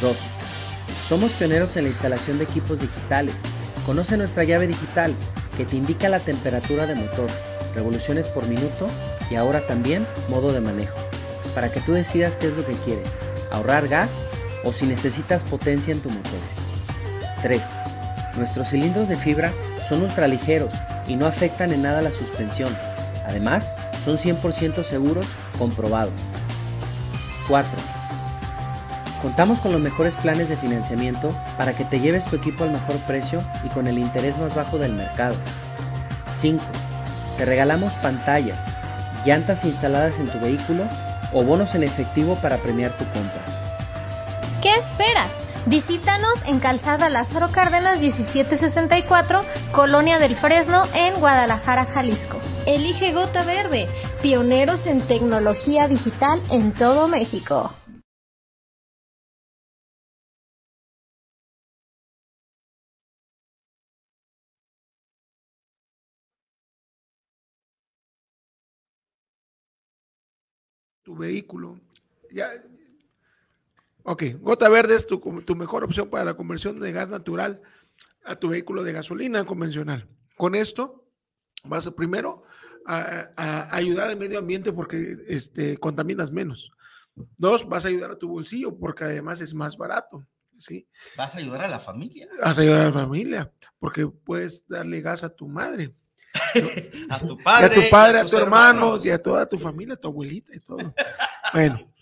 2. 0.00 0.16
Somos 1.08 1.32
pioneros 1.32 1.76
en 1.76 1.84
la 1.84 1.90
instalación 1.90 2.38
de 2.38 2.44
equipos 2.44 2.80
digitales. 2.80 3.42
Conoce 3.86 4.16
nuestra 4.16 4.44
llave 4.44 4.66
digital 4.66 5.14
que 5.56 5.64
te 5.64 5.76
indica 5.76 6.08
la 6.08 6.20
temperatura 6.20 6.86
de 6.86 6.94
motor, 6.94 7.28
revoluciones 7.74 8.28
por 8.28 8.46
minuto 8.46 8.86
y 9.30 9.34
ahora 9.34 9.66
también 9.66 10.06
modo 10.28 10.52
de 10.52 10.60
manejo, 10.60 10.98
para 11.54 11.72
que 11.72 11.80
tú 11.80 11.92
decidas 11.92 12.36
qué 12.36 12.48
es 12.48 12.56
lo 12.56 12.64
que 12.64 12.74
quieres, 12.84 13.18
ahorrar 13.50 13.88
gas 13.88 14.18
o 14.64 14.72
si 14.72 14.86
necesitas 14.86 15.42
potencia 15.42 15.92
en 15.92 16.00
tu 16.00 16.10
motor. 16.10 16.40
3. 17.42 17.62
Nuestros 18.36 18.68
cilindros 18.68 19.08
de 19.08 19.16
fibra 19.16 19.52
son 19.86 20.02
ultraligeros 20.02 20.74
y 21.06 21.16
no 21.16 21.26
afectan 21.26 21.72
en 21.72 21.82
nada 21.82 22.02
la 22.02 22.12
suspensión. 22.12 22.76
Además, 23.26 23.74
son 24.04 24.16
100% 24.16 24.82
seguros, 24.82 25.26
comprobado. 25.58 26.10
4. 27.48 27.70
Contamos 29.22 29.60
con 29.60 29.72
los 29.72 29.80
mejores 29.80 30.16
planes 30.16 30.48
de 30.48 30.56
financiamiento 30.56 31.30
para 31.56 31.74
que 31.74 31.84
te 31.84 31.98
lleves 31.98 32.24
tu 32.24 32.36
equipo 32.36 32.62
al 32.64 32.70
mejor 32.70 32.96
precio 32.98 33.42
y 33.64 33.68
con 33.68 33.88
el 33.88 33.98
interés 33.98 34.38
más 34.38 34.54
bajo 34.54 34.78
del 34.78 34.92
mercado. 34.92 35.34
5. 36.30 36.62
Te 37.36 37.44
regalamos 37.44 37.94
pantallas, 37.94 38.66
llantas 39.24 39.64
instaladas 39.64 40.20
en 40.20 40.28
tu 40.28 40.38
vehículo 40.38 40.84
o 41.32 41.42
bonos 41.42 41.74
en 41.74 41.82
efectivo 41.82 42.36
para 42.36 42.58
premiar 42.58 42.92
tu 42.92 43.04
compra. 43.06 43.42
¿Qué 44.62 44.74
esperas? 44.74 45.32
Visítanos 45.66 46.42
en 46.46 46.60
Calzada 46.60 47.08
Lázaro 47.08 47.50
Cárdenas 47.52 48.00
1764, 48.00 49.42
Colonia 49.72 50.18
del 50.18 50.36
Fresno, 50.36 50.84
en 50.94 51.18
Guadalajara, 51.20 51.84
Jalisco. 51.84 52.38
Elige 52.66 53.12
Gota 53.12 53.44
Verde, 53.44 53.88
pioneros 54.22 54.86
en 54.86 55.00
tecnología 55.00 55.88
digital 55.88 56.40
en 56.50 56.72
todo 56.72 57.08
México. 57.08 57.74
Tu 71.02 71.16
vehículo. 71.16 71.80
Ya, 72.30 72.50
Ok, 74.10 74.22
Gota 74.40 74.70
Verde 74.70 74.94
es 74.94 75.06
tu, 75.06 75.18
tu, 75.18 75.54
mejor 75.54 75.84
opción 75.84 76.08
para 76.08 76.24
la 76.24 76.32
conversión 76.32 76.80
de 76.80 76.92
gas 76.92 77.10
natural 77.10 77.60
a 78.24 78.36
tu 78.36 78.48
vehículo 78.48 78.82
de 78.82 78.94
gasolina 78.94 79.44
convencional. 79.44 80.08
Con 80.34 80.54
esto 80.54 81.04
vas 81.64 81.86
a, 81.86 81.90
primero 81.90 82.42
a, 82.86 83.28
a, 83.36 83.76
ayudar 83.76 84.08
al 84.08 84.16
medio 84.16 84.38
ambiente 84.38 84.72
porque 84.72 85.14
este, 85.28 85.76
contaminas 85.76 86.32
menos. 86.32 86.70
Dos, 87.36 87.68
vas 87.68 87.84
a 87.84 87.88
ayudar 87.88 88.12
a 88.12 88.16
tu 88.16 88.28
bolsillo 88.30 88.78
porque 88.78 89.04
además 89.04 89.42
es 89.42 89.52
más 89.52 89.76
barato. 89.76 90.26
¿sí? 90.56 90.88
Vas 91.14 91.34
a 91.34 91.38
ayudar 91.40 91.64
a 91.64 91.68
la 91.68 91.78
familia. 91.78 92.28
Vas 92.40 92.56
a 92.56 92.62
ayudar 92.62 92.80
a 92.80 92.86
la 92.86 92.92
familia 92.92 93.52
porque 93.78 94.06
puedes 94.06 94.66
darle 94.66 95.02
gas 95.02 95.22
a 95.22 95.28
tu 95.28 95.48
madre. 95.48 95.94
a 97.10 97.18
tu 97.18 97.36
padre. 97.36 97.66
a 97.66 97.70
tu 97.70 97.90
padre, 97.90 98.18
a, 98.20 98.22
a 98.22 98.24
tu 98.24 98.38
hermano 98.38 98.98
y 99.04 99.10
a 99.10 99.22
toda 99.22 99.44
tu 99.44 99.58
familia, 99.58 99.96
a 99.96 99.98
tu 99.98 100.08
abuelita 100.08 100.56
y 100.56 100.60
todo. 100.60 100.94
bueno. 101.52 101.92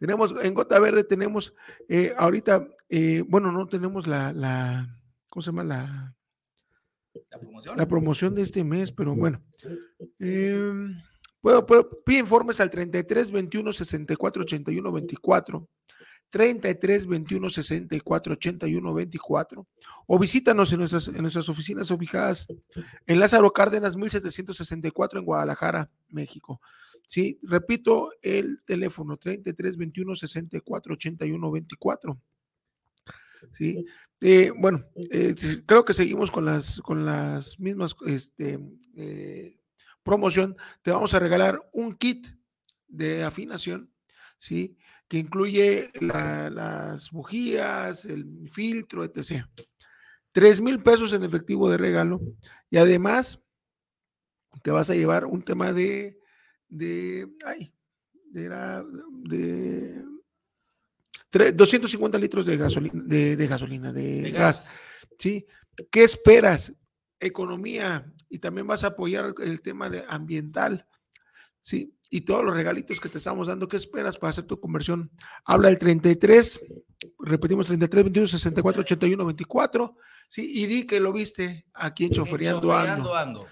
Tenemos, 0.00 0.34
en 0.42 0.54
Gota 0.54 0.80
Verde 0.80 1.04
tenemos, 1.04 1.54
eh, 1.86 2.14
ahorita, 2.16 2.66
eh, 2.88 3.22
bueno, 3.28 3.52
no 3.52 3.66
tenemos 3.66 4.06
la, 4.06 4.32
la, 4.32 4.98
¿cómo 5.28 5.42
se 5.42 5.50
llama? 5.50 5.62
La, 5.62 6.16
la, 7.30 7.38
promoción. 7.38 7.76
la 7.76 7.86
promoción 7.86 8.34
de 8.34 8.40
este 8.40 8.64
mes, 8.64 8.92
pero 8.92 9.14
bueno. 9.14 9.42
Eh, 10.18 10.72
puedo, 11.42 11.66
puedo, 11.66 12.02
pide 12.02 12.20
informes 12.20 12.60
al 12.60 12.70
33 12.70 13.30
21 13.30 13.72
64 13.74 14.42
81 14.42 14.90
24. 14.90 15.68
33 16.30 17.06
21 17.06 17.50
64 17.50 18.32
81 18.34 18.94
24 18.94 19.66
o 20.06 20.18
visítanos 20.18 20.72
en 20.72 20.78
nuestras, 20.78 21.08
en 21.08 21.20
nuestras 21.20 21.48
oficinas 21.48 21.90
ubicadas 21.90 22.46
en 23.06 23.18
Lázaro 23.18 23.52
Cárdenas 23.52 23.96
1764 23.96 25.18
en 25.18 25.24
Guadalajara, 25.26 25.90
México. 26.08 26.60
Sí, 27.10 27.40
repito 27.42 28.12
el 28.22 28.64
teléfono 28.64 29.16
33 29.16 29.76
21 29.76 30.14
64 30.14 30.94
81 30.94 31.50
24. 31.50 32.20
Sí, 33.52 33.84
eh, 34.20 34.52
bueno, 34.56 34.84
eh, 34.94 35.34
creo 35.66 35.84
que 35.84 35.92
seguimos 35.92 36.30
con 36.30 36.44
las, 36.44 36.80
con 36.82 37.04
las 37.04 37.58
mismas 37.58 37.96
este, 38.06 38.60
eh, 38.94 39.58
promoción. 40.04 40.56
Te 40.82 40.92
vamos 40.92 41.12
a 41.12 41.18
regalar 41.18 41.60
un 41.72 41.96
kit 41.96 42.28
de 42.86 43.24
afinación, 43.24 43.92
¿sí? 44.38 44.76
Que 45.08 45.18
incluye 45.18 45.90
la, 46.00 46.48
las 46.48 47.10
bujías, 47.10 48.04
el 48.04 48.48
filtro, 48.48 49.02
etc. 49.02 49.46
Tres 50.30 50.60
mil 50.60 50.80
pesos 50.80 51.12
en 51.12 51.24
efectivo 51.24 51.68
de 51.68 51.76
regalo 51.76 52.20
y 52.70 52.76
además 52.76 53.42
te 54.62 54.70
vas 54.70 54.90
a 54.90 54.94
llevar 54.94 55.26
un 55.26 55.42
tema 55.42 55.72
de 55.72 56.19
de, 56.70 57.28
ay, 57.44 57.72
era 58.34 58.82
de, 59.10 60.04
de 61.32 61.52
250 61.52 62.18
litros 62.18 62.46
de 62.46 62.56
gasolina, 62.56 63.02
de, 63.04 63.36
de 63.36 63.46
gasolina, 63.46 63.92
de, 63.92 64.22
de 64.22 64.30
gas. 64.30 64.40
gas. 64.40 64.80
¿Sí? 65.18 65.46
¿Qué 65.90 66.04
esperas? 66.04 66.72
Economía 67.18 68.10
y 68.30 68.38
también 68.38 68.66
vas 68.66 68.84
a 68.84 68.88
apoyar 68.88 69.34
el 69.42 69.60
tema 69.60 69.90
de 69.90 70.04
ambiental. 70.08 70.86
¿Sí? 71.60 71.94
Y 72.08 72.22
todos 72.22 72.44
los 72.44 72.54
regalitos 72.54 72.98
que 72.98 73.08
te 73.08 73.18
estamos 73.18 73.48
dando, 73.48 73.68
¿qué 73.68 73.76
esperas 73.76 74.16
para 74.16 74.30
hacer 74.30 74.44
tu 74.44 74.58
conversión? 74.58 75.10
Habla 75.44 75.68
el 75.68 75.78
33, 75.78 76.60
repetimos 77.20 77.66
33, 77.66 78.04
21, 78.04 78.26
64, 78.26 78.82
81, 78.82 79.26
24, 79.26 79.96
¿sí? 80.26 80.50
Y 80.60 80.66
di 80.66 80.86
que 80.86 80.98
lo 80.98 81.12
viste 81.12 81.66
aquí 81.72 82.06
en 82.06 82.12
Choferiando, 82.12 82.72
Ando. 82.74 83.14
Ando. 83.14 83.46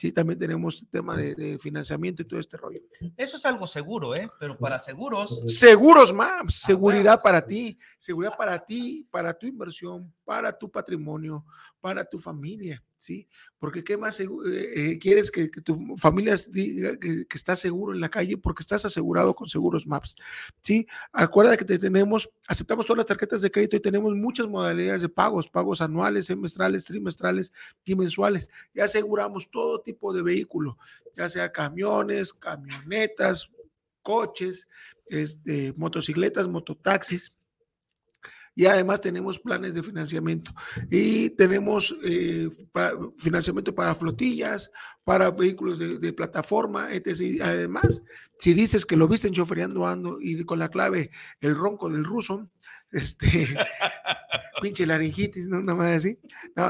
Sí, 0.00 0.12
también 0.12 0.38
tenemos 0.38 0.86
tema 0.90 1.14
de, 1.14 1.34
de, 1.34 1.58
financiamiento 1.58 2.22
y 2.22 2.24
todo 2.24 2.40
este 2.40 2.56
rollo. 2.56 2.80
Eso 3.18 3.36
es 3.36 3.44
algo 3.44 3.66
seguro, 3.66 4.14
¿eh? 4.14 4.30
Pero 4.38 4.56
para 4.56 4.78
seguros. 4.78 5.42
Seguros 5.46 6.10
más, 6.14 6.54
seguridad 6.54 7.00
ah, 7.12 7.16
bueno. 7.16 7.22
para 7.22 7.46
ti, 7.46 7.76
seguridad 7.98 8.34
para 8.34 8.58
ti, 8.58 9.06
para 9.10 9.34
tu 9.34 9.46
inversión, 9.46 10.10
para 10.24 10.54
tu 10.54 10.70
patrimonio, 10.70 11.44
para 11.82 12.02
tu 12.02 12.18
familia, 12.18 12.82
¿sí? 13.00 13.26
Porque 13.58 13.82
¿qué 13.82 13.96
más 13.96 14.20
eh, 14.20 14.28
eh, 14.76 14.98
quieres 14.98 15.30
que, 15.30 15.48
tu 15.48 15.96
familia 15.96 16.36
diga 16.48 16.98
que, 16.98 17.26
que 17.26 17.36
estás 17.36 17.58
seguro 17.58 17.94
en 17.94 18.00
la 18.00 18.10
calle? 18.10 18.36
Porque 18.36 18.62
estás 18.62 18.84
asegurado 18.84 19.34
con 19.34 19.48
Seguros 19.48 19.86
Maps, 19.86 20.14
¿sí? 20.62 20.86
Acuérdate 21.12 21.58
que 21.58 21.64
te 21.64 21.78
tenemos, 21.78 22.30
aceptamos 22.46 22.86
todas 22.86 22.98
las 22.98 23.06
tarjetas 23.06 23.40
de 23.40 23.50
crédito 23.50 23.76
y 23.76 23.80
tenemos 23.80 24.14
muchas 24.14 24.46
modalidades 24.46 25.02
de 25.02 25.08
pagos, 25.08 25.48
pagos 25.48 25.80
anuales, 25.80 26.26
semestrales, 26.26 26.84
trimestrales 26.84 27.52
y 27.84 27.94
mensuales. 27.96 28.50
Y 28.74 28.80
aseguramos 28.80 29.50
todo 29.50 29.80
tipo 29.80 30.12
de 30.12 30.22
vehículo, 30.22 30.76
ya 31.16 31.28
sea 31.28 31.50
camiones, 31.50 32.34
camionetas, 32.34 33.50
coches, 34.02 34.68
este, 35.06 35.72
motocicletas, 35.76 36.48
mototaxis 36.48 37.32
y 38.60 38.66
además 38.66 39.00
tenemos 39.00 39.38
planes 39.38 39.72
de 39.72 39.82
financiamiento 39.82 40.52
y 40.90 41.30
tenemos 41.30 41.96
eh, 42.04 42.50
financiamiento 43.16 43.74
para 43.74 43.94
flotillas, 43.94 44.70
para 45.02 45.30
vehículos 45.30 45.78
de, 45.78 46.12
plataforma, 46.12 46.92
etc. 46.92 47.40
Además, 47.42 48.02
si 48.38 48.52
dices 48.52 48.84
que 48.84 48.98
lo 48.98 49.08
viste 49.08 49.28
en 49.28 49.32
Choferiando 49.32 49.86
Ando 49.86 50.18
y 50.20 50.44
con 50.44 50.58
la 50.58 50.68
clave 50.68 51.10
el 51.40 51.56
ronco 51.56 51.88
del 51.88 52.04
ruso, 52.04 52.50
este, 52.92 53.48
pinche 54.60 54.84
laringitis, 54.84 55.46
¿no? 55.46 55.62
Nada 55.62 55.78
más 55.78 55.96
así, 55.96 56.18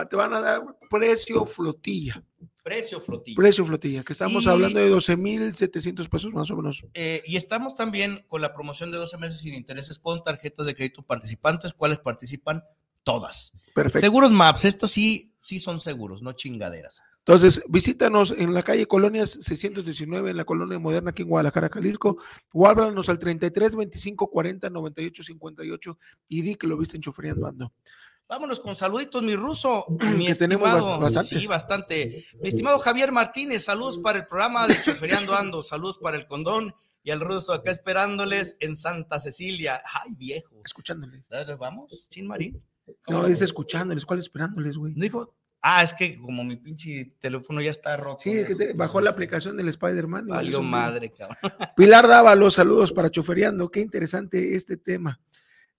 te 0.09 0.15
van 0.15 0.33
a 0.33 0.41
dar 0.41 0.63
precio 0.89 1.45
flotilla. 1.45 2.23
Precio 2.71 3.01
flotilla. 3.01 3.37
Precio 3.37 3.67
flotilla, 3.67 4.05
que 4.05 4.13
estamos 4.13 4.45
y, 4.45 4.49
hablando 4.49 4.79
de 4.79 4.89
12,700 4.89 6.09
pesos 6.09 6.33
más 6.33 6.49
o 6.53 6.57
menos. 6.57 6.85
Eh, 6.95 7.21
y 7.27 7.37
estamos 7.37 7.75
también 7.75 8.25
con 8.29 8.41
la 8.41 8.55
promoción 8.55 8.93
de 8.93 8.99
12 8.99 9.19
meses 9.19 9.41
sin 9.41 9.55
intereses 9.55 9.99
con 9.99 10.23
tarjetas 10.23 10.67
de 10.67 10.77
crédito 10.77 11.03
participantes, 11.03 11.75
cuales 11.75 11.99
participan 11.99 12.63
todas. 13.03 13.55
Perfecto. 13.75 14.07
Seguros 14.07 14.31
Maps, 14.31 14.65
estas 14.65 14.93
sí, 14.93 15.35
sí 15.37 15.59
son 15.59 15.81
seguros, 15.81 16.23
no 16.23 16.33
chingaderas. 16.33 17.03
Entonces, 17.19 17.61
visítanos 17.69 18.33
en 18.39 18.55
la 18.55 18.63
calle 18.63 18.87
Colonias 18.87 19.31
619, 19.41 20.31
en 20.31 20.37
la 20.37 20.45
colonia 20.45 20.79
moderna 20.79 21.11
aquí 21.11 21.23
en 21.23 21.29
Guadalajara, 21.29 21.71
Jalisco, 21.71 22.19
o 22.53 22.69
háblanos 22.69 23.09
al 23.09 23.19
33 23.19 23.75
25 23.75 24.31
40 24.31 24.71
98 24.71 25.23
58 25.25 25.99
y 26.29 26.43
di 26.43 26.55
que 26.55 26.69
lo 26.69 26.79
viste 26.79 26.97
en 26.97 27.03
Choferiando 27.03 27.49
Ando. 27.49 27.73
Vámonos 28.31 28.61
con 28.61 28.77
saluditos, 28.77 29.25
mi 29.25 29.35
ruso, 29.35 29.87
mi 30.17 30.27
que 30.27 30.31
estimado. 30.31 31.11
Sí, 31.25 31.49
bastante. 31.49 32.25
Mi 32.41 32.49
estimado 32.49 32.79
Javier 32.79 33.11
Martínez, 33.11 33.65
saludos 33.65 33.99
para 33.99 34.21
el 34.21 34.27
programa 34.27 34.69
de 34.69 34.81
Choferiando 34.81 35.35
Ando, 35.35 35.65
saludos 35.65 35.99
para 35.99 36.17
el 36.17 36.29
condón 36.29 36.73
y 37.03 37.11
el 37.11 37.19
ruso 37.19 37.53
acá 37.53 37.73
esperándoles 37.73 38.57
en 38.61 38.77
Santa 38.77 39.19
Cecilia. 39.19 39.83
Ay, 39.85 40.15
viejo. 40.15 40.63
Escuchándoles. 40.65 41.25
Vamos, 41.59 42.09
Chin 42.09 42.29
Marín. 42.29 42.63
No, 43.09 43.27
dice 43.27 43.45
escuchándoles, 43.45 44.07
¿cuál 44.07 44.21
esperándoles, 44.21 44.77
güey? 44.77 44.95
No 44.95 45.03
dijo, 45.03 45.35
ah, 45.63 45.83
es 45.83 45.93
que 45.93 46.17
como 46.17 46.45
mi 46.45 46.55
pinche 46.55 47.17
teléfono 47.19 47.61
ya 47.61 47.73
está 47.73 47.97
roto. 47.97 48.21
Sí, 48.23 48.31
es 48.31 48.47
que 48.47 48.55
te, 48.55 48.73
bajó 48.75 49.01
la 49.01 49.11
aplicación 49.11 49.57
del 49.57 49.69
Spider-Man. 49.69 50.29
Valió 50.29 50.63
madre, 50.63 51.11
cabrón. 51.11 51.37
Pilar 51.77 52.07
Dávalos, 52.07 52.55
saludos 52.55 52.93
para 52.93 53.11
Choferiando. 53.11 53.73
Qué 53.73 53.81
interesante 53.81 54.55
este 54.55 54.77
tema. 54.77 55.19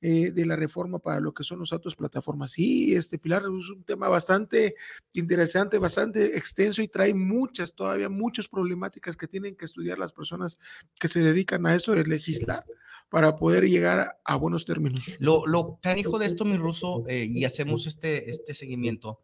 Eh, 0.01 0.31
de 0.31 0.45
la 0.47 0.55
reforma 0.55 0.97
para 0.97 1.19
lo 1.19 1.31
que 1.31 1.43
son 1.43 1.59
los 1.59 1.71
autos 1.73 1.95
plataformas. 1.95 2.53
Sí, 2.53 2.95
este 2.95 3.19
Pilar 3.19 3.43
es 3.43 3.69
un 3.69 3.83
tema 3.83 4.09
bastante 4.09 4.75
interesante, 5.13 5.77
bastante 5.77 6.37
extenso 6.37 6.81
y 6.81 6.87
trae 6.87 7.13
muchas, 7.13 7.75
todavía 7.75 8.09
muchas 8.09 8.47
problemáticas 8.47 9.15
que 9.15 9.27
tienen 9.27 9.55
que 9.55 9.65
estudiar 9.65 9.99
las 9.99 10.11
personas 10.11 10.59
que 10.99 11.07
se 11.07 11.19
dedican 11.19 11.65
a 11.67 11.75
esto 11.75 11.91
de 11.91 12.03
legislar 12.03 12.65
para 13.09 13.35
poder 13.35 13.69
llegar 13.69 14.19
a 14.23 14.35
buenos 14.37 14.65
términos. 14.65 15.01
Lo, 15.19 15.45
lo 15.45 15.77
canijo 15.81 16.17
de 16.17 16.25
esto, 16.25 16.45
mi 16.45 16.57
ruso, 16.57 17.03
eh, 17.07 17.25
y 17.25 17.45
hacemos 17.45 17.85
este, 17.85 18.29
este 18.29 18.53
seguimiento 18.53 19.21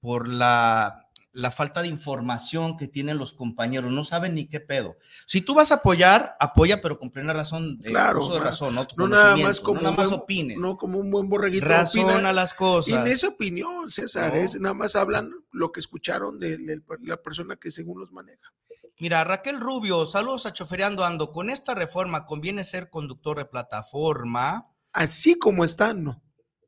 por 0.00 0.28
la 0.28 1.07
la 1.38 1.52
falta 1.52 1.82
de 1.82 1.88
información 1.88 2.76
que 2.76 2.88
tienen 2.88 3.16
los 3.16 3.32
compañeros, 3.32 3.92
no 3.92 4.02
saben 4.02 4.34
ni 4.34 4.48
qué 4.48 4.58
pedo. 4.58 4.96
Si 5.24 5.40
tú 5.40 5.54
vas 5.54 5.70
a 5.70 5.76
apoyar, 5.76 6.36
apoya, 6.40 6.80
pero 6.80 6.98
con 6.98 7.10
plena 7.10 7.32
razón, 7.32 7.78
de 7.78 7.90
claro, 7.90 8.18
uso 8.18 8.34
de 8.34 8.40
razón, 8.40 8.74
¿no? 8.74 8.88
no 8.96 9.06
nada 9.06 9.36
más 9.36 9.60
como 9.60 9.76
no 9.80 9.84
nada 9.84 9.96
más 9.96 10.08
buen, 10.08 10.20
opines. 10.20 10.58
No 10.58 10.76
como 10.76 10.98
un 10.98 11.12
buen 11.12 11.28
borreguito. 11.28 11.64
Razón 11.64 12.26
a 12.26 12.32
las 12.32 12.54
cosas. 12.54 12.88
Y 12.88 12.94
en 12.94 13.06
esa 13.06 13.28
opinión, 13.28 13.88
César, 13.88 14.34
No. 14.34 14.40
es, 14.40 14.60
nada 14.60 14.74
más 14.74 14.96
hablan 14.96 15.30
lo 15.52 15.70
que 15.70 15.78
escucharon 15.78 16.40
de, 16.40 16.56
de 16.58 16.82
la 17.02 17.22
persona 17.22 17.54
que 17.54 17.70
según 17.70 18.00
los 18.00 18.10
maneja. 18.10 18.52
Mira, 18.98 19.22
Raquel 19.22 19.60
Rubio, 19.60 20.06
saludos 20.06 20.44
a 20.46 20.52
Chofereando 20.52 21.04
Ando. 21.04 21.30
Con 21.30 21.50
esta 21.50 21.76
reforma 21.76 22.26
conviene 22.26 22.64
ser 22.64 22.90
conductor 22.90 23.38
de 23.38 23.44
plataforma. 23.44 24.74
Así 24.92 25.38
como 25.38 25.64
están, 25.64 26.02
no, 26.02 26.20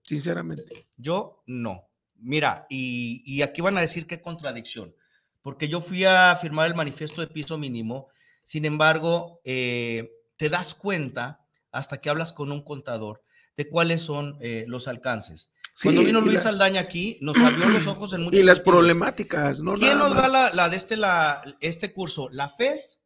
sinceramente. 0.05 0.89
Yo 0.97 1.43
no. 1.47 1.90
Mira, 2.21 2.67
y, 2.69 3.23
y 3.25 3.43
aquí 3.43 3.61
van 3.63 3.77
a 3.77 3.81
decir 3.81 4.07
qué 4.07 4.21
contradicción, 4.21 4.95
porque 5.43 5.69
yo 5.69 5.81
fui 5.81 6.05
a 6.05 6.37
firmar 6.41 6.69
el 6.69 6.75
manifiesto 6.75 7.21
de 7.21 7.27
piso 7.29 7.57
mínimo, 7.59 8.09
sin 8.45 8.65
embargo, 8.65 9.41
eh, 9.45 10.11
te 10.37 10.49
das 10.49 10.75
cuenta 10.75 11.41
hasta 11.73 12.01
que 12.01 12.11
hablas 12.11 12.33
con 12.33 12.51
un 12.53 12.63
contador 12.63 13.23
de 13.57 13.69
cuáles 13.69 14.01
son 14.01 14.37
eh, 14.41 14.65
los 14.69 14.89
alcances. 14.89 15.53
Cuando 15.83 16.03
vino 16.03 16.21
Luis 16.21 16.35
la- 16.35 16.41
Saldaña 16.43 16.81
aquí, 16.81 17.17
nos 17.23 17.37
abrió 17.39 17.69
los 17.69 17.87
ojos 17.87 18.13
en 18.13 18.23
muchos 18.25 18.39
Y 18.39 18.43
las 18.43 18.57
sentidos. 18.59 18.75
problemáticas, 18.77 19.61
¿no? 19.61 19.75
¿Quién 19.75 19.99
nos 19.99 20.15
da 20.15 20.29
la, 20.29 20.51
la 20.53 20.69
de 20.69 20.77
este, 20.77 20.97
la, 20.97 21.43
este 21.61 21.93
curso? 21.93 22.29
La 22.33 22.49
FES 22.49 22.99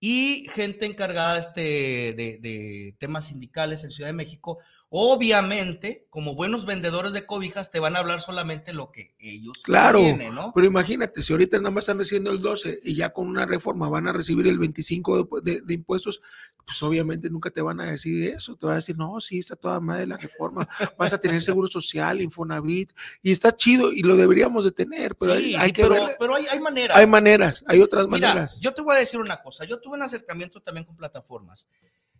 y 0.00 0.46
gente 0.50 0.84
encargada 0.84 1.38
este, 1.38 1.60
de, 1.62 2.38
de 2.40 2.96
temas 2.98 3.26
sindicales 3.26 3.82
en 3.84 3.90
Ciudad 3.92 4.08
de 4.10 4.14
México. 4.14 4.58
Obviamente, 4.88 6.06
como 6.10 6.34
buenos 6.34 6.64
vendedores 6.64 7.12
de 7.12 7.26
cobijas, 7.26 7.70
te 7.70 7.80
van 7.80 7.96
a 7.96 7.98
hablar 7.98 8.20
solamente 8.20 8.72
lo 8.72 8.92
que 8.92 9.14
ellos 9.18 9.58
Claro, 9.64 9.98
tienen, 9.98 10.34
¿no? 10.34 10.52
pero 10.54 10.66
imagínate, 10.66 11.22
si 11.22 11.32
ahorita 11.32 11.58
nada 11.58 11.70
más 11.70 11.82
están 11.82 11.98
recibiendo 11.98 12.30
el 12.30 12.40
12 12.40 12.80
y 12.84 12.94
ya 12.94 13.12
con 13.12 13.26
una 13.28 13.46
reforma 13.46 13.88
van 13.88 14.06
a 14.08 14.12
recibir 14.12 14.46
el 14.46 14.58
25 14.58 15.40
de, 15.42 15.52
de- 15.54 15.60
de 15.62 15.74
impuestos, 15.74 16.20
pues 16.64 16.82
obviamente 16.82 17.28
nunca 17.30 17.50
te 17.50 17.60
van 17.62 17.80
a 17.80 17.86
decir 17.90 18.22
eso, 18.30 18.56
te 18.56 18.66
van 18.66 18.74
a 18.74 18.76
decir, 18.76 18.96
no, 18.96 19.20
sí, 19.20 19.40
está 19.40 19.56
toda 19.56 19.80
madre 19.80 20.06
la 20.06 20.16
reforma, 20.18 20.68
vas 20.96 21.12
a 21.12 21.18
tener 21.20 21.42
seguro 21.42 21.66
social, 21.68 22.20
Infonavit, 22.20 22.92
y 23.22 23.32
está 23.32 23.56
chido 23.56 23.92
y 23.92 24.02
lo 24.02 24.16
deberíamos 24.16 24.64
de 24.64 24.72
tener, 24.72 25.14
pero 25.18 25.32
sí, 25.36 25.46
hay, 25.48 25.54
hay 25.56 25.66
sí, 25.68 25.72
que 25.72 25.82
pero, 25.82 25.94
ver- 25.94 26.16
pero 26.18 26.34
hay, 26.36 26.46
hay 26.46 26.60
maneras. 26.60 26.96
hay 26.96 27.06
maneras, 27.06 27.64
hay 27.66 27.80
otras 27.82 28.06
Mira, 28.08 28.28
maneras. 28.28 28.60
yo 28.60 28.72
te 28.72 28.82
voy 28.82 28.94
a 28.94 28.98
decir 29.00 29.20
una 29.20 29.42
cosa. 29.42 29.64
Yo 29.64 29.80
tuve 29.80 29.96
un 29.96 30.02
acercamiento 30.02 30.60
también 30.60 30.84
con 30.86 30.96
plataformas. 30.96 31.68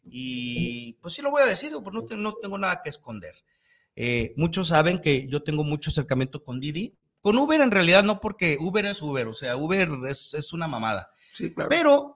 Y 0.09 0.95
pues 1.03 1.15
sí 1.15 1.23
lo 1.23 1.31
voy 1.31 1.43
a 1.43 1.47
decir, 1.47 1.73
pues 1.83 1.93
no, 1.95 2.05
te- 2.05 2.17
no 2.17 2.35
tengo 2.35 2.59
nada 2.59 2.81
que 2.83 2.89
esconder. 2.91 3.35
Eh, 3.95 4.33
muchos 4.37 4.69
saben 4.69 4.99
que 4.99 5.27
yo 5.29 5.43
tengo 5.43 5.65
mucho 5.65 5.91
acercamiento 5.91 6.43
con 6.45 6.61
Didi. 6.61 6.95
Con 7.21 7.37
Uber 7.39 7.61
en 7.61 7.71
realidad 7.71 8.05
no, 8.05 8.21
porque 8.21 8.57
Uber 8.61 8.85
es 8.87 9.03
Uber, 9.03 9.27
o 9.27 9.35
sea, 9.35 9.57
Uber 9.57 9.89
es, 10.09 10.33
es 10.35 10.53
una 10.53 10.69
mamada. 10.69 11.11
Sí, 11.35 11.53
claro. 11.53 11.71
Pero 11.71 12.15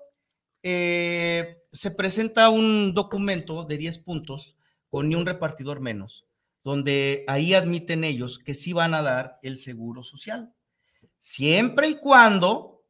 eh, 0.62 1.62
se 1.72 1.90
presenta 1.90 2.48
un 2.50 2.92
documento 2.94 3.64
de 3.64 3.76
10 3.78 3.98
puntos 3.98 4.56
con 4.88 5.08
ni 5.08 5.14
un 5.14 5.26
repartidor 5.26 5.80
menos, 5.80 6.26
donde 6.62 7.24
ahí 7.28 7.54
admiten 7.54 8.04
ellos 8.04 8.38
que 8.38 8.54
sí 8.54 8.72
van 8.72 8.92
a 8.94 9.02
dar 9.02 9.38
el 9.42 9.56
seguro 9.56 10.04
social, 10.04 10.52
siempre 11.18 11.88
y 11.88 11.94
cuando 11.96 12.82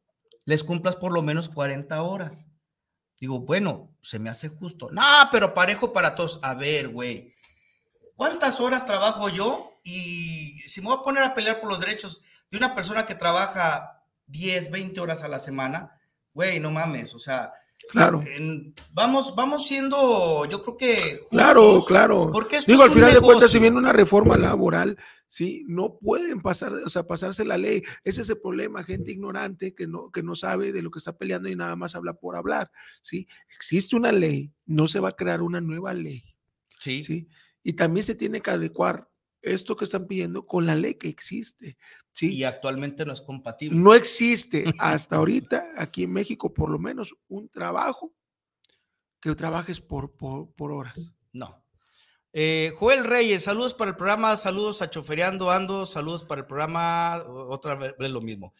les 0.45 0.63
cumplas 0.63 0.95
por 0.95 1.13
lo 1.13 1.21
menos 1.21 1.49
40 1.49 2.01
horas. 2.03 2.47
Digo, 3.21 3.39
bueno, 3.39 3.91
se 4.01 4.17
me 4.19 4.29
hace 4.31 4.49
justo. 4.49 4.89
No, 4.91 5.03
pero 5.31 5.53
parejo 5.53 5.93
para 5.93 6.15
todos. 6.15 6.39
A 6.41 6.55
ver, 6.55 6.89
güey, 6.89 7.33
¿cuántas 8.15 8.59
horas 8.59 8.85
trabajo 8.85 9.29
yo? 9.29 9.79
Y 9.83 10.59
si 10.65 10.81
me 10.81 10.87
voy 10.87 10.97
a 10.99 11.03
poner 11.03 11.23
a 11.23 11.33
pelear 11.35 11.61
por 11.61 11.69
los 11.69 11.79
derechos 11.79 12.21
de 12.49 12.57
una 12.57 12.73
persona 12.75 13.05
que 13.05 13.15
trabaja 13.15 14.03
10, 14.25 14.71
20 14.71 14.99
horas 14.99 15.21
a 15.23 15.27
la 15.27 15.39
semana, 15.39 15.99
güey, 16.33 16.59
no 16.59 16.71
mames, 16.71 17.13
o 17.13 17.19
sea, 17.19 17.53
Claro. 17.91 18.21
en- 18.25 18.73
vamos, 18.93 19.35
vamos 19.35 19.65
siendo, 19.67 20.45
yo 20.45 20.63
creo 20.63 20.77
que 20.77 20.93
justos, 21.19 21.29
Claro, 21.29 21.83
claro. 21.85 22.29
Porque 22.33 22.57
esto 22.57 22.71
Digo, 22.71 22.83
es 22.83 22.89
al 22.89 22.95
final 22.95 23.13
de 23.13 23.19
cuentas, 23.19 23.41
negocio. 23.41 23.49
si 23.49 23.59
viene 23.59 23.77
una 23.77 23.93
reforma 23.93 24.37
laboral, 24.37 24.97
sí, 25.31 25.63
no 25.65 25.97
pueden 25.97 26.41
pasar, 26.41 26.73
o 26.73 26.89
sea, 26.89 27.07
pasarse 27.07 27.45
la 27.45 27.57
ley. 27.57 27.83
Ese 28.03 28.21
es 28.21 28.29
el 28.29 28.39
problema, 28.39 28.83
gente 28.83 29.13
ignorante 29.13 29.73
que 29.73 29.87
no, 29.87 30.11
que 30.11 30.21
no 30.21 30.35
sabe 30.35 30.73
de 30.73 30.81
lo 30.81 30.91
que 30.91 30.99
está 30.99 31.17
peleando 31.17 31.47
y 31.47 31.55
nada 31.55 31.77
más 31.77 31.95
habla 31.95 32.13
por 32.13 32.35
hablar, 32.35 32.69
sí. 33.01 33.29
Existe 33.55 33.95
una 33.95 34.11
ley, 34.11 34.51
no 34.65 34.89
se 34.89 34.99
va 34.99 35.09
a 35.09 35.15
crear 35.15 35.41
una 35.41 35.61
nueva 35.61 35.93
ley, 35.93 36.25
Sí, 36.77 37.03
sí. 37.03 37.29
Y 37.63 37.73
también 37.73 38.03
se 38.03 38.15
tiene 38.15 38.41
que 38.41 38.49
adecuar 38.49 39.09
esto 39.41 39.77
que 39.77 39.85
están 39.85 40.05
pidiendo 40.05 40.45
con 40.45 40.65
la 40.65 40.75
ley 40.75 40.95
que 40.95 41.07
existe, 41.07 41.77
sí. 42.11 42.33
y 42.33 42.43
actualmente 42.43 43.05
no 43.05 43.13
es 43.13 43.21
compatible. 43.21 43.79
No 43.79 43.93
existe 43.93 44.65
hasta 44.79 45.15
ahorita 45.15 45.75
aquí 45.77 46.03
en 46.03 46.11
México, 46.11 46.53
por 46.53 46.69
lo 46.69 46.77
menos, 46.77 47.15
un 47.29 47.47
trabajo 47.47 48.13
que 49.21 49.33
trabajes 49.35 49.79
por, 49.79 50.11
por, 50.11 50.51
por 50.55 50.73
horas. 50.73 51.13
No. 51.31 51.63
Eh, 52.33 52.71
Joel 52.77 53.03
Reyes, 53.03 53.43
saludos 53.43 53.73
para 53.73 53.91
el 53.91 53.97
programa, 53.97 54.37
saludos 54.37 54.81
a 54.81 54.89
Chofereando 54.89 55.51
Ando, 55.51 55.85
saludos 55.85 56.23
para 56.23 56.41
el 56.41 56.47
programa, 56.47 57.23
otra 57.27 57.75
vez 57.75 58.09
lo 58.09 58.21
mismo. 58.21 58.53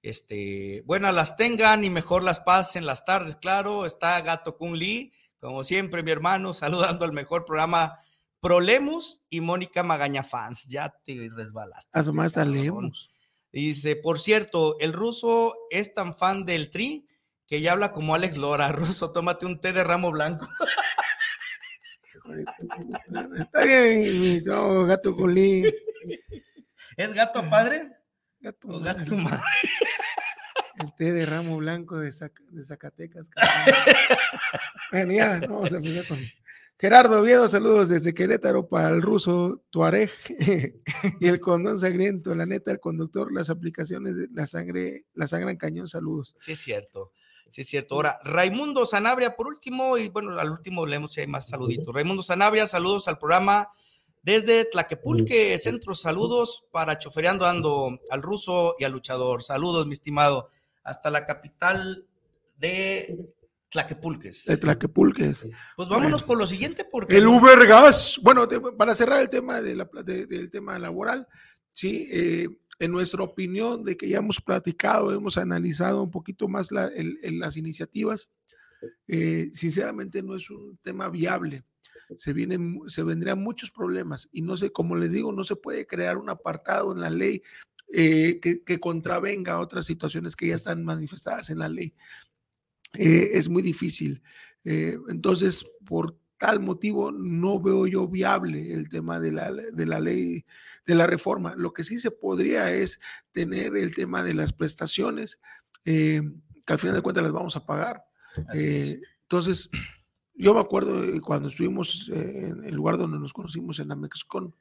Este, 0.00 0.82
buenas 0.86 1.14
las 1.14 1.36
tengan 1.36 1.84
y 1.84 1.90
mejor 1.90 2.24
las 2.24 2.40
pasen 2.40 2.86
las 2.86 3.04
tardes, 3.04 3.36
claro. 3.36 3.84
Está 3.84 4.20
Gato 4.22 4.56
Kun 4.56 4.78
Lee, 4.78 5.12
como 5.38 5.64
siempre, 5.64 6.02
mi 6.02 6.10
hermano, 6.10 6.54
saludando 6.54 7.04
al 7.04 7.12
mejor 7.12 7.44
programa 7.44 8.00
Prolemus 8.40 9.20
y 9.28 9.40
Mónica 9.40 9.82
Magaña 9.82 10.22
Fans. 10.22 10.68
Ya 10.68 10.94
te 11.04 11.28
resbalaste. 11.34 11.90
A 11.92 12.02
su 12.02 12.14
más. 12.14 12.32
Dice, 13.52 13.96
por 13.96 14.18
cierto, 14.18 14.78
el 14.78 14.92
ruso 14.92 15.54
es 15.70 15.94
tan 15.94 16.14
fan 16.14 16.44
del 16.44 16.70
tri 16.70 17.06
que 17.46 17.60
ya 17.60 17.72
habla 17.72 17.92
como 17.92 18.14
Alex 18.14 18.36
Lora. 18.36 18.72
Ruso, 18.72 19.10
tómate 19.10 19.46
un 19.46 19.60
té 19.60 19.72
de 19.72 19.84
ramo 19.84 20.10
blanco. 20.12 20.46
Hijo 22.14 22.17
de 22.17 22.17
tu 22.17 22.17
puta. 22.17 22.17
Está 23.38 23.64
bien, 23.64 24.20
mi 24.20 24.38
no, 24.44 24.84
gato 24.86 25.16
colín. 25.16 25.66
¿Es 26.96 27.12
gato 27.12 27.48
padre? 27.48 27.88
Gato, 28.40 28.68
o 28.68 28.80
madre. 28.80 29.00
gato 29.04 29.16
madre? 29.16 29.40
El 30.82 30.94
té 30.96 31.12
de 31.12 31.26
ramo 31.26 31.56
blanco 31.56 31.98
de, 31.98 32.10
Zac- 32.10 32.44
de 32.50 32.62
Zacatecas. 32.64 33.28
bueno, 34.92 35.12
ya, 35.12 35.38
no 35.40 35.54
vamos 35.54 35.72
a 35.72 35.76
empezar 35.76 36.06
con. 36.06 36.18
Gerardo 36.80 37.20
Oviedo, 37.20 37.48
saludos 37.48 37.88
desde 37.88 38.14
Querétaro 38.14 38.68
para 38.68 38.90
el 38.90 39.02
ruso 39.02 39.64
Tuareg 39.70 40.12
y 41.20 41.26
el 41.26 41.40
condón 41.40 41.80
sangriento. 41.80 42.32
La 42.36 42.46
neta, 42.46 42.70
el 42.70 42.78
conductor, 42.78 43.32
las 43.32 43.50
aplicaciones 43.50 44.16
de 44.16 44.28
la 44.32 44.46
sangre, 44.46 45.04
la 45.14 45.26
sangre 45.26 45.50
en 45.50 45.56
cañón, 45.56 45.88
saludos. 45.88 46.34
Sí, 46.38 46.52
es 46.52 46.60
cierto. 46.60 47.10
Sí, 47.48 47.62
es 47.62 47.68
cierto. 47.68 47.94
Ahora, 47.94 48.18
Raimundo 48.24 48.84
Sanabria, 48.86 49.34
por 49.36 49.46
último, 49.46 49.96
y 49.96 50.08
bueno, 50.08 50.38
al 50.38 50.50
último 50.50 50.84
leemos 50.86 51.12
si 51.12 51.20
hay 51.22 51.26
más 51.26 51.48
saluditos. 51.48 51.94
Raimundo 51.94 52.22
Sanabria, 52.22 52.66
saludos 52.66 53.08
al 53.08 53.18
programa 53.18 53.70
desde 54.22 54.64
Tlaquepulque, 54.66 55.56
Centro, 55.58 55.94
saludos 55.94 56.64
para 56.70 56.98
Chofereando 56.98 57.46
Ando, 57.46 57.98
al 58.10 58.20
ruso 58.22 58.74
y 58.78 58.84
al 58.84 58.92
luchador. 58.92 59.42
Saludos, 59.42 59.86
mi 59.86 59.94
estimado, 59.94 60.50
hasta 60.84 61.10
la 61.10 61.24
capital 61.24 62.04
de 62.58 63.16
Tlaquepulques. 63.70 64.44
De 64.46 64.56
Tlaquepulques. 64.56 65.46
Pues 65.76 65.88
vámonos 65.88 66.22
con 66.22 66.38
lo 66.38 66.46
siguiente, 66.46 66.84
porque 66.84 67.16
El 67.16 67.26
Uber 67.26 67.66
Gas. 67.66 68.18
Bueno, 68.22 68.46
te- 68.48 68.60
para 68.60 68.94
cerrar 68.94 69.20
el 69.20 69.30
tema 69.30 69.60
de 69.60 69.76
la, 69.76 69.88
de- 70.04 70.26
del 70.26 70.50
tema 70.50 70.78
laboral, 70.78 71.26
sí, 71.72 72.08
eh, 72.10 72.48
en 72.78 72.92
nuestra 72.92 73.22
opinión 73.24 73.84
de 73.84 73.96
que 73.96 74.08
ya 74.08 74.18
hemos 74.18 74.40
platicado, 74.40 75.12
hemos 75.12 75.36
analizado 75.36 76.02
un 76.02 76.10
poquito 76.10 76.48
más 76.48 76.70
la- 76.70 76.90
las 77.22 77.56
iniciativas, 77.56 78.30
eh, 79.08 79.50
sinceramente 79.52 80.22
no 80.22 80.36
es 80.36 80.50
un 80.50 80.78
tema 80.78 81.08
viable. 81.08 81.64
Se, 82.16 82.32
vienen, 82.32 82.80
se 82.86 83.02
vendrían 83.02 83.42
muchos 83.42 83.70
problemas 83.70 84.28
y 84.32 84.42
no 84.42 84.56
sé, 84.56 84.70
como 84.70 84.96
les 84.96 85.12
digo, 85.12 85.32
no 85.32 85.44
se 85.44 85.56
puede 85.56 85.86
crear 85.86 86.16
un 86.16 86.30
apartado 86.30 86.92
en 86.92 87.00
la 87.00 87.10
ley 87.10 87.42
eh, 87.92 88.38
que, 88.40 88.62
que 88.62 88.78
contravenga 88.78 89.60
otras 89.60 89.86
situaciones 89.86 90.36
que 90.36 90.48
ya 90.48 90.54
están 90.54 90.84
manifestadas 90.84 91.50
en 91.50 91.58
la 91.58 91.68
ley. 91.68 91.94
Eh, 92.94 93.30
es 93.34 93.48
muy 93.48 93.62
difícil. 93.62 94.22
Entonces, 94.64 95.64
por 95.86 96.18
tal 96.38 96.60
motivo, 96.60 97.10
no 97.10 97.60
veo 97.60 97.86
yo 97.86 98.06
viable 98.06 98.72
el 98.72 98.88
tema 98.88 99.18
de 99.20 99.32
la, 99.32 99.52
de 99.52 99.86
la 99.86 100.00
ley, 100.00 100.44
de 100.86 100.94
la 100.94 101.06
reforma. 101.06 101.54
Lo 101.56 101.72
que 101.72 101.84
sí 101.84 101.98
se 101.98 102.10
podría 102.10 102.70
es 102.70 103.00
tener 103.32 103.76
el 103.76 103.94
tema 103.94 104.22
de 104.22 104.34
las 104.34 104.52
prestaciones, 104.52 105.40
eh, 105.84 106.22
que 106.64 106.72
al 106.72 106.78
final 106.78 106.94
de 106.94 107.02
cuentas 107.02 107.24
las 107.24 107.32
vamos 107.32 107.56
a 107.56 107.66
pagar. 107.66 108.04
Eh, 108.54 109.00
entonces, 109.22 109.68
yo 110.34 110.54
me 110.54 110.60
acuerdo 110.60 111.02
eh, 111.02 111.20
cuando 111.20 111.48
estuvimos 111.48 112.08
en 112.14 112.64
el 112.64 112.74
lugar 112.74 112.96
donde 112.96 113.18
nos 113.18 113.32
conocimos 113.32 113.80
en 113.80 113.90
Amexcon, 113.90 114.54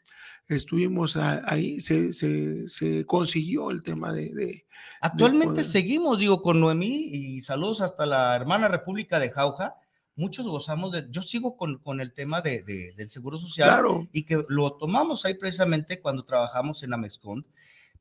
estuvimos 0.48 1.16
ahí, 1.16 1.80
se, 1.80 2.12
se, 2.14 3.06
consiguió 3.06 3.70
el 3.70 3.84
tema 3.84 4.12
de... 4.14 4.66
Actualmente 5.02 5.64
seguimos, 5.64 6.18
digo, 6.18 6.42
con 6.42 6.60
Noemí 6.60 7.10
y 7.12 7.42
saludos 7.42 7.82
hasta 7.82 8.08
la 8.08 8.36
hermana 8.36 8.68
República 8.68 9.20
de 9.20 9.30
Jauja. 9.30 9.76
Muchos 10.18 10.48
gozamos 10.48 10.92
de, 10.92 11.06
yo 11.12 11.22
sigo 11.22 11.56
con, 11.56 11.78
con 11.78 12.02
el 12.02 12.12
tema 12.12 12.42
de, 12.42 12.64
del 12.64 13.10
Seguro 13.10 13.38
Social 13.38 14.10
y 14.12 14.24
que 14.24 14.44
lo 14.50 14.74
tomamos 14.74 15.24
ahí 15.26 15.36
precisamente 15.36 16.02
cuando 16.02 16.26
trabajamos 16.26 16.82
en 16.82 16.92
Amexcon, 16.92 17.46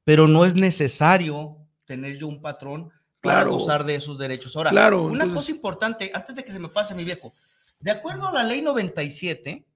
pero 0.03 0.27
no 0.27 0.47
es 0.47 0.55
necesario 0.55 1.59
tener 1.85 2.17
yo 2.17 2.27
un 2.27 2.41
patrón 2.41 2.91
para 3.21 3.45
gozar 3.45 3.85
de 3.85 3.97
esos 3.97 4.17
derechos. 4.17 4.57
Ahora, 4.57 4.71
claro, 4.71 5.03
una 5.03 5.33
cosa 5.33 5.51
importante, 5.51 6.11
antes 6.15 6.37
de 6.37 6.43
que 6.43 6.53
se 6.53 6.59
me 6.59 6.69
pase 6.69 6.95
mi 6.95 7.05
viejo, 7.05 7.35
de 7.81 7.91
acuerdo 7.91 8.27
a 8.29 8.33
la 8.33 8.45
ley 8.45 8.63
97, 8.63 9.67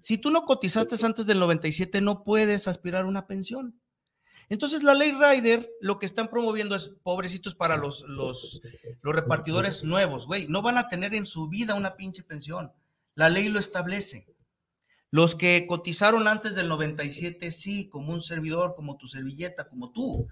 si 0.00 0.18
tú 0.18 0.30
no 0.30 0.42
cotizaste 0.42 0.94
antes 1.04 1.24
del 1.24 1.38
97, 1.38 2.02
no 2.02 2.24
puedes 2.24 2.68
aspirar 2.68 3.04
a 3.04 3.08
una 3.08 3.26
pensión. 3.26 3.74
Entonces, 4.48 4.82
la 4.82 4.94
ley 4.94 5.12
Rider 5.12 5.68
lo 5.80 5.98
que 5.98 6.06
están 6.06 6.28
promoviendo 6.28 6.76
es 6.76 6.92
pobrecitos 7.02 7.54
para 7.54 7.76
los, 7.76 8.02
los, 8.08 8.60
los 9.02 9.14
repartidores 9.14 9.84
nuevos, 9.84 10.26
güey. 10.26 10.46
No 10.48 10.62
van 10.62 10.78
a 10.78 10.88
tener 10.88 11.14
en 11.14 11.26
su 11.26 11.48
vida 11.48 11.74
una 11.74 11.96
pinche 11.96 12.22
pensión. 12.22 12.72
La 13.14 13.28
ley 13.28 13.48
lo 13.48 13.58
establece. 13.58 14.26
Los 15.10 15.34
que 15.34 15.66
cotizaron 15.66 16.28
antes 16.28 16.54
del 16.54 16.68
97, 16.68 17.50
sí, 17.50 17.88
como 17.88 18.12
un 18.12 18.22
servidor, 18.22 18.74
como 18.74 18.96
tu 18.96 19.08
servilleta, 19.08 19.68
como 19.68 19.90
tú. 19.90 20.28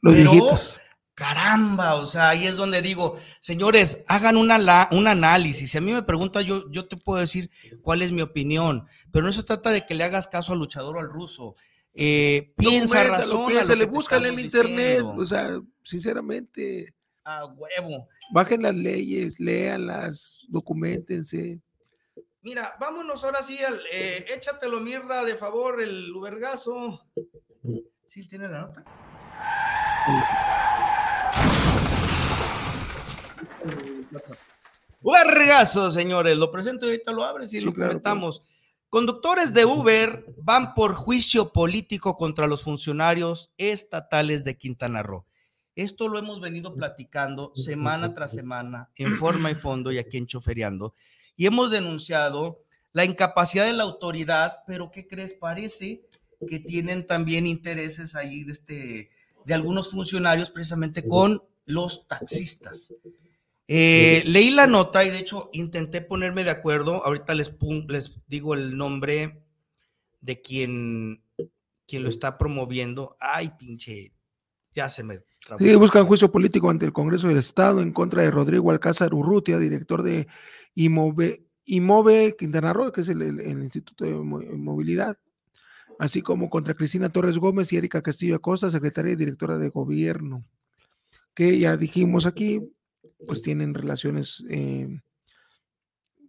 Los 0.00 0.14
viejitos 0.14 0.80
caramba, 1.14 1.94
o 1.94 2.06
sea, 2.06 2.30
ahí 2.30 2.46
es 2.46 2.56
donde 2.56 2.82
digo, 2.82 3.18
señores, 3.40 4.00
hagan 4.08 4.36
una 4.36 4.88
un 4.92 5.06
análisis. 5.06 5.70
Si 5.70 5.78
a 5.78 5.80
mí 5.80 5.92
me 5.92 6.02
pregunta, 6.02 6.40
yo, 6.40 6.70
yo 6.70 6.88
te 6.88 6.96
puedo 6.96 7.20
decir 7.20 7.50
cuál 7.82 8.02
es 8.02 8.12
mi 8.12 8.22
opinión, 8.22 8.86
pero 9.12 9.26
no 9.26 9.32
se 9.32 9.42
trata 9.42 9.70
de 9.70 9.84
que 9.86 9.94
le 9.94 10.04
hagas 10.04 10.26
caso 10.26 10.52
al 10.52 10.58
luchador 10.58 10.96
o 10.96 11.00
al 11.00 11.08
ruso. 11.08 11.56
Eh, 11.94 12.52
piensa, 12.56 13.04
razón. 13.04 13.52
Se 13.64 13.76
le 13.76 13.86
busca 13.86 14.16
en 14.16 14.26
el 14.26 14.40
internet, 14.40 15.02
o 15.02 15.26
sea, 15.26 15.60
sinceramente. 15.82 16.94
A 17.24 17.44
huevo. 17.46 18.08
Bajen 18.32 18.62
las 18.62 18.74
leyes, 18.74 19.38
léanlas, 19.38 20.46
documentense. 20.48 21.60
Mira, 22.42 22.74
vámonos 22.80 23.22
ahora 23.22 23.42
sí 23.42 23.58
al, 23.62 23.78
eh, 23.92 24.24
échatelo, 24.34 24.80
Mirra, 24.80 25.24
de 25.24 25.36
favor, 25.36 25.80
el 25.80 26.12
Ubergazo. 26.12 27.06
¿Sí 28.06 28.26
tiene 28.26 28.48
la 28.48 28.62
nota? 28.62 28.84
Ubergazo, 35.00 35.90
señores, 35.90 36.36
lo 36.36 36.50
presento 36.50 36.86
y 36.86 36.90
ahorita 36.90 37.12
lo 37.12 37.24
abres 37.24 37.52
y 37.54 37.60
lo 37.60 37.72
comentamos. 37.72 38.51
Conductores 38.92 39.54
de 39.54 39.64
Uber 39.64 40.26
van 40.42 40.74
por 40.74 40.92
juicio 40.92 41.50
político 41.50 42.14
contra 42.14 42.46
los 42.46 42.62
funcionarios 42.62 43.50
estatales 43.56 44.44
de 44.44 44.58
Quintana 44.58 45.02
Roo. 45.02 45.24
Esto 45.74 46.08
lo 46.08 46.18
hemos 46.18 46.42
venido 46.42 46.74
platicando 46.74 47.52
semana 47.56 48.12
tras 48.12 48.32
semana 48.32 48.90
en 48.96 49.16
forma 49.16 49.50
y 49.50 49.54
fondo 49.54 49.92
y 49.92 49.96
aquí 49.96 50.18
en 50.18 50.26
Choferiando. 50.26 50.94
Y 51.38 51.46
hemos 51.46 51.70
denunciado 51.70 52.64
la 52.92 53.06
incapacidad 53.06 53.64
de 53.64 53.72
la 53.72 53.84
autoridad, 53.84 54.58
pero 54.66 54.90
¿qué 54.90 55.08
crees? 55.08 55.32
Parece 55.32 56.02
que 56.46 56.58
tienen 56.58 57.06
también 57.06 57.46
intereses 57.46 58.14
ahí 58.14 58.44
de, 58.44 58.52
este, 58.52 59.10
de 59.46 59.54
algunos 59.54 59.90
funcionarios 59.90 60.50
precisamente 60.50 61.08
con 61.08 61.42
los 61.64 62.06
taxistas. 62.06 62.92
Eh, 63.74 64.22
leí 64.26 64.50
la 64.50 64.66
nota 64.66 65.02
y 65.02 65.08
de 65.10 65.18
hecho 65.18 65.48
intenté 65.54 66.02
ponerme 66.02 66.44
de 66.44 66.50
acuerdo. 66.50 67.02
Ahorita 67.06 67.34
les, 67.34 67.56
les 67.88 68.20
digo 68.26 68.52
el 68.52 68.76
nombre 68.76 69.46
de 70.20 70.42
quien, 70.42 71.22
quien 71.86 72.02
lo 72.02 72.10
está 72.10 72.36
promoviendo. 72.36 73.16
Ay, 73.18 73.50
pinche, 73.58 74.12
ya 74.74 74.90
se 74.90 75.02
me... 75.02 75.20
Sí, 75.58 75.74
buscan 75.74 76.06
juicio 76.06 76.30
político 76.30 76.68
ante 76.68 76.84
el 76.84 76.92
Congreso 76.92 77.28
del 77.28 77.38
Estado 77.38 77.80
en 77.80 77.92
contra 77.92 78.20
de 78.20 78.30
Rodrigo 78.30 78.70
Alcázar 78.70 79.14
Urrutia, 79.14 79.58
director 79.58 80.02
de 80.02 80.28
Imove, 80.74 81.46
Imove 81.64 82.36
Quintana 82.38 82.74
Roo, 82.74 82.92
que 82.92 83.00
es 83.00 83.08
el, 83.08 83.22
Instituto 83.62 84.04
de 84.04 84.12
Movilidad, 84.12 85.16
así 85.98 86.20
como 86.20 86.50
contra 86.50 86.74
Cristina 86.74 87.08
Torres 87.08 87.38
Gómez 87.38 87.72
y 87.72 87.78
Erika 87.78 88.02
Castillo 88.02 88.36
Acosta, 88.36 88.70
secretaria 88.70 89.14
y 89.14 89.16
directora 89.16 89.56
de 89.56 89.70
gobierno, 89.70 90.44
que 91.34 91.58
ya 91.58 91.78
dijimos 91.78 92.26
aquí, 92.26 92.60
pues 93.26 93.42
tienen 93.42 93.74
relaciones 93.74 94.44
eh, 94.48 95.00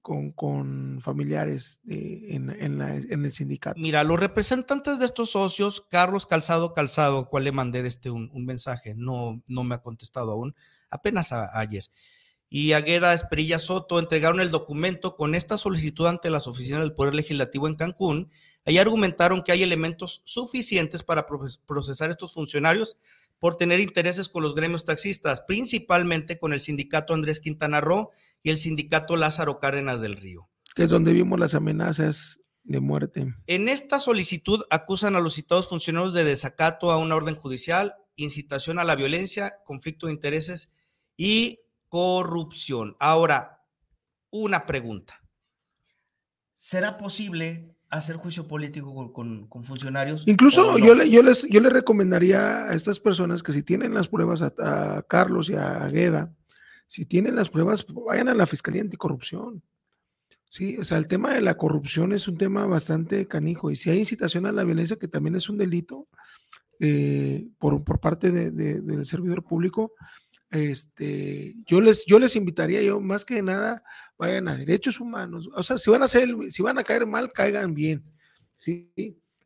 con, 0.03 0.99
familiares 1.01 1.79
en, 1.87 2.49
el 2.49 3.31
sindicato. 3.31 3.79
Mira, 3.79 4.03
los 4.03 4.19
representantes 4.19 4.99
de 4.99 5.05
estos 5.05 5.31
socios, 5.31 5.85
Carlos 5.89 6.27
Calzado 6.27 6.73
Calzado, 6.73 7.29
cual 7.29 7.45
le 7.45 7.51
mandé 7.53 7.81
de 7.81 7.87
este 7.87 8.09
un, 8.09 8.45
mensaje, 8.45 8.93
no, 8.95 9.41
no 9.47 9.63
me 9.63 9.75
ha 9.75 9.81
contestado 9.81 10.31
aún, 10.33 10.55
apenas 10.89 11.31
ayer. 11.31 11.85
Y 12.49 12.73
Agueda 12.73 13.13
Esperilla 13.13 13.57
Soto 13.57 13.97
entregaron 13.97 14.39
el 14.41 14.51
documento 14.51 15.15
con 15.15 15.35
esta 15.35 15.57
solicitud 15.57 16.05
ante 16.05 16.29
las 16.29 16.47
oficinas 16.47 16.81
del 16.81 16.93
Poder 16.93 17.15
Legislativo 17.15 17.67
en 17.67 17.75
Cancún. 17.75 18.29
Ahí 18.65 18.77
argumentaron 18.77 19.41
que 19.41 19.53
hay 19.53 19.63
elementos 19.63 20.21
suficientes 20.25 21.01
para 21.01 21.25
procesar 21.25 22.09
estos 22.09 22.33
funcionarios 22.33 22.97
por 23.43 23.57
tener 23.57 23.81
intereses 23.81 24.29
con 24.29 24.41
los 24.41 24.55
gremios 24.55 24.85
taxistas, 24.85 25.41
principalmente 25.41 26.39
con 26.39 26.53
el 26.53 26.61
sindicato 26.61 27.13
Andrés 27.13 27.41
Quintana 27.41 27.81
Roo 27.81 28.11
y 28.41 28.51
el 28.51 28.55
sindicato 28.55 29.17
Lázaro 29.17 29.59
Cárdenas 29.59 29.99
del 29.99 30.15
Río. 30.15 30.49
Que 30.73 30.83
es 30.83 30.89
donde 30.89 31.11
vimos 31.11 31.37
las 31.37 31.53
amenazas 31.53 32.39
de 32.63 32.79
muerte. 32.79 33.35
En 33.47 33.67
esta 33.67 33.99
solicitud 33.99 34.63
acusan 34.69 35.17
a 35.17 35.19
los 35.19 35.33
citados 35.33 35.67
funcionarios 35.67 36.13
de 36.13 36.23
desacato 36.23 36.89
a 36.89 36.97
una 36.97 37.17
orden 37.17 37.35
judicial, 37.35 37.95
incitación 38.15 38.79
a 38.79 38.85
la 38.85 38.95
violencia, 38.95 39.57
conflicto 39.65 40.07
de 40.07 40.13
intereses 40.13 40.71
y 41.17 41.59
corrupción. 41.89 42.95
Ahora, 42.97 43.65
una 44.29 44.65
pregunta. 44.65 45.21
¿Será 46.55 46.95
posible 46.95 47.72
hacer 47.97 48.15
juicio 48.15 48.47
político 48.47 49.13
con, 49.13 49.47
funcionarios. 49.63 50.27
Incluso 50.27 50.77
yo, 50.79 50.95
le, 50.95 51.09
yo, 51.09 51.21
les, 51.21 51.47
yo 51.47 51.59
le 51.59 51.69
recomendaría 51.69 52.65
a 52.65 52.73
estas 52.73 52.99
personas 52.99 53.43
que 53.43 53.53
si 53.53 53.61
tienen 53.61 53.93
las 53.93 54.07
pruebas, 54.07 54.41
a, 54.41 55.03
Carlos 55.07 55.49
y 55.49 55.55
a 55.55 55.87
Gueda, 55.87 56.33
si 56.87 57.05
tienen 57.05 57.35
las 57.35 57.49
pruebas, 57.49 57.85
vayan 57.87 58.29
a 58.29 58.33
la 58.33 58.47
Fiscalía 58.47 58.81
Anticorrupción. 58.81 59.61
Sí, 60.49 60.77
o 60.77 60.83
sea, 60.83 60.97
el 60.97 61.07
tema 61.07 61.33
de 61.33 61.41
la 61.41 61.55
corrupción 61.55 62.13
es 62.13 62.27
un 62.27 62.37
tema 62.37 62.65
bastante 62.65 63.27
canijo. 63.27 63.71
Y 63.71 63.75
si 63.75 63.89
hay 63.89 63.99
incitación 63.99 64.45
a 64.45 64.51
la 64.51 64.63
violencia, 64.63 64.97
que 64.97 65.07
también 65.07 65.35
es 65.35 65.49
un 65.49 65.57
delito 65.57 66.07
eh, 66.79 67.47
por, 67.59 67.83
por, 67.83 67.99
parte 67.99 68.31
del 68.31 69.05
servidor 69.05 69.43
público, 69.43 69.93
este, 70.53 71.55
yo 71.65 71.81
les, 71.81 72.05
yo 72.05 72.19
les 72.19 72.35
invitaría, 72.35 72.81
yo 72.81 73.01
más 73.01 73.25
que 73.25 73.41
nada, 73.41 73.83
vayan 74.17 74.47
a 74.47 74.55
derechos 74.55 74.99
humanos. 74.99 75.49
O 75.55 75.63
sea, 75.63 75.77
si 75.77 75.89
van 75.89 76.03
a 76.03 76.05
hacer, 76.05 76.29
si 76.49 76.61
van 76.61 76.77
a 76.77 76.83
caer 76.83 77.05
mal, 77.05 77.31
caigan 77.31 77.73
bien. 77.73 78.03
Sí, 78.55 78.91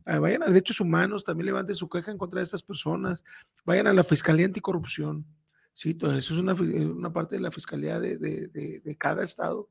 ah, 0.05 0.19
vayan 0.19 0.43
a 0.43 0.47
derechos 0.47 0.79
humanos, 0.79 1.23
también 1.23 1.47
levanten 1.47 1.75
su 1.75 1.89
queja 1.89 2.11
en 2.11 2.17
contra 2.17 2.39
de 2.39 2.43
estas 2.43 2.61
personas, 2.61 3.23
vayan 3.65 3.87
a 3.87 3.93
la 3.93 4.03
Fiscalía 4.03 4.45
Anticorrupción. 4.45 5.25
Sí, 5.73 5.93
todo 5.93 6.15
eso 6.15 6.33
es 6.33 6.39
una, 6.39 6.53
una 6.53 7.13
parte 7.13 7.35
de 7.35 7.41
la 7.41 7.51
Fiscalía 7.51 7.99
de, 7.99 8.17
de, 8.17 8.47
de 8.83 8.97
cada 8.97 9.23
estado 9.23 9.69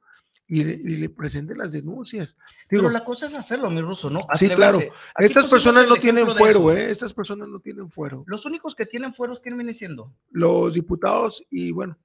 y 0.48 0.62
le, 0.64 1.08
presente 1.08 1.54
las 1.56 1.72
denuncias. 1.72 2.36
Pero 2.68 2.88
la 2.88 3.04
cosa 3.04 3.26
es 3.26 3.34
hacerlo, 3.34 3.70
mi 3.70 3.80
ruso, 3.80 4.10
¿no? 4.10 4.20
Sí, 4.34 4.48
claro. 4.48 4.78
Estas 5.18 5.46
personas 5.46 5.88
no 5.88 5.96
tienen 5.96 6.28
fuero, 6.28 6.70
¿eh? 6.72 6.90
Estas 6.90 7.12
personas 7.12 7.48
no 7.48 7.58
tienen 7.60 7.90
fuero. 7.90 8.24
Los 8.26 8.46
únicos 8.46 8.74
que 8.74 8.86
tienen 8.86 9.12
fueros, 9.12 9.40
¿quién 9.40 9.56
viene 9.56 9.72
siendo? 9.72 10.12
Los 10.30 10.74
diputados 10.74 11.44
y, 11.50 11.72
bueno, 11.72 11.98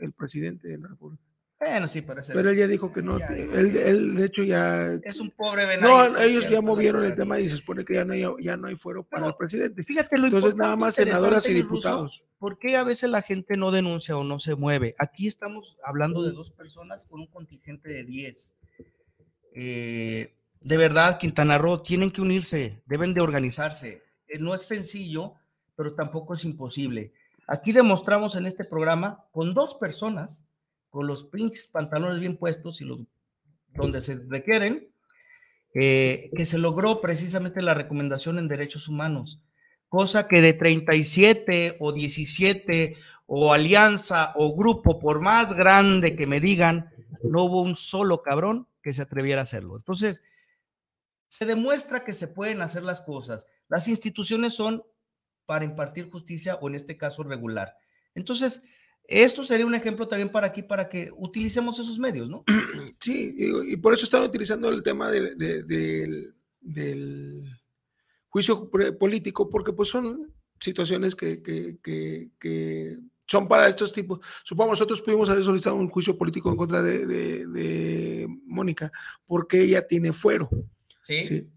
el 0.00 0.12
presidente 0.12 0.68
de 0.68 0.78
la 0.78 0.88
República. 0.88 1.22
Bueno, 1.58 1.88
sí, 1.88 2.02
parece. 2.02 2.34
Pero 2.34 2.50
él 2.50 2.56
ya 2.56 2.66
dijo 2.66 2.92
que 2.92 3.00
no. 3.00 3.16
él, 3.16 3.76
él, 3.76 4.14
de 4.14 4.26
hecho, 4.26 4.42
ya. 4.42 4.92
Es 5.02 5.20
un 5.20 5.30
pobre 5.30 5.64
venado. 5.64 6.10
No, 6.10 6.20
ellos 6.20 6.48
ya 6.50 6.60
movieron 6.60 7.04
el 7.04 7.16
tema 7.16 7.40
y 7.40 7.48
se 7.48 7.56
supone 7.56 7.84
que 7.84 7.94
ya 7.94 8.04
no 8.04 8.12
hay, 8.12 8.26
ya 8.42 8.56
no 8.56 8.68
hay 8.68 8.76
fuero 8.76 9.04
para 9.04 9.28
el 9.28 9.34
presidente. 9.34 9.82
Fíjate 9.82 10.18
lo 10.18 10.26
Entonces, 10.26 10.54
nada 10.54 10.76
más 10.76 10.96
senadoras 10.96 11.48
y 11.48 11.54
diputados. 11.54 12.22
¿Por 12.38 12.58
qué 12.58 12.76
a 12.76 12.84
veces 12.84 13.08
la 13.08 13.22
gente 13.22 13.56
no 13.56 13.70
denuncia 13.70 14.18
o 14.18 14.24
no 14.24 14.38
se 14.38 14.54
mueve? 14.54 14.94
Aquí 14.98 15.26
estamos 15.26 15.78
hablando 15.82 16.22
de 16.22 16.32
dos 16.32 16.50
personas 16.50 17.04
con 17.04 17.20
un 17.20 17.26
contingente 17.28 17.90
de 17.90 18.04
10. 18.04 18.54
Eh, 19.54 20.34
de 20.60 20.76
verdad, 20.76 21.18
Quintana 21.18 21.56
Roo, 21.56 21.80
tienen 21.80 22.10
que 22.10 22.20
unirse, 22.20 22.82
deben 22.84 23.14
de 23.14 23.22
organizarse. 23.22 24.02
Eh, 24.28 24.38
no 24.38 24.54
es 24.54 24.62
sencillo, 24.62 25.34
pero 25.74 25.94
tampoco 25.94 26.34
es 26.34 26.44
imposible. 26.44 27.12
Aquí 27.46 27.72
demostramos 27.72 28.34
en 28.36 28.44
este 28.44 28.64
programa 28.64 29.24
con 29.30 29.54
dos 29.54 29.74
personas 29.76 30.42
con 30.96 31.06
los 31.06 31.24
pinches 31.24 31.66
pantalones 31.66 32.20
bien 32.20 32.38
puestos 32.38 32.80
y 32.80 32.86
los 32.86 33.00
donde 33.74 34.00
se 34.00 34.18
requieren, 34.30 34.88
eh, 35.74 36.30
que 36.34 36.46
se 36.46 36.56
logró 36.56 37.02
precisamente 37.02 37.60
la 37.60 37.74
recomendación 37.74 38.38
en 38.38 38.48
derechos 38.48 38.88
humanos, 38.88 39.42
cosa 39.90 40.26
que 40.26 40.40
de 40.40 40.54
37 40.54 41.76
o 41.80 41.92
17 41.92 42.96
o 43.26 43.52
alianza 43.52 44.32
o 44.36 44.56
grupo, 44.56 44.98
por 44.98 45.20
más 45.20 45.54
grande 45.54 46.16
que 46.16 46.26
me 46.26 46.40
digan, 46.40 46.90
no 47.22 47.44
hubo 47.44 47.60
un 47.60 47.76
solo 47.76 48.22
cabrón 48.22 48.66
que 48.82 48.94
se 48.94 49.02
atreviera 49.02 49.42
a 49.42 49.44
hacerlo. 49.44 49.76
Entonces, 49.76 50.22
se 51.28 51.44
demuestra 51.44 52.04
que 52.04 52.14
se 52.14 52.26
pueden 52.26 52.62
hacer 52.62 52.84
las 52.84 53.02
cosas. 53.02 53.46
Las 53.68 53.86
instituciones 53.86 54.54
son 54.54 54.82
para 55.44 55.66
impartir 55.66 56.08
justicia 56.08 56.54
o 56.54 56.70
en 56.70 56.74
este 56.74 56.96
caso 56.96 57.22
regular. 57.22 57.76
Entonces, 58.14 58.62
esto 59.08 59.44
sería 59.44 59.66
un 59.66 59.74
ejemplo 59.74 60.08
también 60.08 60.28
para 60.28 60.48
aquí, 60.48 60.62
para 60.62 60.88
que 60.88 61.10
utilicemos 61.16 61.78
esos 61.78 61.98
medios, 61.98 62.28
¿no? 62.28 62.44
Sí, 63.00 63.34
y 63.68 63.76
por 63.76 63.94
eso 63.94 64.04
están 64.04 64.22
utilizando 64.22 64.68
el 64.68 64.82
tema 64.82 65.10
del, 65.10 65.36
del, 65.36 66.34
juicio 68.28 68.70
político, 68.98 69.48
porque 69.48 69.72
pues 69.72 69.88
son 69.88 70.32
situaciones 70.60 71.14
que, 71.14 71.42
que, 71.42 71.78
que, 72.38 72.98
son 73.26 73.48
para 73.48 73.68
estos 73.68 73.92
tipos. 73.92 74.20
Supongo 74.44 74.70
nosotros 74.70 75.02
pudimos 75.02 75.28
haber 75.30 75.44
solicitado 75.44 75.76
un 75.76 75.88
juicio 75.88 76.16
político 76.16 76.50
en 76.50 76.56
contra 76.56 76.82
de, 76.82 77.06
de 77.06 78.26
Mónica, 78.44 78.92
porque 79.26 79.62
ella 79.62 79.86
tiene 79.86 80.12
fuero. 80.12 80.48
¿Sí? 81.02 81.48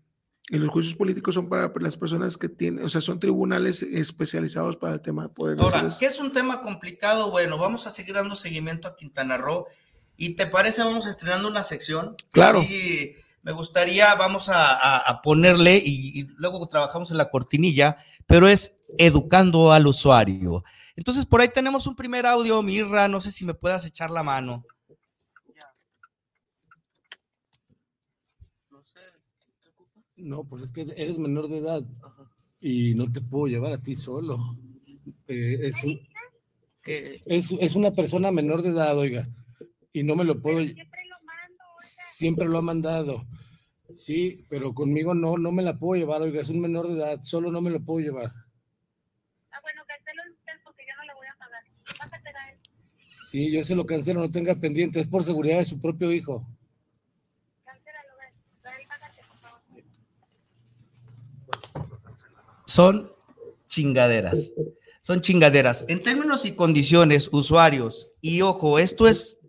Y 0.50 0.58
los 0.58 0.70
juicios 0.70 0.96
políticos 0.96 1.36
son 1.36 1.48
para 1.48 1.72
las 1.80 1.96
personas 1.96 2.36
que 2.36 2.50
tienen, 2.50 2.84
o 2.84 2.90
sea, 2.90 3.02
son 3.02 3.20
tribunales 3.20 3.84
especializados 3.84 4.78
para 4.78 4.94
el 4.94 5.02
tema 5.02 5.24
de 5.24 5.30
poder. 5.30 5.60
Ahora, 5.60 5.96
¿qué 6.00 6.08
es 6.08 6.20
un 6.20 6.32
tema 6.32 6.62
complicado? 6.64 7.30
Bueno, 7.30 7.60
vamos 7.60 7.86
a 7.86 7.92
seguir 7.92 8.16
dando 8.16 8.36
seguimiento 8.36 8.88
a 8.88 8.96
Quintana 8.96 9.38
Roo. 9.38 9.68
¿Y 10.18 10.36
te 10.36 10.48
parece, 10.48 10.84
vamos 10.84 11.06
estrenando 11.06 11.48
una 11.48 11.62
sección? 11.62 12.16
Claro. 12.32 12.64
Y 12.64 13.16
me 13.44 13.52
gustaría, 13.52 14.16
vamos 14.16 14.50
a, 14.52 15.22
ponerle, 15.24 15.78
y, 15.78 16.28
luego 16.36 16.68
trabajamos 16.68 17.12
en 17.12 17.18
la 17.18 17.30
cortinilla, 17.30 17.98
pero 18.28 18.48
es 18.48 18.76
educando 18.98 19.72
al 19.72 19.88
usuario. 19.88 20.64
Entonces, 20.96 21.26
por 21.26 21.42
ahí 21.42 21.48
tenemos 21.48 21.88
un 21.88 21.96
primer 21.96 22.26
audio, 22.26 22.62
Mirra, 22.62 23.08
no 23.08 23.22
sé 23.22 23.32
si 23.32 23.46
me 23.46 23.54
puedas 23.54 23.86
echar 23.86 24.12
la 24.12 24.24
mano. 24.24 24.66
No, 30.22 30.44
pues 30.44 30.62
es 30.62 30.72
que 30.72 30.82
eres 30.82 31.18
menor 31.18 31.48
de 31.48 31.58
edad 31.58 31.84
y 32.60 32.94
no 32.96 33.12
te 33.12 33.22
puedo 33.22 33.48
llevar 33.48 33.74
a 33.74 33.82
ti 33.82 33.96
solo. 33.96 34.38
Eh, 35.28 35.68
es, 35.68 35.86
es, 37.26 37.52
es, 37.52 37.76
una 37.76 37.92
persona 37.92 38.32
menor 38.32 38.62
de 38.62 38.70
edad, 38.70 38.98
oiga, 38.98 39.28
y 39.94 40.04
no 40.04 40.16
me 40.16 40.24
lo 40.24 40.42
puedo. 40.42 40.60
Siempre 40.60 41.02
lo 41.06 41.26
mando. 41.26 41.64
Siempre 41.80 42.48
lo 42.48 42.58
ha 42.58 42.62
mandado. 42.62 43.26
Sí, 43.96 44.46
pero 44.50 44.74
conmigo 44.74 45.14
no, 45.14 45.38
no 45.38 45.52
me 45.52 45.64
la 45.64 45.78
puedo 45.78 46.00
llevar, 46.00 46.22
oiga, 46.22 46.42
es 46.42 46.50
un 46.50 46.62
menor 46.62 46.88
de 46.88 46.96
edad, 46.96 47.20
solo 47.24 47.52
no 47.52 47.62
me 47.62 47.70
lo 47.70 47.84
puedo 47.84 48.00
llevar. 48.00 48.32
Ah, 49.52 49.60
bueno, 49.62 49.82
cancelo 49.88 50.22
usted 50.32 50.54
porque 50.64 50.84
yo 50.88 50.96
no 50.98 51.06
le 51.06 51.14
voy 51.16 51.28
a 51.28 51.38
pagar. 51.38 51.64
A 52.36 52.52
él. 52.52 52.60
Sí, 53.30 53.52
yo 53.52 53.64
se 53.64 53.76
lo 53.76 53.86
cancelo, 53.86 54.20
no 54.20 54.32
tenga 54.32 54.56
pendiente, 54.56 55.00
es 55.00 55.08
por 55.08 55.24
seguridad 55.24 55.58
de 55.58 55.66
su 55.66 55.82
propio 55.82 56.12
hijo. 56.12 56.48
Son 62.70 63.12
chingaderas. 63.68 64.52
Son 65.02 65.22
chingaderas. 65.22 65.86
En 65.88 66.04
términos 66.04 66.46
y 66.46 66.52
condiciones, 66.52 67.30
usuarios, 67.32 68.10
y 68.22 68.42
ojo, 68.42 68.78
esto 68.78 69.08
es 69.08 69.40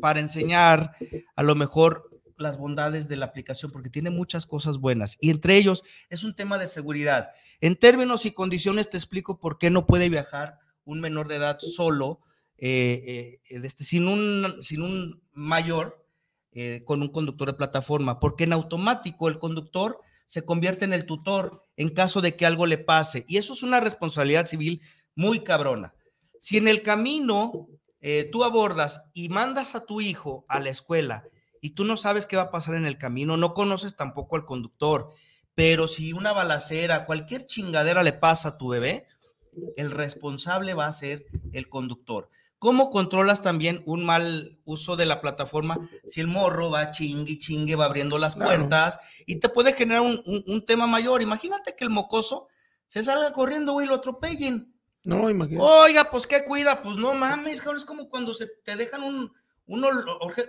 para 0.00 0.20
enseñar 0.20 0.94
a 1.34 1.42
lo 1.42 1.56
mejor 1.56 2.08
las 2.36 2.56
bondades 2.56 3.08
de 3.08 3.16
la 3.16 3.26
aplicación, 3.26 3.72
porque 3.72 3.90
tiene 3.90 4.10
muchas 4.10 4.46
cosas 4.46 4.78
buenas, 4.78 5.16
y 5.20 5.30
entre 5.30 5.56
ellos 5.56 5.82
es 6.08 6.22
un 6.22 6.36
tema 6.36 6.56
de 6.56 6.68
seguridad. 6.68 7.30
En 7.60 7.74
términos 7.74 8.26
y 8.26 8.30
condiciones 8.30 8.88
te 8.88 8.96
explico 8.96 9.40
por 9.40 9.58
qué 9.58 9.70
no 9.70 9.84
puede 9.84 10.08
viajar 10.08 10.58
un 10.84 11.00
menor 11.00 11.26
de 11.26 11.36
edad 11.36 11.58
solo, 11.58 12.20
eh, 12.58 13.40
eh, 13.50 13.58
este, 13.64 13.82
sin, 13.82 14.06
un, 14.06 14.62
sin 14.62 14.82
un 14.82 15.20
mayor, 15.32 16.06
eh, 16.52 16.82
con 16.84 17.02
un 17.02 17.08
conductor 17.08 17.48
de 17.48 17.54
plataforma, 17.54 18.20
porque 18.20 18.44
en 18.44 18.52
automático 18.52 19.28
el 19.28 19.38
conductor 19.38 20.00
se 20.26 20.44
convierte 20.44 20.84
en 20.84 20.92
el 20.92 21.06
tutor 21.06 21.67
en 21.78 21.88
caso 21.88 22.20
de 22.20 22.36
que 22.36 22.44
algo 22.44 22.66
le 22.66 22.76
pase. 22.76 23.24
Y 23.28 23.38
eso 23.38 23.54
es 23.54 23.62
una 23.62 23.80
responsabilidad 23.80 24.44
civil 24.44 24.82
muy 25.14 25.40
cabrona. 25.40 25.94
Si 26.40 26.56
en 26.56 26.68
el 26.68 26.82
camino 26.82 27.68
eh, 28.00 28.28
tú 28.30 28.44
abordas 28.44 29.04
y 29.14 29.28
mandas 29.28 29.74
a 29.74 29.86
tu 29.86 30.00
hijo 30.00 30.44
a 30.48 30.60
la 30.60 30.70
escuela 30.70 31.24
y 31.62 31.70
tú 31.70 31.84
no 31.84 31.96
sabes 31.96 32.26
qué 32.26 32.36
va 32.36 32.42
a 32.42 32.50
pasar 32.50 32.74
en 32.74 32.84
el 32.84 32.98
camino, 32.98 33.36
no 33.36 33.54
conoces 33.54 33.96
tampoco 33.96 34.36
al 34.36 34.44
conductor, 34.44 35.10
pero 35.54 35.88
si 35.88 36.12
una 36.12 36.32
balacera, 36.32 37.06
cualquier 37.06 37.46
chingadera 37.46 38.02
le 38.02 38.12
pasa 38.12 38.50
a 38.50 38.58
tu 38.58 38.68
bebé, 38.68 39.06
el 39.76 39.92
responsable 39.92 40.74
va 40.74 40.86
a 40.86 40.92
ser 40.92 41.26
el 41.52 41.68
conductor. 41.68 42.28
¿Cómo 42.58 42.90
controlas 42.90 43.40
también 43.40 43.82
un 43.86 44.04
mal 44.04 44.58
uso 44.64 44.96
de 44.96 45.06
la 45.06 45.20
plataforma 45.20 45.78
si 46.06 46.20
el 46.20 46.26
morro 46.26 46.70
va 46.70 46.90
chingue, 46.90 47.38
chingue, 47.38 47.76
va 47.76 47.84
abriendo 47.84 48.18
las 48.18 48.34
puertas 48.34 48.98
y 49.26 49.36
te 49.36 49.48
puede 49.48 49.74
generar 49.74 50.02
un, 50.02 50.64
tema 50.66 50.88
mayor? 50.88 51.22
Imagínate 51.22 51.76
que 51.76 51.84
el 51.84 51.90
mocoso 51.90 52.48
se 52.86 53.04
salga 53.04 53.32
corriendo, 53.32 53.74
güey, 53.74 53.86
y 53.86 53.88
lo 53.88 53.94
atropellen. 53.96 54.74
No, 55.04 55.30
imagínate. 55.30 55.64
Oiga, 55.64 56.10
pues 56.10 56.26
qué 56.26 56.44
cuida, 56.44 56.82
pues 56.82 56.96
no 56.96 57.14
mames, 57.14 57.60
cabrón, 57.60 57.76
es 57.76 57.84
como 57.84 58.08
cuando 58.08 58.34
se 58.34 58.48
te 58.64 58.74
dejan 58.74 59.04
un, 59.04 59.32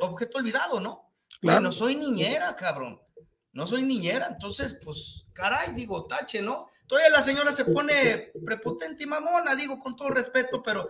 objeto 0.02 0.40
olvidado, 0.40 0.80
¿no? 0.80 1.12
Claro. 1.42 1.62
no 1.62 1.72
soy 1.72 1.96
niñera, 1.96 2.56
cabrón. 2.56 3.00
No 3.52 3.68
soy 3.68 3.84
niñera, 3.84 4.28
entonces, 4.32 4.80
pues, 4.84 5.28
caray, 5.34 5.74
digo, 5.74 6.06
tache, 6.06 6.42
¿no? 6.42 6.68
Todavía 6.88 7.12
la 7.12 7.22
señora 7.22 7.52
se 7.52 7.66
pone 7.66 8.32
prepotente 8.44 9.04
y 9.04 9.08
mamona, 9.08 9.54
digo, 9.54 9.78
con 9.78 9.96
todo 9.96 10.10
respeto, 10.10 10.64
pero 10.64 10.90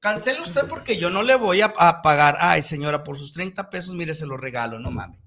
Cancele 0.00 0.40
usted 0.40 0.68
porque 0.68 0.96
yo 0.96 1.10
no 1.10 1.22
le 1.22 1.36
voy 1.36 1.62
a, 1.62 1.72
pagar. 2.02 2.36
Ay, 2.40 2.62
señora, 2.62 3.02
por 3.02 3.18
sus 3.18 3.32
30 3.32 3.70
pesos, 3.70 3.94
mire, 3.94 4.14
se 4.14 4.26
lo 4.26 4.36
regalo, 4.36 4.78
no 4.78 4.90
mames. 4.90 5.20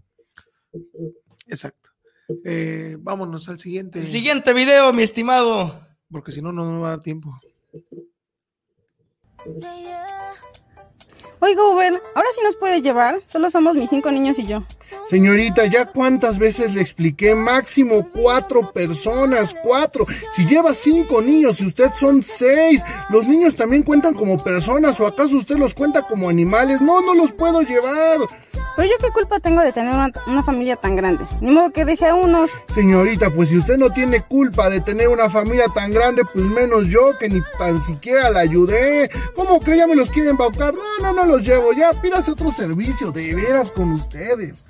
Exacto. 1.48 1.90
Eh, 2.46 2.96
vámonos 3.00 3.50
al 3.50 3.60
siguiente. 3.60 4.06
siguiente 4.06 4.54
video, 4.54 4.94
mi 4.94 5.04
estimado. 5.04 5.80
Porque 6.12 6.32
si 6.32 6.42
no, 6.42 6.52
no 6.52 6.72
me 6.72 6.80
va 6.80 6.88
a 6.88 6.92
dar 6.92 7.02
tiempo. 7.02 7.40
Oiga, 11.42 11.64
Uber, 11.70 12.02
ahora 12.16 12.30
sí 12.34 12.42
nos 12.44 12.56
puede 12.56 12.82
llevar. 12.82 13.22
Solo 13.26 13.50
somos 13.50 13.76
mis 13.76 13.90
cinco 13.90 14.12
niños 14.12 14.38
y 14.40 14.48
yo. 14.48 14.64
Señorita, 15.06 15.66
ya 15.66 15.86
cuántas 15.86 16.38
veces 16.38 16.74
le 16.74 16.82
expliqué, 16.82 17.36
máximo 17.36 18.10
cuatro 18.14 18.72
personas, 18.72 19.56
cuatro. 19.64 20.06
Si 20.32 20.46
lleva 20.46 20.74
cinco 20.74 21.22
niños 21.22 21.62
y 21.62 21.66
usted 21.66 21.92
son 21.94 22.22
seis, 22.22 22.84
los 23.10 23.28
niños 23.28 23.56
también 23.56 23.84
cuentan 23.84 24.14
como 24.14 24.44
personas 24.44 25.00
o 25.00 25.08
acaso 25.08 25.38
usted 25.38 25.58
los 25.58 25.74
cuenta 25.74 26.04
como 26.04 26.30
animales. 26.30 26.82
No, 26.82 27.02
no 27.02 27.16
los 27.16 27.34
puedo 27.34 27.62
llevar. 27.62 28.20
Pero 28.76 28.88
yo 28.88 28.96
qué 29.00 29.12
culpa 29.12 29.40
tengo 29.40 29.62
de 29.62 29.74
tener 29.74 29.94
una, 29.94 30.44
familia 30.44 30.76
tan 30.76 30.96
grande. 30.96 31.26
Ni 31.42 31.52
modo 31.52 31.72
que 31.72 31.86
deje 31.86 32.08
a 32.08 32.16
unos. 32.16 32.52
Señorita, 32.68 33.30
pues 33.30 33.50
si 33.50 33.58
usted 33.58 33.78
no 33.78 33.92
tiene 33.92 34.22
culpa 34.22 34.70
de 34.70 34.80
tener 34.80 35.10
una 35.10 35.30
familia 35.30 35.66
tan 35.74 35.92
grande, 35.92 36.24
pues 36.34 36.46
menos 36.46 36.88
yo 36.88 37.18
que 37.18 37.30
ni 37.30 37.42
tan 37.58 37.82
siquiera 37.82 38.30
la 38.30 38.42
ayudé. 38.42 39.10
¿Cómo 39.36 39.60
que 39.60 39.76
ya 39.76 39.88
me 39.88 39.96
los 39.96 40.10
quieren 40.12 40.32
embaucar? 40.32 40.74
No, 40.74 40.82
no, 41.02 41.14
no 41.14 41.26
los 41.26 41.46
llevo. 41.46 41.74
Ya 41.74 41.92
pídase 42.02 42.32
otro 42.32 42.52
servicio, 42.52 43.12
de 43.12 43.36
veras 43.36 43.72
con 43.72 43.92
ustedes. 43.92 44.66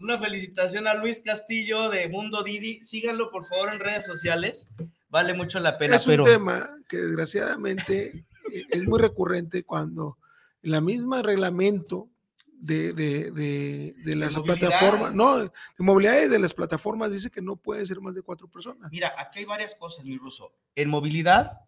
Una 0.00 0.18
felicitación 0.18 0.86
a 0.86 0.94
Luis 0.94 1.20
Castillo 1.20 1.88
de 1.88 2.08
Mundo 2.08 2.42
Didi. 2.42 2.82
Síganlo 2.82 3.30
por 3.30 3.46
favor 3.46 3.72
en 3.72 3.80
redes 3.80 4.06
sociales. 4.06 4.68
Vale 5.08 5.34
mucho 5.34 5.58
la 5.58 5.78
pena. 5.78 5.96
Es 5.96 6.06
un 6.06 6.24
tema 6.24 6.70
que 6.88 6.98
desgraciadamente 6.98 8.24
es 8.70 8.84
muy 8.84 9.00
recurrente 9.00 9.64
cuando 9.64 10.18
la 10.62 10.80
misma 10.80 11.22
reglamento 11.22 12.08
de, 12.46 12.92
de, 12.92 13.94
de, 14.04 14.16
las 14.16 14.38
plataformas, 14.38 15.14
no, 15.14 15.38
de 15.38 15.50
movilidad 15.78 16.22
y 16.22 16.28
de 16.28 16.38
las 16.38 16.54
plataformas 16.54 17.10
dice 17.10 17.30
que 17.30 17.42
no 17.42 17.56
puede 17.56 17.84
ser 17.84 18.00
más 18.00 18.14
de 18.14 18.22
cuatro 18.22 18.48
personas. 18.48 18.90
Mira, 18.90 19.12
aquí 19.18 19.40
hay 19.40 19.44
varias 19.44 19.74
cosas, 19.74 20.04
mi 20.04 20.16
ruso. 20.16 20.54
En 20.74 20.88
movilidad 20.88 21.60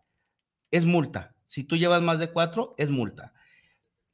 es 0.70 0.84
multa. 0.84 1.34
Si 1.44 1.64
tú 1.64 1.76
llevas 1.76 2.02
más 2.02 2.18
de 2.18 2.30
cuatro, 2.30 2.74
es 2.78 2.90
multa. 2.90 3.34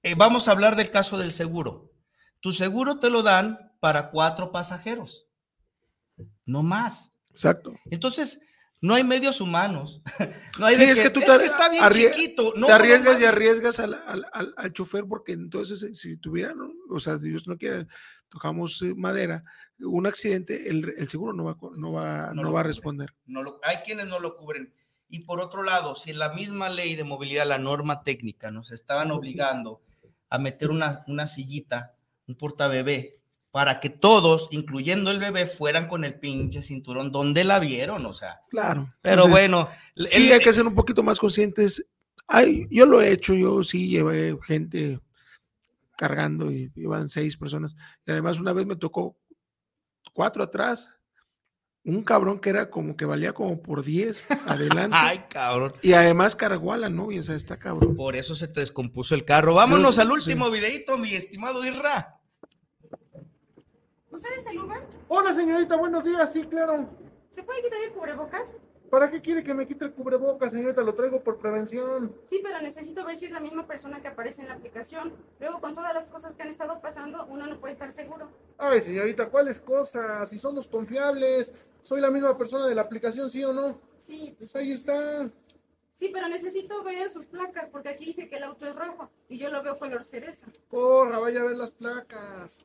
Eh, 0.03 0.15
vamos 0.17 0.49
a 0.49 0.53
hablar 0.53 0.77
del 0.77 0.91
caso 0.91 1.19
del 1.19 1.33
seguro. 1.33 1.93
Tu 2.41 2.53
seguro 2.53 2.99
te 2.99 3.11
lo 3.11 3.23
dan 3.23 3.72
para 3.83 4.13
cuatro 4.13 4.53
pasajeros, 4.53 5.27
no 6.47 6.63
más. 6.63 7.17
Exacto. 7.33 7.75
Entonces, 7.91 8.41
no 8.81 8.95
hay 8.95 9.03
medios 9.03 9.41
humanos. 9.41 10.03
No 10.59 10.67
hay 10.67 10.77
sí, 10.77 10.85
es 10.85 11.01
que, 11.01 11.11
tú 11.11 11.19
te, 11.19 11.35
está 11.45 11.69
bien 11.69 11.83
chiquito. 11.91 12.53
No, 12.57 12.69
te 12.69 12.75
arriesgas 12.75 13.21
y 13.21 13.25
arriesgas 13.25 13.81
al, 13.81 13.95
al, 13.95 14.55
al, 14.57 14.73
chofer 14.73 15.05
porque 15.09 15.33
entonces 15.33 15.83
eh, 15.83 15.95
si 15.95 16.17
tuvieran, 16.19 16.59
o 16.91 17.01
sea, 17.01 17.17
Dios 17.17 17.49
no 17.49 17.57
quiere, 17.57 17.89
tocamos 18.29 18.81
eh, 18.83 18.95
madera, 18.95 19.43
un 19.81 20.07
accidente, 20.07 20.69
el, 20.69 20.95
el 20.97 21.09
seguro 21.09 21.33
no 21.33 21.45
va, 21.45 21.57
no 21.75 21.93
va, 21.93 22.33
no, 22.35 22.53
va 22.53 22.61
a 22.61 22.65
responder. 22.65 23.15
No 23.27 23.43
lo, 23.43 23.59
hay 23.65 23.79
quienes 23.79 24.07
no 24.07 24.21
lo 24.21 24.37
cubren. 24.37 24.73
Y 25.09 25.21
por 25.21 25.41
otro 25.41 25.65
lado, 25.65 25.97
si 25.97 26.13
la 26.13 26.33
misma 26.35 26.69
ley 26.69 26.95
de 26.95 27.03
movilidad, 27.03 27.49
la 27.49 27.59
norma 27.59 28.05
técnica, 28.05 28.53
nos 28.53 28.71
estaban 28.71 29.11
obligando 29.11 29.83
a 30.29 30.39
meter 30.39 30.71
una, 30.71 31.03
una 31.09 31.27
sillita, 31.27 31.97
un 32.29 32.37
portabebé, 32.37 33.22
para 33.53 33.79
que 33.79 33.91
todos, 33.91 34.49
incluyendo 34.51 35.13
el 35.13 35.21
bebé, 35.21 35.47
fueran 35.47 35.87
con 35.87 36.05
el 36.05 36.19
pinche 36.19 36.63
cinturón 36.63 37.13
donde 37.13 37.45
la 37.45 37.61
vieron, 37.61 38.05
o 38.07 38.13
sea. 38.13 38.41
Claro. 38.51 38.89
Pero 39.01 39.29
bueno. 39.29 39.69
Sí, 39.95 40.33
hay 40.33 40.41
que 40.41 40.53
ser 40.53 40.67
un 40.67 40.75
poquito 40.75 41.05
más 41.05 41.21
conscientes 41.21 41.87
Ay, 42.35 42.67
yo 42.71 42.87
lo 42.87 43.03
he 43.03 43.13
hecho, 43.13 43.35
yo 43.35 43.63
sí 43.63 43.89
llevé 43.89 44.35
gente 44.47 45.01
cargando 45.99 46.51
y 46.51 46.73
iban 46.77 47.09
seis 47.11 47.37
personas. 47.37 47.77
Y 48.07 48.11
además 48.11 48.41
una 48.41 48.55
vez 48.55 48.67
me 48.67 48.77
tocó 48.77 49.17
cuatro 50.15 50.43
atrás, 50.43 50.89
un 51.85 52.03
cabrón 52.03 52.41
que 52.41 52.49
era 52.49 52.71
como 52.71 52.97
que 52.97 53.05
valía 53.05 53.35
como 53.35 53.61
por 53.61 53.85
10 53.85 54.31
adelante. 54.47 54.97
Ay, 54.99 55.25
cabrón. 55.29 55.75
Y 55.83 55.93
además 55.93 56.35
cargó 56.35 56.73
a 56.73 56.79
la 56.79 56.89
novia, 56.89 57.21
o 57.21 57.25
sea, 57.25 57.35
está 57.35 57.59
cabrón. 57.59 57.97
Por 57.97 58.17
eso 58.17 58.35
se 58.35 58.49
te 58.49 58.61
descompuso 58.61 59.15
el 59.15 59.27
carro. 59.27 59.55
Vámonos 59.55 59.97
Sí, 59.97 60.01
al 60.01 60.07
sí. 60.07 60.13
último 60.15 60.51
videito, 60.51 60.97
mi 60.97 61.13
estimado 61.13 61.63
Irra. 61.67 62.22
¿Usted 64.23 64.39
es 64.39 64.47
el 64.47 64.61
Uber? 64.61 64.79
Hola 65.09 65.35
señorita, 65.35 65.75
buenos 65.75 66.05
días, 66.05 66.33
sí, 66.33 66.45
claro. 66.45 66.89
¿Se 67.33 67.43
puede 67.43 67.61
quitar 67.61 67.81
el 67.83 67.91
cubrebocas? 67.91 68.55
¿Para 68.89 69.11
qué 69.11 69.21
quiere 69.21 69.43
que 69.43 69.53
me 69.53 69.67
quite 69.67 69.87
el 69.87 69.93
cubrebocas, 69.93 70.53
señorita? 70.53 70.81
Lo 70.83 70.95
traigo 70.95 71.25
por 71.25 71.39
prevención. 71.39 72.15
Sí, 72.27 72.39
pero 72.41 72.61
necesito 72.61 73.05
ver 73.05 73.17
si 73.17 73.25
es 73.25 73.33
la 73.33 73.41
misma 73.41 73.67
persona 73.67 74.01
que 74.01 74.07
aparece 74.07 74.43
en 74.43 74.49
la 74.49 74.55
aplicación. 74.55 75.13
Luego, 75.41 75.61
con 75.61 75.75
todas 75.75 75.93
las 75.93 76.09
cosas 76.09 76.37
que 76.37 76.43
han 76.43 76.51
estado 76.51 76.81
pasando, 76.81 77.27
uno 77.31 77.49
no 77.49 77.59
puede 77.59 77.73
estar 77.73 77.91
seguro. 77.91 78.29
Ay, 78.59 78.81
señorita, 78.81 79.29
¿cuáles 79.29 79.59
cosas? 79.59 80.31
Si 80.31 80.39
somos 80.39 80.69
confiables, 80.69 81.53
soy 81.83 82.01
la 82.01 82.13
misma 82.13 82.39
persona 82.39 82.69
de 82.69 82.77
la 82.77 82.83
aplicación, 82.83 83.29
¿sí 83.29 83.43
o 83.43 83.53
no? 83.53 83.81
Sí. 83.99 84.37
Pues 84.39 84.55
ahí 84.55 84.71
está. 84.71 85.29
Sí, 85.95 86.11
pero 86.15 86.29
necesito 86.29 86.85
ver 86.85 87.11
sus 87.11 87.27
placas 87.27 87.69
porque 87.73 87.89
aquí 87.89 88.05
dice 88.05 88.29
que 88.29 88.37
el 88.37 88.45
auto 88.45 88.69
es 88.69 88.77
rojo 88.77 89.11
y 89.29 89.39
yo 89.39 89.51
lo 89.51 89.65
veo 89.65 89.81
color 89.81 90.05
cereza. 90.05 90.47
Corra, 90.69 91.19
vaya 91.19 91.41
a 91.41 91.45
ver 91.45 91.57
las 91.57 91.73
placas. 91.73 92.65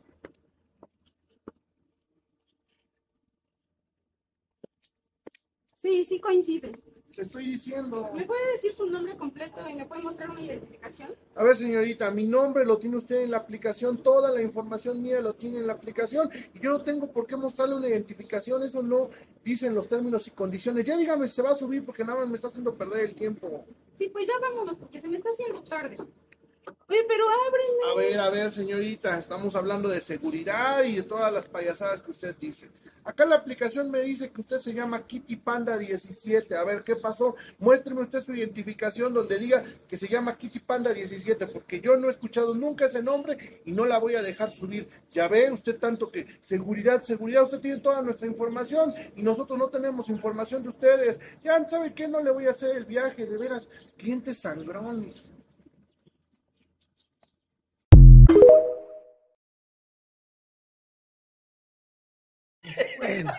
Sí, 5.78 6.04
sí 6.06 6.20
coincide. 6.20 6.72
Te 7.16 7.22
estoy 7.22 7.46
diciendo. 7.46 8.10
¿Me 8.16 8.26
puede 8.26 8.52
decir 8.54 8.74
su 8.74 8.88
nombre 8.88 9.16
completo 9.16 9.58
y 9.70 9.76
me 9.76 9.86
puede 9.86 10.02
mostrar 10.02 10.32
una 10.32 10.42
identificación? 10.42 11.10
A 11.36 11.44
ver, 11.44 11.56
señorita, 11.56 12.10
mi 12.12 12.28
nombre 12.28 12.66
lo 12.66 12.78
tiene 12.78 12.98
usted 12.98 13.22
en 13.22 13.32
la 13.32 13.38
aplicación, 13.38 14.02
toda 14.04 14.32
la 14.32 14.42
información 14.42 15.02
mía 15.02 15.22
lo 15.22 15.34
tiene 15.34 15.60
en 15.60 15.68
la 15.68 15.74
aplicación 15.74 16.30
y 16.54 16.60
yo 16.60 16.72
no 16.72 16.82
tengo 16.82 17.12
por 17.12 17.26
qué 17.28 17.38
mostrarle 17.38 17.76
una 17.76 17.88
identificación, 17.88 18.64
eso 18.64 18.82
no 18.82 19.10
dicen 19.44 19.74
los 19.74 19.88
términos 19.88 20.28
y 20.28 20.32
condiciones. 20.32 20.84
Ya 20.86 20.98
dígame 20.98 21.28
si 21.28 21.36
se 21.36 21.42
va 21.44 21.52
a 21.52 21.56
subir 21.56 21.86
porque 21.86 22.04
nada 22.04 22.20
más 22.20 22.28
me 22.28 22.36
está 22.36 22.48
haciendo 22.48 22.76
perder 22.76 23.06
el 23.10 23.16
tiempo. 23.16 23.66
Sí, 23.98 24.10
pues 24.10 24.28
ya 24.28 24.34
vámonos 24.40 24.78
porque 24.78 25.00
se 25.00 25.08
me 25.08 25.18
está 25.18 25.30
haciendo 25.30 25.64
tarde. 25.64 25.98
Oye, 26.90 27.00
pero 27.08 27.24
ábreme. 27.30 27.92
A 27.92 27.96
ver, 27.96 28.20
a 28.20 28.30
ver, 28.30 28.52
señorita, 28.52 29.18
estamos 29.18 29.56
hablando 29.56 29.88
de 29.90 30.02
seguridad 30.02 30.84
y 30.84 30.98
de 30.98 31.04
todas 31.04 31.32
las 31.32 31.46
payasadas 31.48 32.02
que 32.02 32.12
usted 32.12 32.36
dice. 32.36 32.70
Acá 33.06 33.26
la 33.26 33.38
aplicación 33.38 33.90
me 33.90 34.02
dice 34.02 34.32
que 34.32 34.42
usted 34.42 34.60
se 34.60 34.74
llama 34.74 35.08
Kitty 35.08 35.38
Panda 35.38 35.78
17. 35.78 36.58
A 36.58 36.66
ver, 36.66 36.84
¿qué 36.84 36.98
pasó? 36.98 37.38
Muéstreme 37.58 38.02
usted 38.02 38.20
su 38.20 38.34
identificación 38.34 39.14
donde 39.14 39.40
diga 39.40 39.64
que 39.88 39.96
se 39.96 40.10
llama 40.10 40.38
Kitty 40.38 40.60
Panda 40.60 40.92
17, 40.92 41.48
porque 41.48 41.80
yo 41.80 41.96
no 41.96 42.08
he 42.08 42.12
escuchado 42.12 42.54
nunca 42.54 42.88
ese 42.88 43.02
nombre 43.02 43.62
y 43.64 43.72
no 43.72 43.86
la 43.86 43.98
voy 43.98 44.16
a 44.16 44.22
dejar 44.22 44.52
subir. 44.52 44.90
Ya 45.14 45.30
ve 45.30 45.50
usted 45.50 45.80
tanto 45.80 46.12
que 46.12 46.28
seguridad, 46.42 47.02
seguridad, 47.02 47.44
usted 47.44 47.62
tiene 47.62 47.80
toda 47.80 48.02
nuestra 48.02 48.28
información 48.28 48.94
y 49.16 49.24
nosotros 49.24 49.58
no 49.58 49.70
tenemos 49.70 50.10
información 50.10 50.64
de 50.64 50.70
ustedes. 50.70 51.22
Ya 51.46 51.66
sabe 51.70 51.94
qué, 51.94 52.10
no 52.10 52.20
le 52.20 52.32
voy 52.32 52.48
a 52.48 52.52
hacer 52.52 52.76
el 52.76 52.84
viaje, 52.84 53.26
de 53.26 53.38
veras, 53.38 53.70
clientes 53.96 54.40
sangrones. 54.40 55.32
Bueno, 62.98 63.32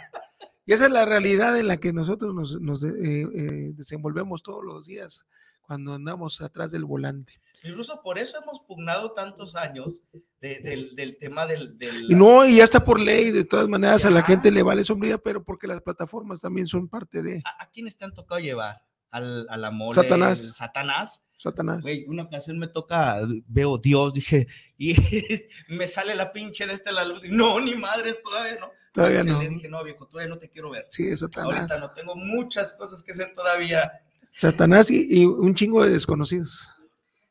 y 0.66 0.72
esa 0.72 0.86
es 0.86 0.90
la 0.92 1.04
realidad 1.04 1.58
en 1.58 1.66
la 1.68 1.78
que 1.78 1.92
nosotros 1.92 2.34
nos, 2.34 2.60
nos, 2.60 2.82
eh, 2.84 2.90
eh, 2.98 3.70
desenvolvemos 3.74 4.42
todos 4.42 4.64
los 4.64 4.86
días 4.86 5.24
cuando 5.62 5.94
andamos 5.94 6.40
atrás 6.40 6.70
del 6.70 6.84
volante. 6.84 7.40
Incluso 7.62 8.00
por 8.02 8.18
eso 8.18 8.38
hemos 8.42 8.60
pugnado 8.60 9.12
tantos 9.12 9.56
años 9.56 10.02
de- 10.40 10.60
del, 10.60 10.94
del 10.94 11.18
tema 11.18 11.46
del... 11.46 11.76
no, 12.10 12.46
y 12.46 12.56
ya 12.56 12.64
está 12.64 12.82
por 12.84 13.00
ley, 13.00 13.30
de 13.32 13.44
todas 13.44 13.68
maneras 13.68 14.04
a 14.04 14.10
la 14.10 14.22
gente 14.22 14.50
le 14.50 14.62
vale 14.62 14.84
sombrilla, 14.84 15.18
pero 15.18 15.42
porque 15.44 15.66
las 15.66 15.82
plataformas 15.82 16.40
también 16.40 16.66
son 16.66 16.88
parte 16.88 17.22
de 17.22 17.42
¿A, 17.44 17.64
a 17.64 17.70
quiénes 17.70 17.96
te 17.98 18.04
han 18.04 18.14
tocado 18.14 18.40
llevar? 18.40 18.80
Al, 19.10 19.46
a 19.50 19.56
la 19.56 19.70
mole, 19.70 19.94
Satanás. 19.94 20.40
el 20.44 20.52
Satanás. 20.54 21.22
Satanás. 21.38 21.82
Güey, 21.82 22.04
una 22.08 22.24
ocasión 22.24 22.58
me 22.58 22.66
toca, 22.66 23.20
veo 23.46 23.78
Dios, 23.78 24.12
dije, 24.12 24.48
y 24.76 24.94
me 25.68 25.86
sale 25.86 26.16
la 26.16 26.32
pinche 26.32 26.66
de 26.66 26.74
este 26.74 26.92
la 26.92 27.04
luz. 27.04 27.20
No, 27.30 27.60
ni 27.60 27.76
madres, 27.76 28.20
todavía 28.22 28.58
no. 28.60 28.72
Todavía 28.92 29.22
no. 29.22 29.40
Le 29.40 29.48
dije, 29.48 29.68
no, 29.68 29.82
viejo, 29.84 30.06
todavía 30.06 30.28
no 30.28 30.38
te 30.38 30.50
quiero 30.50 30.70
ver. 30.70 30.86
Sí, 30.90 31.16
Satanás. 31.16 31.70
Ahorita 31.70 31.78
no 31.78 31.92
tengo 31.92 32.16
muchas 32.16 32.72
cosas 32.72 33.04
que 33.04 33.12
hacer 33.12 33.32
todavía. 33.34 34.02
Satanás 34.32 34.90
y, 34.90 35.20
y 35.20 35.24
un 35.24 35.54
chingo 35.54 35.84
de 35.84 35.90
desconocidos. 35.90 36.68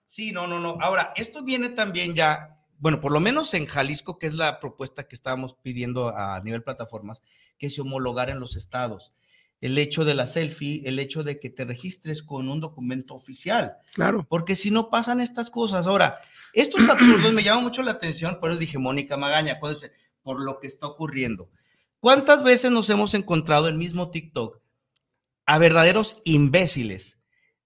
Sí, 0.05 0.31
no, 0.31 0.47
no, 0.47 0.61
no. 0.61 0.77
Ahora, 0.79 1.11
esto 1.17 1.43
viene 1.43 1.67
también 1.67 2.15
ya, 2.15 2.47
bueno, 2.79 3.01
por 3.01 3.11
lo 3.11 3.19
menos 3.19 3.53
en 3.53 3.65
Jalisco, 3.65 4.17
que 4.17 4.27
es 4.27 4.33
la 4.33 4.61
propuesta 4.61 5.05
que 5.05 5.15
estábamos 5.15 5.53
pidiendo 5.53 6.15
a 6.15 6.41
nivel 6.43 6.63
plataformas, 6.63 7.21
que 7.57 7.69
se 7.69 7.81
homologara 7.81 8.31
en 8.31 8.39
los 8.39 8.55
estados. 8.55 9.11
El 9.59 9.77
hecho 9.77 10.05
de 10.05 10.13
la 10.13 10.27
selfie, 10.27 10.83
el 10.85 10.99
hecho 10.99 11.23
de 11.23 11.39
que 11.39 11.49
te 11.49 11.65
registres 11.65 12.21
con 12.21 12.47
un 12.49 12.59
documento 12.59 13.15
oficial. 13.15 13.77
Claro. 13.93 14.25
Porque 14.29 14.55
si 14.55 14.69
no 14.69 14.89
pasan 14.89 15.19
estas 15.19 15.49
cosas. 15.49 15.87
Ahora, 15.87 16.19
estos 16.53 16.87
absurdos 16.89 17.33
me 17.33 17.43
llaman 17.43 17.63
mucho 17.63 17.81
la 17.81 17.91
atención, 17.91 18.39
por 18.39 18.51
eso 18.51 18.59
dije, 18.59 18.77
Mónica 18.77 19.17
Magaña, 19.17 19.53
acuérdense, 19.53 19.91
por 20.21 20.39
lo 20.41 20.59
que 20.59 20.67
está 20.67 20.85
ocurriendo. 20.87 21.49
¿Cuántas 21.99 22.43
veces 22.43 22.69
nos 22.69 22.89
hemos 22.91 23.13
encontrado 23.15 23.67
el 23.67 23.75
mismo 23.75 24.11
TikTok 24.11 24.61
a 25.47 25.57
verdaderos 25.57 26.21
imbéciles 26.25 27.19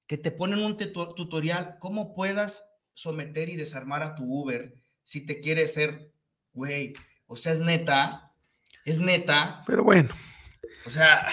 que 0.08 0.18
te 0.18 0.32
ponen 0.32 0.64
un 0.64 0.78
tuto- 0.78 1.14
tutorial 1.14 1.78
cómo 1.80 2.14
puedas 2.14 2.64
someter 2.94 3.50
y 3.50 3.56
desarmar 3.58 4.04
a 4.04 4.16
tu 4.16 4.24
Uber 4.24 4.74
si 5.04 5.26
te 5.26 5.40
quieres 5.42 5.74
ser, 5.74 6.14
güey, 6.54 6.94
o 7.28 7.36
sea, 7.36 7.52
es 7.54 7.60
neta, 7.60 8.32
es 8.86 9.00
neta, 9.00 9.64
Pero 9.68 9.84
bueno, 9.84 10.10
o 10.86 10.90
sea... 10.90 11.28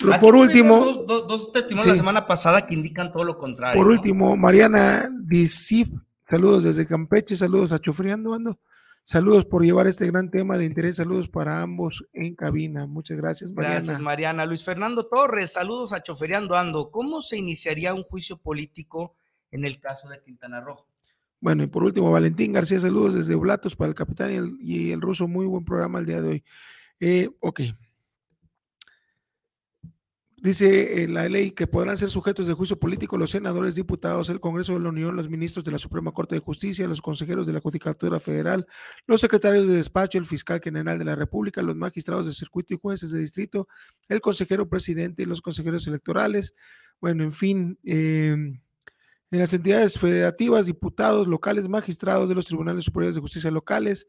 Pero 0.00 0.12
aquí 0.14 0.20
por 0.20 0.34
último- 0.36 0.78
Dos, 0.84 1.06
dos- 1.06 1.28
dos 1.28 1.52
testimonios 1.52 1.88
la 1.88 1.94
Sí. 1.94 2.00
semana 2.00 2.26
pasada 2.26 2.66
que 2.66 2.74
indican 2.74 3.12
todo 3.12 3.24
lo 3.24 3.38
contrario. 3.38 3.80
por 3.80 3.86
¿no? 3.92 3.98
último, 3.98 4.36
Mariana 4.36 5.10
Disif, 5.22 5.88
saludos 6.28 6.64
desde 6.64 6.86
Campeche, 6.86 7.36
saludos 7.36 7.72
a 7.72 7.78
Chofriando 7.78 8.32
Ando, 8.34 8.58
saludos 9.02 9.44
por 9.44 9.62
llevar 9.64 9.86
este 9.88 10.06
gran 10.06 10.30
tema 10.30 10.56
de 10.56 10.64
interés, 10.64 10.96
saludos 10.96 11.28
para 11.28 11.60
ambos 11.62 12.06
en 12.12 12.34
cabina. 12.34 12.86
Muchas 12.86 13.16
gracias, 13.18 13.52
Mariana. 13.52 13.74
Gracias, 13.76 14.00
Mariana. 14.00 14.46
Luis 14.46 14.64
Fernando 14.64 15.04
Torres, 15.06 15.52
saludos 15.52 15.92
a 15.92 16.02
Choferiando 16.02 16.54
Ando. 16.56 16.90
¿Cómo 16.90 17.20
se 17.22 17.36
iniciaría 17.36 17.92
un 17.94 18.02
juicio 18.02 18.36
político 18.38 19.14
en 19.50 19.64
el 19.64 19.80
caso 19.80 20.08
de 20.08 20.20
Quintana 20.22 20.60
Roo? 20.60 20.86
Bueno, 21.42 21.62
y 21.62 21.66
por 21.68 21.82
último, 21.84 22.10
Valentín 22.10 22.52
García, 22.52 22.78
saludos 22.80 23.14
desde 23.14 23.34
Oblatos 23.34 23.74
para 23.74 23.88
el 23.88 23.94
capitán 23.94 24.30
y 24.32 24.36
el, 24.36 24.56
y 24.60 24.92
el 24.92 25.00
ruso. 25.00 25.26
Muy 25.26 25.46
buen 25.46 25.64
programa 25.64 25.98
el 25.98 26.06
día 26.06 26.20
de 26.20 26.28
hoy. 26.28 26.44
Eh, 27.00 27.30
ok. 27.40 27.60
Dice 30.42 31.02
eh, 31.02 31.08
la 31.08 31.28
ley 31.28 31.50
que 31.50 31.66
podrán 31.66 31.98
ser 31.98 32.08
sujetos 32.08 32.46
de 32.46 32.54
juicio 32.54 32.78
político 32.78 33.18
los 33.18 33.32
senadores, 33.32 33.74
diputados, 33.74 34.30
el 34.30 34.40
Congreso 34.40 34.72
de 34.72 34.80
la 34.80 34.88
Unión, 34.88 35.14
los 35.14 35.28
ministros 35.28 35.66
de 35.66 35.70
la 35.70 35.76
Suprema 35.76 36.12
Corte 36.12 36.34
de 36.34 36.40
Justicia, 36.40 36.88
los 36.88 37.02
consejeros 37.02 37.46
de 37.46 37.52
la 37.52 37.60
Judicatura 37.60 38.18
Federal, 38.20 38.66
los 39.06 39.20
secretarios 39.20 39.68
de 39.68 39.74
despacho, 39.74 40.16
el 40.16 40.24
fiscal 40.24 40.62
general 40.62 40.98
de 40.98 41.04
la 41.04 41.14
República, 41.14 41.60
los 41.60 41.76
magistrados 41.76 42.24
de 42.24 42.32
circuito 42.32 42.72
y 42.72 42.78
jueces 42.80 43.10
de 43.10 43.18
distrito, 43.18 43.68
el 44.08 44.22
consejero 44.22 44.66
presidente 44.66 45.24
y 45.24 45.26
los 45.26 45.42
consejeros 45.42 45.86
electorales. 45.86 46.54
Bueno, 47.02 47.22
en 47.22 47.32
fin, 47.32 47.78
eh, 47.84 48.30
en 48.32 49.38
las 49.38 49.52
entidades 49.52 49.98
federativas, 49.98 50.64
diputados 50.64 51.28
locales, 51.28 51.68
magistrados 51.68 52.30
de 52.30 52.34
los 52.34 52.46
tribunales 52.46 52.86
superiores 52.86 53.14
de 53.14 53.20
justicia 53.20 53.50
locales, 53.50 54.06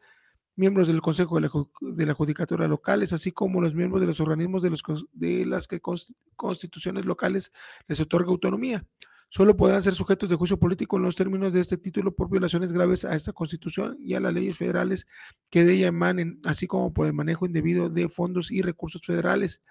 miembros 0.62 0.88
del 0.88 1.01
Consejo 1.01 1.36
de 1.36 1.41
la, 1.41 1.51
de 1.82 2.05
la 2.05 2.14
Judicatura 2.14 2.68
locales, 2.68 3.12
así 3.14 3.32
como 3.32 3.62
los 3.62 3.74
miembros 3.74 3.99
de 4.01 4.07
los 4.07 4.20
organismos 4.20 4.62
de, 4.62 4.70
los, 4.70 4.82
de 5.12 5.45
las 5.45 5.68
que 5.68 5.82
cons- 5.82 6.14
constituciones 6.36 7.05
locales 7.05 7.51
les 7.88 7.99
otorga 7.99 8.30
autonomía. 8.32 8.86
Solo 9.30 9.55
podrán 9.55 9.82
ser 9.82 9.93
sujetos 9.93 10.30
de 10.30 10.36
juicio 10.36 10.57
político 10.57 10.97
en 10.97 11.03
los 11.03 11.16
términos 11.16 11.51
de 11.53 11.62
este 11.62 11.78
título 11.78 12.14
por 12.14 12.30
violaciones 12.30 12.74
graves 12.74 13.05
a 13.05 13.16
esta 13.16 13.34
constitución 13.34 13.97
y 13.99 14.14
a 14.14 14.20
las 14.20 14.34
leyes 14.34 14.57
federales 14.57 15.07
que 15.49 15.64
de 15.64 15.74
ella 15.74 15.88
emanen, 15.88 16.39
así 16.43 16.68
como 16.68 16.93
por 16.93 17.07
el 17.07 17.14
manejo 17.14 17.45
indebido 17.45 17.89
de 17.89 18.09
fondos 18.09 18.51
y 18.51 18.62
recursos 18.62 19.01
federales. 19.05 19.62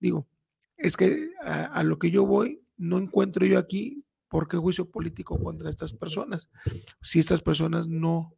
Digo, 0.00 0.26
es 0.76 0.96
que 0.96 1.30
a, 1.42 1.64
a 1.64 1.82
lo 1.82 1.98
que 1.98 2.10
yo 2.10 2.26
voy, 2.26 2.60
no 2.76 2.98
encuentro 2.98 3.46
yo 3.46 3.58
aquí 3.58 4.04
por 4.28 4.48
qué 4.48 4.56
juicio 4.56 4.90
político 4.90 5.38
contra 5.38 5.70
estas 5.70 5.92
personas, 5.92 6.50
si 7.00 7.20
estas 7.20 7.40
personas 7.42 7.86
no, 7.86 8.34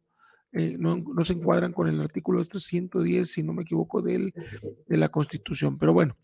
eh, 0.51 0.75
no, 0.79 0.97
no 0.97 1.25
se 1.25 1.33
encuadran 1.33 1.73
con 1.73 1.87
el 1.87 1.99
artículo 2.01 2.43
110, 2.43 3.29
si 3.31 3.43
no 3.43 3.53
me 3.53 3.63
equivoco, 3.63 4.01
del, 4.01 4.33
de 4.87 4.97
la 4.97 5.09
Constitución. 5.09 5.77
Pero 5.77 5.93
bueno, 5.93 6.17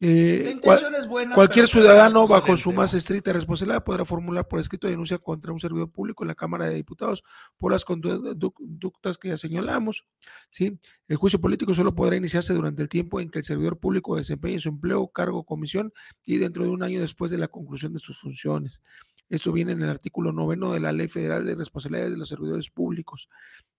eh, 0.00 0.56
cual- 0.62 0.78
buena, 1.08 1.34
cualquier 1.34 1.66
ciudadano 1.66 2.22
es 2.24 2.30
bajo 2.30 2.56
su 2.56 2.72
más 2.72 2.94
estricta 2.94 3.32
responsabilidad 3.32 3.82
podrá 3.82 4.04
formular 4.04 4.46
por 4.46 4.60
escrito 4.60 4.86
denuncia 4.86 5.18
contra 5.18 5.52
un 5.52 5.58
servidor 5.58 5.90
público 5.90 6.22
en 6.22 6.28
la 6.28 6.36
Cámara 6.36 6.66
de 6.68 6.76
Diputados 6.76 7.24
por 7.56 7.72
las 7.72 7.84
conductas 7.84 9.18
que 9.18 9.28
ya 9.28 9.36
señalamos. 9.36 10.04
¿sí? 10.50 10.78
El 11.08 11.16
juicio 11.16 11.40
político 11.40 11.74
solo 11.74 11.96
podrá 11.96 12.14
iniciarse 12.16 12.54
durante 12.54 12.80
el 12.82 12.88
tiempo 12.88 13.20
en 13.20 13.28
que 13.28 13.40
el 13.40 13.44
servidor 13.44 13.78
público 13.78 14.16
desempeñe 14.16 14.60
su 14.60 14.68
empleo, 14.68 15.08
cargo 15.08 15.44
comisión 15.44 15.92
y 16.24 16.36
dentro 16.36 16.62
de 16.62 16.70
un 16.70 16.84
año 16.84 17.00
después 17.00 17.30
de 17.32 17.38
la 17.38 17.48
conclusión 17.48 17.92
de 17.92 17.98
sus 17.98 18.20
funciones. 18.20 18.80
Esto 19.28 19.52
viene 19.52 19.72
en 19.72 19.82
el 19.82 19.90
artículo 19.90 20.32
noveno 20.32 20.72
de 20.72 20.80
la 20.80 20.92
Ley 20.92 21.08
Federal 21.08 21.44
de 21.44 21.54
Responsabilidades 21.54 22.12
de 22.12 22.18
los 22.18 22.28
Servidores 22.28 22.70
Públicos. 22.70 23.28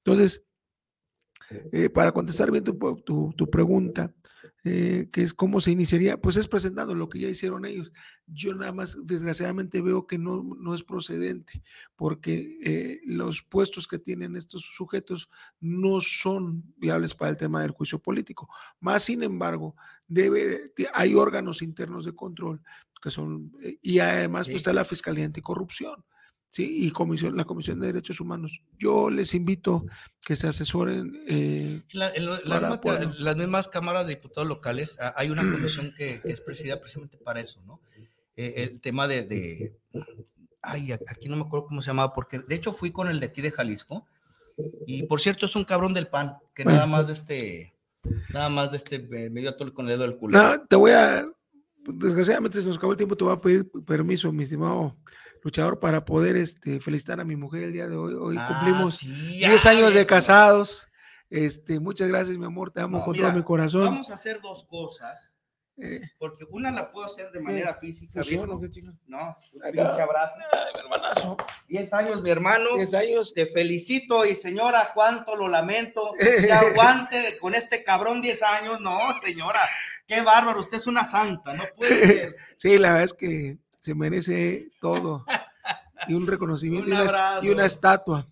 Entonces, 0.04 0.43
eh, 1.72 1.89
para 1.89 2.12
contestar 2.12 2.52
bien 2.52 2.64
tu, 2.64 2.78
tu- 3.04 3.34
tu 3.36 3.50
pregunta, 3.50 4.14
eh, 4.64 5.10
que 5.12 5.24
es 5.24 5.34
cómo 5.34 5.60
se 5.62 5.72
iniciaría, 5.72 6.20
pues 6.22 6.36
es 6.36 6.47
presentando 6.47 6.93
lo 6.93 7.10
que 7.10 7.20
ya 7.20 7.28
hicieron 7.30 7.66
ellos. 7.66 7.91
Yo 8.28 8.54
nada 8.54 8.72
más, 8.72 8.97
desgraciadamente, 9.04 9.82
veo 9.82 10.06
que 10.06 10.18
no, 10.20 10.43
no 10.60 10.76
es 10.76 10.84
procedente, 10.84 11.64
porque 11.95 12.60
eh, 12.64 13.02
los 13.06 13.41
puestos 13.41 13.88
que 13.88 13.97
tienen 13.97 14.36
estos 14.36 14.62
sujetos 14.76 15.30
no 15.60 16.02
son 16.02 16.64
viables 16.78 17.16
para 17.16 17.32
el 17.32 17.38
tema 17.38 17.62
del 17.64 17.72
juicio 17.72 18.00
político. 18.00 18.50
Más 18.80 19.04
sin 19.04 19.24
embargo, 19.24 19.76
debe, 20.08 20.72
hay 20.93 21.16
órganos 21.16 21.62
internos 21.62 22.06
de 22.06 22.14
control 22.14 22.62
que 23.02 23.12
son, 23.12 23.52
eh, 23.64 23.78
y 23.82 24.00
además 24.00 24.47
pues, 24.47 24.58
está 24.58 24.74
la 24.74 24.84
Fiscalía 24.86 25.26
Anticorrupción. 25.26 26.04
Sí, 26.52 26.88
y 26.88 26.89
comisión, 26.89 27.38
la 27.38 27.45
Comisión 27.45 27.80
de 27.80 27.88
Derechos 27.88 28.20
Humanos. 28.20 28.64
Yo 28.80 29.12
les 29.12 29.36
invito 29.36 29.86
que 30.26 30.36
se 30.36 30.47
asesoren. 30.47 31.22
eh, 31.28 31.84
La- 31.91 32.12
las, 32.18 32.68
mismas, 33.38 33.52
las 33.52 33.68
cámaras 33.68 34.08
de 34.08 34.16
diputados 34.16 34.47
locales, 34.50 34.97
ah, 35.00 35.14
hay 35.16 35.30
una 35.30 35.43
comisión 35.43 35.93
que, 35.95 36.20
que 36.22 36.32
es 36.32 36.41
presidida 36.41 36.80
precisamente 36.80 37.18
para 37.20 37.39
eso, 37.39 37.62
¿no? 37.68 37.80
Eh, 38.36 38.54
el 38.64 38.82
tema 38.82 39.08
de, 39.08 39.24
de- 39.26 39.76
ay, 40.64 40.91
aquí 40.91 41.30
no 41.30 41.36
me 41.36 41.43
acuerdo 41.43 41.68
cómo 41.68 41.84
se 41.84 41.88
llamaba, 41.91 42.14
porque 42.14 42.39
de 42.39 42.56
hecho 42.56 42.74
fui 42.74 42.89
con 42.91 43.10
el 43.10 43.20
de 43.20 43.28
aquí 43.28 43.41
de 43.43 43.52
Jalisco, 43.52 44.08
y 44.88 45.04
por 45.04 45.22
cierto 45.22 45.45
es 45.45 45.56
un 45.56 45.66
cabrón 45.66 45.93
del 45.93 46.08
pan, 46.08 46.38
que 46.56 46.66
nada 46.66 46.88
más 46.88 47.06
de 47.08 47.14
este, 47.14 47.74
nada 48.34 48.50
más 48.50 48.72
de 48.72 48.78
este, 48.78 48.95
eh, 48.95 49.30
medio 49.30 49.52
atole 49.52 49.72
con 49.72 49.86
el 49.86 49.91
dedo 49.91 50.02
del 50.08 50.18
culo. 50.18 50.36
No, 50.41 50.66
te 50.66 50.76
voy 50.76 50.91
a, 50.93 51.26
desgraciadamente 51.93 52.61
se 52.61 52.67
nos 52.67 52.77
acabó 52.77 52.93
el 52.93 52.97
tiempo, 52.97 53.15
te 53.17 53.23
voy 53.23 53.33
a 53.33 53.41
pedir 53.41 53.69
permiso, 53.85 54.31
mi 54.31 54.43
estimado 54.43 54.97
luchador, 55.43 55.79
para 55.79 56.03
poder 56.05 56.35
este, 56.35 56.79
felicitar 56.79 57.19
a 57.19 57.23
mi 57.25 57.35
mujer 57.35 57.63
el 57.63 57.73
día 57.73 57.87
de 57.87 57.95
hoy. 57.95 58.13
Hoy 58.13 58.35
Ah, 58.39 58.47
cumplimos 58.49 58.97
sí, 58.97 59.07
10 59.39 59.63
ya, 59.63 59.69
años 59.69 59.93
de 59.93 60.05
casados. 60.05 60.87
Este, 61.29 61.79
muchas 61.79 62.07
gracias, 62.09 62.37
mi 62.37 62.45
amor, 62.45 62.71
te 62.71 62.81
amo 62.81 62.97
No, 62.99 63.03
con 63.05 63.13
mira, 63.13 63.27
todo 63.27 63.37
mi 63.37 63.43
corazón. 63.43 63.85
Vamos 63.85 64.09
a 64.09 64.15
hacer 64.15 64.41
dos 64.41 64.65
cosas, 64.67 65.35
Eh, 65.81 66.01
porque 66.17 66.43
una 66.49 66.71
la 66.71 66.89
puedo 66.91 67.05
hacer 67.05 67.31
de 67.31 67.39
manera 67.39 67.75
física, 67.75 68.21
fusión, 68.21 68.45
viejo. 68.47 68.57
¿o 68.57 68.61
qué 68.61 68.69
chinga? 68.71 68.93
No, 69.07 69.37
un 69.53 69.61
pinche 69.61 69.79
abrazo. 70.01 70.33
Ay, 70.51 70.73
mi 70.73 70.79
hermanazo. 70.81 71.37
10 71.69 71.93
años, 71.93 72.21
mi 72.21 72.29
hermano. 72.31 72.75
10 72.75 72.93
años. 72.95 73.33
Te 73.33 73.45
felicito 73.45 74.25
y 74.25 74.35
señora, 74.35 74.89
cuánto 74.93 75.37
lo 75.37 75.47
lamento. 75.47 76.01
Que 76.19 76.51
aguante 76.51 77.37
con 77.39 77.55
este 77.55 77.83
cabrón 77.85 78.21
10 78.21 78.41
años. 78.43 78.81
No, 78.81 78.97
señora, 79.23 79.61
qué 80.10 80.22
bárbaro. 80.24 80.60
Usted 80.60 80.76
es 80.78 80.88
una 80.88 81.05
santa, 81.05 81.53
no 81.53 81.64
puede 81.78 82.05
ser. 82.07 82.36
Sí, 82.57 82.78
la 82.78 82.89
verdad 82.89 83.03
es 83.05 83.14
que 83.14 83.57
se 83.80 83.95
merece 83.95 84.72
todo. 84.82 85.24
Y 86.07 86.14
un 86.16 86.28
reconocimiento 86.28 86.88
Un 86.91 86.93
y, 86.93 86.95
una, 86.95 87.01
abrazo. 87.10 87.45
y 87.45 87.49
una 87.49 87.66
estatua. 87.66 88.28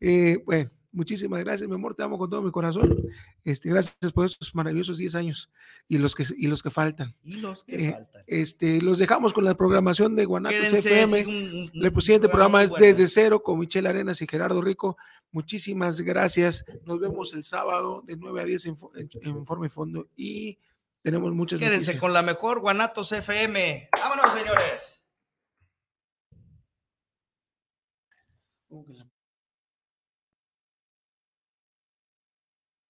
Eh, 0.00 0.42
bueno, 0.46 0.70
muchísimas 0.92 1.40
gracias, 1.44 1.68
mi 1.68 1.74
amor. 1.74 1.94
Te 1.94 2.02
amo 2.02 2.18
con 2.18 2.30
todo 2.30 2.42
mi 2.42 2.50
corazón. 2.50 2.96
Este, 3.44 3.68
gracias 3.68 4.12
por 4.12 4.26
estos 4.26 4.54
maravillosos 4.54 4.98
10 4.98 5.14
años 5.14 5.50
y 5.88 5.98
los 5.98 6.14
que, 6.14 6.24
y 6.36 6.46
los 6.48 6.62
que 6.62 6.70
faltan. 6.70 7.14
Y 7.24 7.36
los 7.36 7.64
que 7.64 7.88
Eh, 7.88 7.92
faltan. 7.92 8.22
Este, 8.26 8.80
los 8.82 8.98
dejamos 8.98 9.32
con 9.32 9.44
la 9.44 9.54
programación 9.56 10.16
de 10.16 10.24
Guanatos 10.24 10.58
Quédense, 10.60 11.02
FM. 11.02 11.24
sí, 11.24 11.30
un- 11.74 11.80
un- 11.84 11.86
El 11.96 12.02
siguiente 12.02 12.28
programa 12.28 12.62
es 12.62 12.70
bueno. 12.70 12.84
Desde 12.86 13.08
Cero 13.08 13.42
con 13.42 13.58
Michelle 13.58 13.88
Arenas 13.88 14.22
y 14.22 14.26
Gerardo 14.28 14.60
Rico. 14.62 14.96
Muchísimas 15.32 16.00
gracias. 16.00 16.64
Nos 16.86 17.00
vemos 17.00 17.32
el 17.34 17.42
sábado 17.42 18.02
de 18.06 18.16
9 18.16 18.40
a 18.40 18.44
10 18.44 18.66
en, 18.66 18.76
Fo- 18.76 18.90
en, 18.96 19.10
en 19.22 19.44
Forma 19.44 19.66
y 19.66 19.70
Fondo 19.70 20.08
y 20.16 20.58
tenemos 21.02 21.32
muchas 21.32 21.58
Quédense 21.58 21.78
noticias. 21.78 22.00
con 22.00 22.12
la 22.12 22.22
mejor 22.22 22.60
Guanatos 22.60 23.12
FM. 23.12 23.88
Vámonos, 23.92 24.32
señores. 24.32 24.97